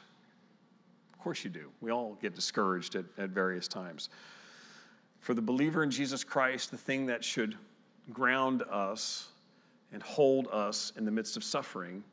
Course 1.26 1.43
you 1.43 1.49
do. 1.49 1.71
We 1.82 1.89
all 1.91 2.19
get 2.21 2.36
discouraged 2.36 2.93
at, 2.93 3.05
at 3.17 3.32
various 3.32 3.67
times. 3.67 4.09
For 5.21 5.34
the 5.34 5.41
believer 5.41 5.82
in 5.82 5.89
Jesus 5.89 6.23
Christ, 6.23 6.69
the 6.69 6.78
thing 6.78 7.07
that 7.07 7.23
should 7.23 7.57
ground 8.13 8.61
us 8.69 9.30
and 9.91 10.03
hold 10.03 10.47
us 10.51 10.93
in 10.95 11.03
the 11.03 11.09
midst 11.09 11.36
of 11.36 11.43
suffering 11.43 12.03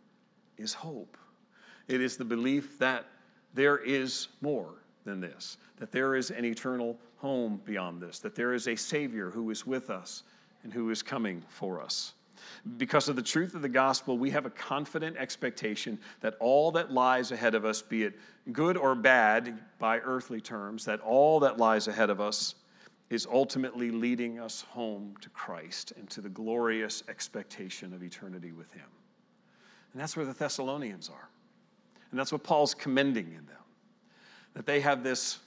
is 0.56 0.72
hope. 0.72 1.18
It 1.88 2.00
is 2.00 2.16
the 2.16 2.24
belief 2.24 2.78
that 2.78 3.04
there 3.52 3.76
is 3.76 4.28
more 4.40 4.76
than 5.04 5.20
this, 5.20 5.58
that 5.76 5.92
there 5.92 6.14
is 6.14 6.30
an 6.30 6.46
eternal 6.46 6.98
home 7.18 7.60
beyond 7.66 8.00
this, 8.00 8.18
that 8.20 8.34
there 8.34 8.54
is 8.54 8.66
a 8.66 8.74
Savior 8.74 9.28
who 9.30 9.50
is 9.50 9.66
with 9.66 9.90
us 9.90 10.22
and 10.64 10.72
who 10.72 10.88
is 10.88 11.02
coming 11.02 11.42
for 11.50 11.82
us. 11.82 12.14
Because 12.76 13.08
of 13.08 13.16
the 13.16 13.22
truth 13.22 13.54
of 13.54 13.62
the 13.62 13.68
gospel, 13.68 14.18
we 14.18 14.30
have 14.30 14.46
a 14.46 14.50
confident 14.50 15.16
expectation 15.16 15.98
that 16.20 16.34
all 16.40 16.70
that 16.72 16.92
lies 16.92 17.32
ahead 17.32 17.54
of 17.54 17.64
us, 17.64 17.82
be 17.82 18.04
it 18.04 18.14
good 18.52 18.76
or 18.76 18.94
bad 18.94 19.58
by 19.78 19.98
earthly 19.98 20.40
terms, 20.40 20.84
that 20.84 21.00
all 21.00 21.40
that 21.40 21.58
lies 21.58 21.88
ahead 21.88 22.10
of 22.10 22.20
us 22.20 22.54
is 23.10 23.26
ultimately 23.30 23.90
leading 23.90 24.38
us 24.38 24.62
home 24.62 25.14
to 25.20 25.28
Christ 25.30 25.92
and 25.96 26.08
to 26.10 26.20
the 26.20 26.30
glorious 26.30 27.02
expectation 27.08 27.92
of 27.92 28.02
eternity 28.02 28.52
with 28.52 28.72
Him. 28.72 28.88
And 29.92 30.00
that's 30.00 30.16
where 30.16 30.24
the 30.24 30.32
Thessalonians 30.32 31.10
are. 31.10 31.28
And 32.10 32.18
that's 32.18 32.32
what 32.32 32.42
Paul's 32.42 32.74
commending 32.74 33.26
in 33.26 33.46
them. 33.46 33.56
That 34.54 34.66
they 34.66 34.80
have 34.80 35.02
this 35.02 35.40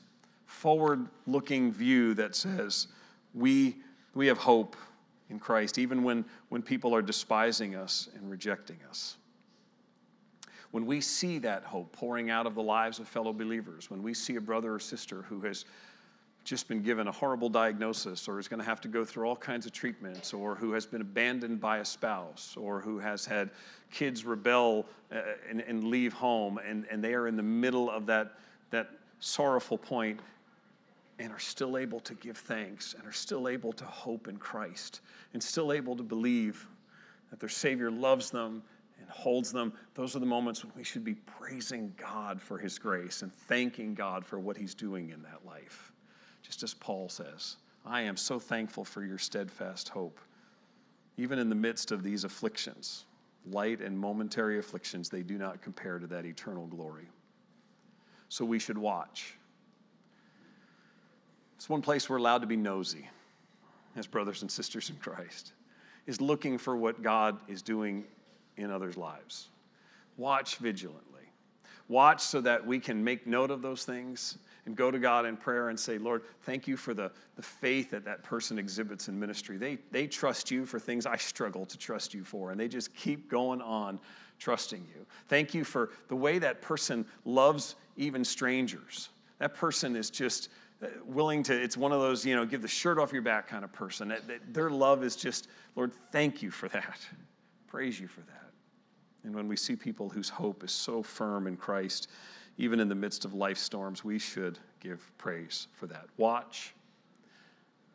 forward 0.45 1.07
looking 1.25 1.71
view 1.71 2.13
that 2.15 2.35
says, 2.35 2.87
we, 3.33 3.77
we 4.13 4.27
have 4.27 4.37
hope 4.37 4.75
in 5.29 5.39
Christ, 5.39 5.77
even 5.77 6.03
when, 6.03 6.25
when 6.49 6.61
people 6.61 6.93
are 6.95 7.01
despising 7.01 7.75
us 7.75 8.09
and 8.15 8.29
rejecting 8.29 8.77
us. 8.89 9.17
When 10.71 10.85
we 10.85 11.01
see 11.01 11.39
that 11.39 11.63
hope 11.63 11.91
pouring 11.91 12.29
out 12.29 12.45
of 12.45 12.55
the 12.55 12.61
lives 12.61 12.99
of 12.99 13.07
fellow 13.07 13.33
believers, 13.33 13.89
when 13.89 14.03
we 14.03 14.13
see 14.13 14.35
a 14.35 14.41
brother 14.41 14.73
or 14.73 14.79
sister 14.79 15.23
who 15.23 15.39
has 15.41 15.65
just 16.45 16.67
been 16.67 16.81
given 16.83 17.07
a 17.07 17.11
horrible 17.11 17.49
diagnosis 17.49 18.27
or 18.27 18.39
is 18.39 18.47
going 18.47 18.59
to 18.59 18.65
have 18.65 18.79
to 18.79 18.87
go 18.87 19.03
through 19.03 19.27
all 19.27 19.35
kinds 19.35 19.65
of 19.65 19.71
treatments 19.71 20.31
or 20.31 20.53
who 20.53 20.73
has 20.73 20.85
been 20.85 21.01
abandoned 21.01 21.59
by 21.59 21.79
a 21.79 21.85
spouse 21.85 22.55
or 22.55 22.79
who 22.79 22.99
has 22.99 23.25
had 23.25 23.49
kids 23.91 24.23
rebel 24.25 24.85
uh, 25.11 25.21
and, 25.49 25.61
and 25.61 25.85
leave 25.85 26.13
home 26.13 26.59
and, 26.59 26.85
and 26.91 27.03
they 27.03 27.15
are 27.15 27.27
in 27.27 27.35
the 27.35 27.43
middle 27.43 27.89
of 27.89 28.05
that, 28.05 28.33
that 28.69 28.91
sorrowful 29.19 29.77
point 29.77 30.19
and 31.19 31.31
are 31.31 31.39
still 31.39 31.77
able 31.77 31.99
to 32.01 32.13
give 32.15 32.37
thanks 32.37 32.93
and 32.97 33.07
are 33.07 33.13
still 33.13 33.47
able 33.47 33.71
to 33.73 33.85
hope 33.85 34.27
in 34.27 34.37
Christ 34.37 35.01
and 35.33 35.41
still 35.41 35.71
able 35.71 35.95
to 35.95 36.03
believe 36.03 36.67
that 37.29 37.39
their 37.39 37.49
Savior 37.49 37.89
loves 37.89 38.29
them 38.29 38.61
and 38.99 39.09
holds 39.09 39.51
them, 39.51 39.73
those 39.93 40.15
are 40.15 40.19
the 40.19 40.25
moments 40.25 40.63
when 40.63 40.73
we 40.75 40.83
should 40.83 41.03
be 41.03 41.15
praising 41.15 41.93
God 41.97 42.41
for 42.41 42.57
His 42.57 42.77
grace 42.77 43.21
and 43.21 43.33
thanking 43.33 43.93
God 43.93 44.25
for 44.25 44.39
what 44.39 44.57
He's 44.57 44.73
doing 44.73 45.09
in 45.09 45.21
that 45.23 45.45
life. 45.45 45.91
Just 46.41 46.63
as 46.63 46.73
Paul 46.73 47.09
says, 47.09 47.57
I 47.85 48.01
am 48.01 48.17
so 48.17 48.39
thankful 48.39 48.83
for 48.83 49.03
your 49.03 49.17
steadfast 49.17 49.89
hope. 49.89 50.19
Even 51.17 51.39
in 51.39 51.49
the 51.49 51.55
midst 51.55 51.91
of 51.91 52.03
these 52.03 52.23
afflictions, 52.23 53.05
light 53.49 53.79
and 53.79 53.97
momentary 53.97 54.59
afflictions, 54.59 55.09
they 55.09 55.23
do 55.23 55.37
not 55.37 55.61
compare 55.61 55.99
to 55.99 56.07
that 56.07 56.25
eternal 56.25 56.67
glory. 56.67 57.07
So 58.27 58.43
we 58.43 58.59
should 58.59 58.77
watch 58.77 59.35
it's 61.65 61.69
one 61.71 61.81
place 61.81 62.07
we're 62.07 62.17
allowed 62.17 62.41
to 62.41 62.47
be 62.47 62.55
nosy. 62.55 63.09
as 63.95 64.05
brothers 64.05 64.43
and 64.43 64.51
sisters 64.51 64.91
in 64.91 64.97
Christ 64.97 65.53
is 66.05 66.21
looking 66.21 66.59
for 66.59 66.77
what 66.77 67.01
God 67.01 67.39
is 67.47 67.63
doing 67.63 68.05
in 68.55 68.69
others' 68.69 68.97
lives. 68.97 69.47
Watch 70.15 70.57
vigilantly. 70.57 71.23
Watch 71.87 72.21
so 72.21 72.39
that 72.41 72.63
we 72.63 72.77
can 72.77 73.03
make 73.03 73.25
note 73.25 73.49
of 73.49 73.63
those 73.63 73.83
things 73.83 74.37
and 74.67 74.75
go 74.75 74.91
to 74.91 74.99
God 74.99 75.25
in 75.25 75.35
prayer 75.35 75.69
and 75.69 75.79
say, 75.79 75.97
Lord, 75.97 76.21
thank 76.43 76.67
you 76.67 76.77
for 76.77 76.93
the, 76.93 77.11
the 77.35 77.41
faith 77.41 77.89
that 77.89 78.05
that 78.05 78.21
person 78.21 78.59
exhibits 78.59 79.07
in 79.07 79.19
ministry. 79.19 79.57
They, 79.57 79.79
they 79.89 80.05
trust 80.05 80.51
you 80.51 80.67
for 80.67 80.77
things 80.77 81.07
I 81.07 81.17
struggle 81.17 81.65
to 81.65 81.79
trust 81.79 82.13
you 82.13 82.23
for, 82.23 82.51
and 82.51 82.59
they 82.59 82.67
just 82.67 82.93
keep 82.93 83.27
going 83.27 83.59
on 83.61 83.99
trusting 84.37 84.85
you. 84.95 85.03
Thank 85.29 85.55
you 85.55 85.63
for 85.63 85.89
the 86.09 86.15
way 86.15 86.37
that 86.37 86.61
person 86.61 87.07
loves 87.23 87.75
even 87.97 88.23
strangers. 88.23 89.09
That 89.39 89.55
person 89.55 89.95
is 89.95 90.11
just 90.11 90.49
willing 91.05 91.43
to, 91.43 91.53
it's 91.53 91.77
one 91.77 91.91
of 91.91 91.99
those, 92.01 92.25
you 92.25 92.35
know, 92.35 92.45
give 92.45 92.61
the 92.61 92.67
shirt 92.67 92.99
off 92.99 93.13
your 93.13 93.21
back 93.21 93.47
kind 93.47 93.63
of 93.63 93.71
person. 93.71 94.09
That, 94.09 94.27
that 94.27 94.53
their 94.53 94.69
love 94.69 95.03
is 95.03 95.15
just, 95.15 95.47
Lord, 95.75 95.91
thank 96.11 96.41
you 96.41 96.51
for 96.51 96.67
that. 96.69 96.99
Praise 97.67 97.99
you 97.99 98.07
for 98.07 98.21
that. 98.21 98.51
And 99.23 99.33
when 99.33 99.47
we 99.47 99.55
see 99.55 99.75
people 99.75 100.09
whose 100.09 100.29
hope 100.29 100.63
is 100.63 100.71
so 100.71 101.01
firm 101.01 101.47
in 101.47 101.57
Christ, 101.57 102.09
even 102.57 102.79
in 102.79 102.87
the 102.87 102.95
midst 102.95 103.25
of 103.25 103.33
life 103.33 103.57
storms, 103.57 104.03
we 104.03 104.19
should 104.19 104.59
give 104.79 105.11
praise 105.17 105.67
for 105.73 105.87
that. 105.87 106.05
Watch, 106.17 106.73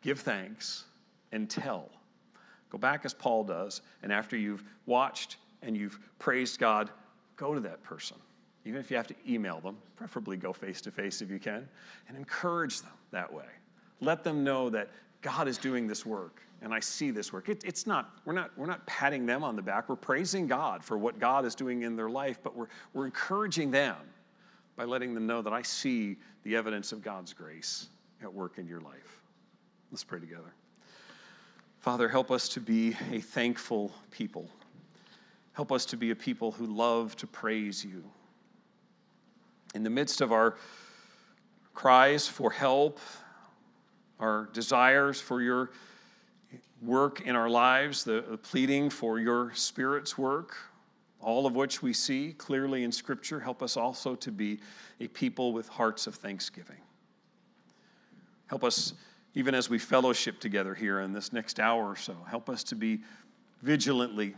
give 0.01 0.19
thanks, 0.19 0.85
and 1.31 1.49
tell. 1.49 1.89
Go 2.69 2.77
back 2.77 3.05
as 3.05 3.13
Paul 3.13 3.43
does, 3.43 3.81
and 4.03 4.11
after 4.11 4.37
you've 4.37 4.63
watched 4.85 5.37
and 5.61 5.75
you've 5.75 5.99
praised 6.19 6.59
God, 6.59 6.89
go 7.37 7.53
to 7.53 7.59
that 7.61 7.81
person. 7.83 8.17
Even 8.65 8.79
if 8.79 8.91
you 8.91 8.97
have 8.97 9.07
to 9.07 9.15
email 9.27 9.59
them, 9.59 9.77
preferably 9.95 10.37
go 10.37 10.53
face 10.53 10.81
to 10.81 10.91
face 10.91 11.21
if 11.21 11.29
you 11.29 11.39
can, 11.39 11.67
and 12.07 12.17
encourage 12.17 12.81
them 12.81 12.91
that 13.11 13.31
way. 13.31 13.45
Let 13.99 14.23
them 14.23 14.43
know 14.43 14.69
that 14.69 14.89
God 15.21 15.47
is 15.47 15.57
doing 15.57 15.87
this 15.87 16.05
work 16.05 16.41
and 16.61 16.73
I 16.73 16.79
see 16.79 17.11
this 17.11 17.33
work. 17.33 17.49
It, 17.49 17.63
it's 17.65 17.87
not, 17.87 18.11
we're 18.23 18.33
not, 18.33 18.51
we're 18.55 18.67
not 18.67 18.85
patting 18.85 19.25
them 19.25 19.43
on 19.43 19.55
the 19.55 19.61
back. 19.61 19.89
We're 19.89 19.95
praising 19.95 20.45
God 20.45 20.83
for 20.83 20.97
what 20.97 21.19
God 21.19 21.43
is 21.43 21.55
doing 21.55 21.81
in 21.81 21.95
their 21.95 22.09
life, 22.09 22.39
but 22.43 22.55
we're, 22.55 22.67
we're 22.93 23.05
encouraging 23.05 23.71
them 23.71 23.95
by 24.75 24.85
letting 24.85 25.15
them 25.15 25.25
know 25.25 25.41
that 25.41 25.53
I 25.53 25.63
see 25.63 26.17
the 26.43 26.55
evidence 26.55 26.91
of 26.91 27.01
God's 27.01 27.33
grace 27.33 27.87
at 28.21 28.31
work 28.31 28.57
in 28.57 28.67
your 28.67 28.79
life. 28.81 29.21
Let's 29.91 30.03
pray 30.03 30.19
together. 30.19 30.53
Father, 31.79 32.07
help 32.07 32.29
us 32.29 32.47
to 32.49 32.59
be 32.59 32.95
a 33.11 33.19
thankful 33.19 33.91
people. 34.11 34.47
Help 35.53 35.71
us 35.71 35.83
to 35.85 35.97
be 35.97 36.11
a 36.11 36.15
people 36.15 36.51
who 36.51 36.67
love 36.67 37.15
to 37.17 37.27
praise 37.27 37.83
you. 37.83 38.03
In 39.73 39.83
the 39.83 39.89
midst 39.89 40.21
of 40.21 40.31
our 40.31 40.55
cries 41.73 42.27
for 42.27 42.51
help, 42.51 42.99
our 44.19 44.49
desires 44.53 45.19
for 45.21 45.41
your 45.41 45.71
work 46.81 47.21
in 47.21 47.35
our 47.35 47.49
lives, 47.49 48.03
the, 48.03 48.23
the 48.29 48.37
pleading 48.37 48.89
for 48.89 49.19
your 49.19 49.53
Spirit's 49.53 50.17
work, 50.17 50.55
all 51.21 51.45
of 51.45 51.55
which 51.55 51.81
we 51.81 51.93
see 51.93 52.33
clearly 52.37 52.83
in 52.83 52.91
Scripture. 52.91 53.39
Help 53.39 53.61
us 53.61 53.77
also 53.77 54.15
to 54.15 54.31
be 54.31 54.59
a 54.99 55.07
people 55.07 55.53
with 55.53 55.69
hearts 55.69 56.07
of 56.07 56.15
thanksgiving. 56.15 56.77
Help 58.47 58.63
us, 58.63 58.93
even 59.35 59.55
as 59.55 59.69
we 59.69 59.79
fellowship 59.79 60.39
together 60.39 60.75
here 60.75 60.99
in 60.99 61.13
this 61.13 61.31
next 61.31 61.59
hour 61.59 61.87
or 61.87 61.95
so, 61.95 62.17
help 62.27 62.49
us 62.49 62.63
to 62.65 62.75
be 62.75 62.99
vigilantly 63.61 64.35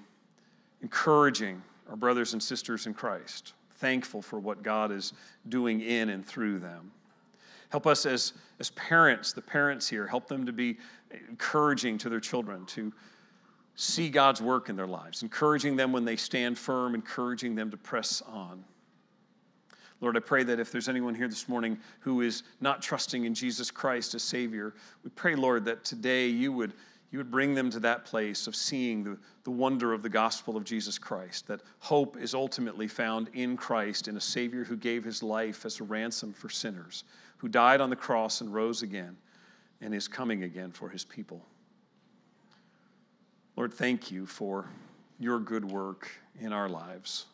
encouraging 0.81 1.61
our 1.89 1.95
brothers 1.95 2.33
and 2.33 2.43
sisters 2.43 2.85
in 2.85 2.93
Christ, 2.93 3.53
thankful 3.77 4.21
for 4.21 4.39
what 4.39 4.63
God 4.63 4.91
is 4.91 5.13
doing 5.49 5.81
in 5.81 6.09
and 6.09 6.25
through 6.25 6.59
them. 6.59 6.91
Help 7.69 7.87
us 7.87 8.05
as, 8.05 8.33
as 8.59 8.69
parents, 8.71 9.33
the 9.33 9.41
parents 9.41 9.89
here, 9.89 10.05
help 10.05 10.27
them 10.27 10.45
to 10.45 10.53
be 10.53 10.77
encouraging 11.29 11.97
to 11.97 12.09
their 12.09 12.19
children, 12.19 12.65
to 12.67 12.93
see 13.75 14.09
God's 14.09 14.41
work 14.41 14.69
in 14.69 14.75
their 14.75 14.87
lives, 14.87 15.23
encouraging 15.23 15.75
them 15.75 15.91
when 15.91 16.05
they 16.05 16.15
stand 16.15 16.57
firm, 16.57 16.93
encouraging 16.93 17.55
them 17.55 17.71
to 17.71 17.77
press 17.77 18.21
on. 18.27 18.63
Lord, 20.01 20.17
I 20.17 20.19
pray 20.19 20.43
that 20.43 20.59
if 20.59 20.71
there's 20.71 20.89
anyone 20.89 21.15
here 21.15 21.29
this 21.29 21.47
morning 21.47 21.79
who 22.01 22.21
is 22.21 22.43
not 22.59 22.81
trusting 22.81 23.23
in 23.23 23.33
Jesus 23.33 23.71
Christ 23.71 24.13
as 24.13 24.21
Savior, 24.21 24.73
we 25.03 25.09
pray, 25.11 25.33
Lord, 25.33 25.63
that 25.65 25.85
today 25.85 26.27
you 26.27 26.51
would, 26.51 26.73
you 27.13 27.19
would 27.19 27.29
bring 27.29 27.53
them 27.53 27.69
to 27.69 27.79
that 27.79 28.05
place 28.05 28.47
of 28.47 28.55
seeing 28.55 29.03
the, 29.03 29.15
the 29.43 29.51
wonder 29.51 29.93
of 29.93 30.01
the 30.01 30.09
gospel 30.09 30.57
of 30.57 30.63
Jesus 30.63 30.97
Christ, 30.97 31.45
that 31.45 31.61
hope 31.77 32.17
is 32.17 32.33
ultimately 32.33 32.87
found 32.87 33.29
in 33.33 33.55
Christ, 33.55 34.07
in 34.07 34.17
a 34.17 34.21
Savior 34.21 34.63
who 34.63 34.75
gave 34.75 35.03
his 35.03 35.21
life 35.21 35.63
as 35.63 35.79
a 35.79 35.83
ransom 35.83 36.33
for 36.33 36.49
sinners, 36.49 37.03
who 37.37 37.47
died 37.47 37.81
on 37.81 37.91
the 37.91 37.95
cross 37.95 38.41
and 38.41 38.51
rose 38.51 38.81
again, 38.81 39.15
and 39.79 39.93
is 39.93 40.07
coming 40.07 40.41
again 40.41 40.71
for 40.71 40.89
his 40.89 41.05
people. 41.05 41.45
Lord, 43.55 43.71
thank 43.71 44.09
you 44.09 44.25
for 44.25 44.67
your 45.19 45.37
good 45.37 45.65
work 45.65 46.09
in 46.39 46.51
our 46.51 46.67
lives. 46.67 47.27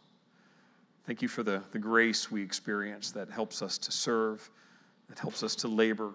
Thank 1.06 1.22
you 1.22 1.30
for 1.30 1.42
the, 1.42 1.64
the 1.72 1.80
grace 1.80 2.30
we 2.30 2.44
experience 2.44 3.12
that 3.12 3.30
helps 3.30 3.62
us 3.62 3.78
to 3.78 3.94
serve, 3.94 4.50
that 5.08 5.20
helps 5.20 5.42
us 5.42 5.56
to 5.56 5.70
labor, 5.70 6.12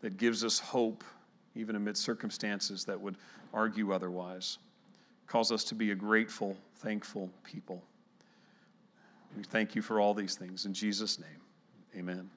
that 0.00 0.16
gives 0.16 0.42
us 0.42 0.58
hope, 0.58 1.04
even 1.54 1.76
amid 1.76 1.96
circumstances 1.96 2.84
that 2.84 3.00
would 3.00 3.16
argue 3.52 3.92
otherwise. 3.92 4.58
Calls 5.26 5.52
us 5.52 5.64
to 5.64 5.74
be 5.74 5.90
a 5.90 5.94
grateful, 5.94 6.56
thankful 6.76 7.30
people. 7.44 7.82
We 9.36 9.44
thank 9.44 9.74
you 9.74 9.82
for 9.82 10.00
all 10.00 10.14
these 10.14 10.36
things. 10.36 10.66
In 10.66 10.74
Jesus' 10.74 11.18
name, 11.18 11.40
amen. 11.96 12.28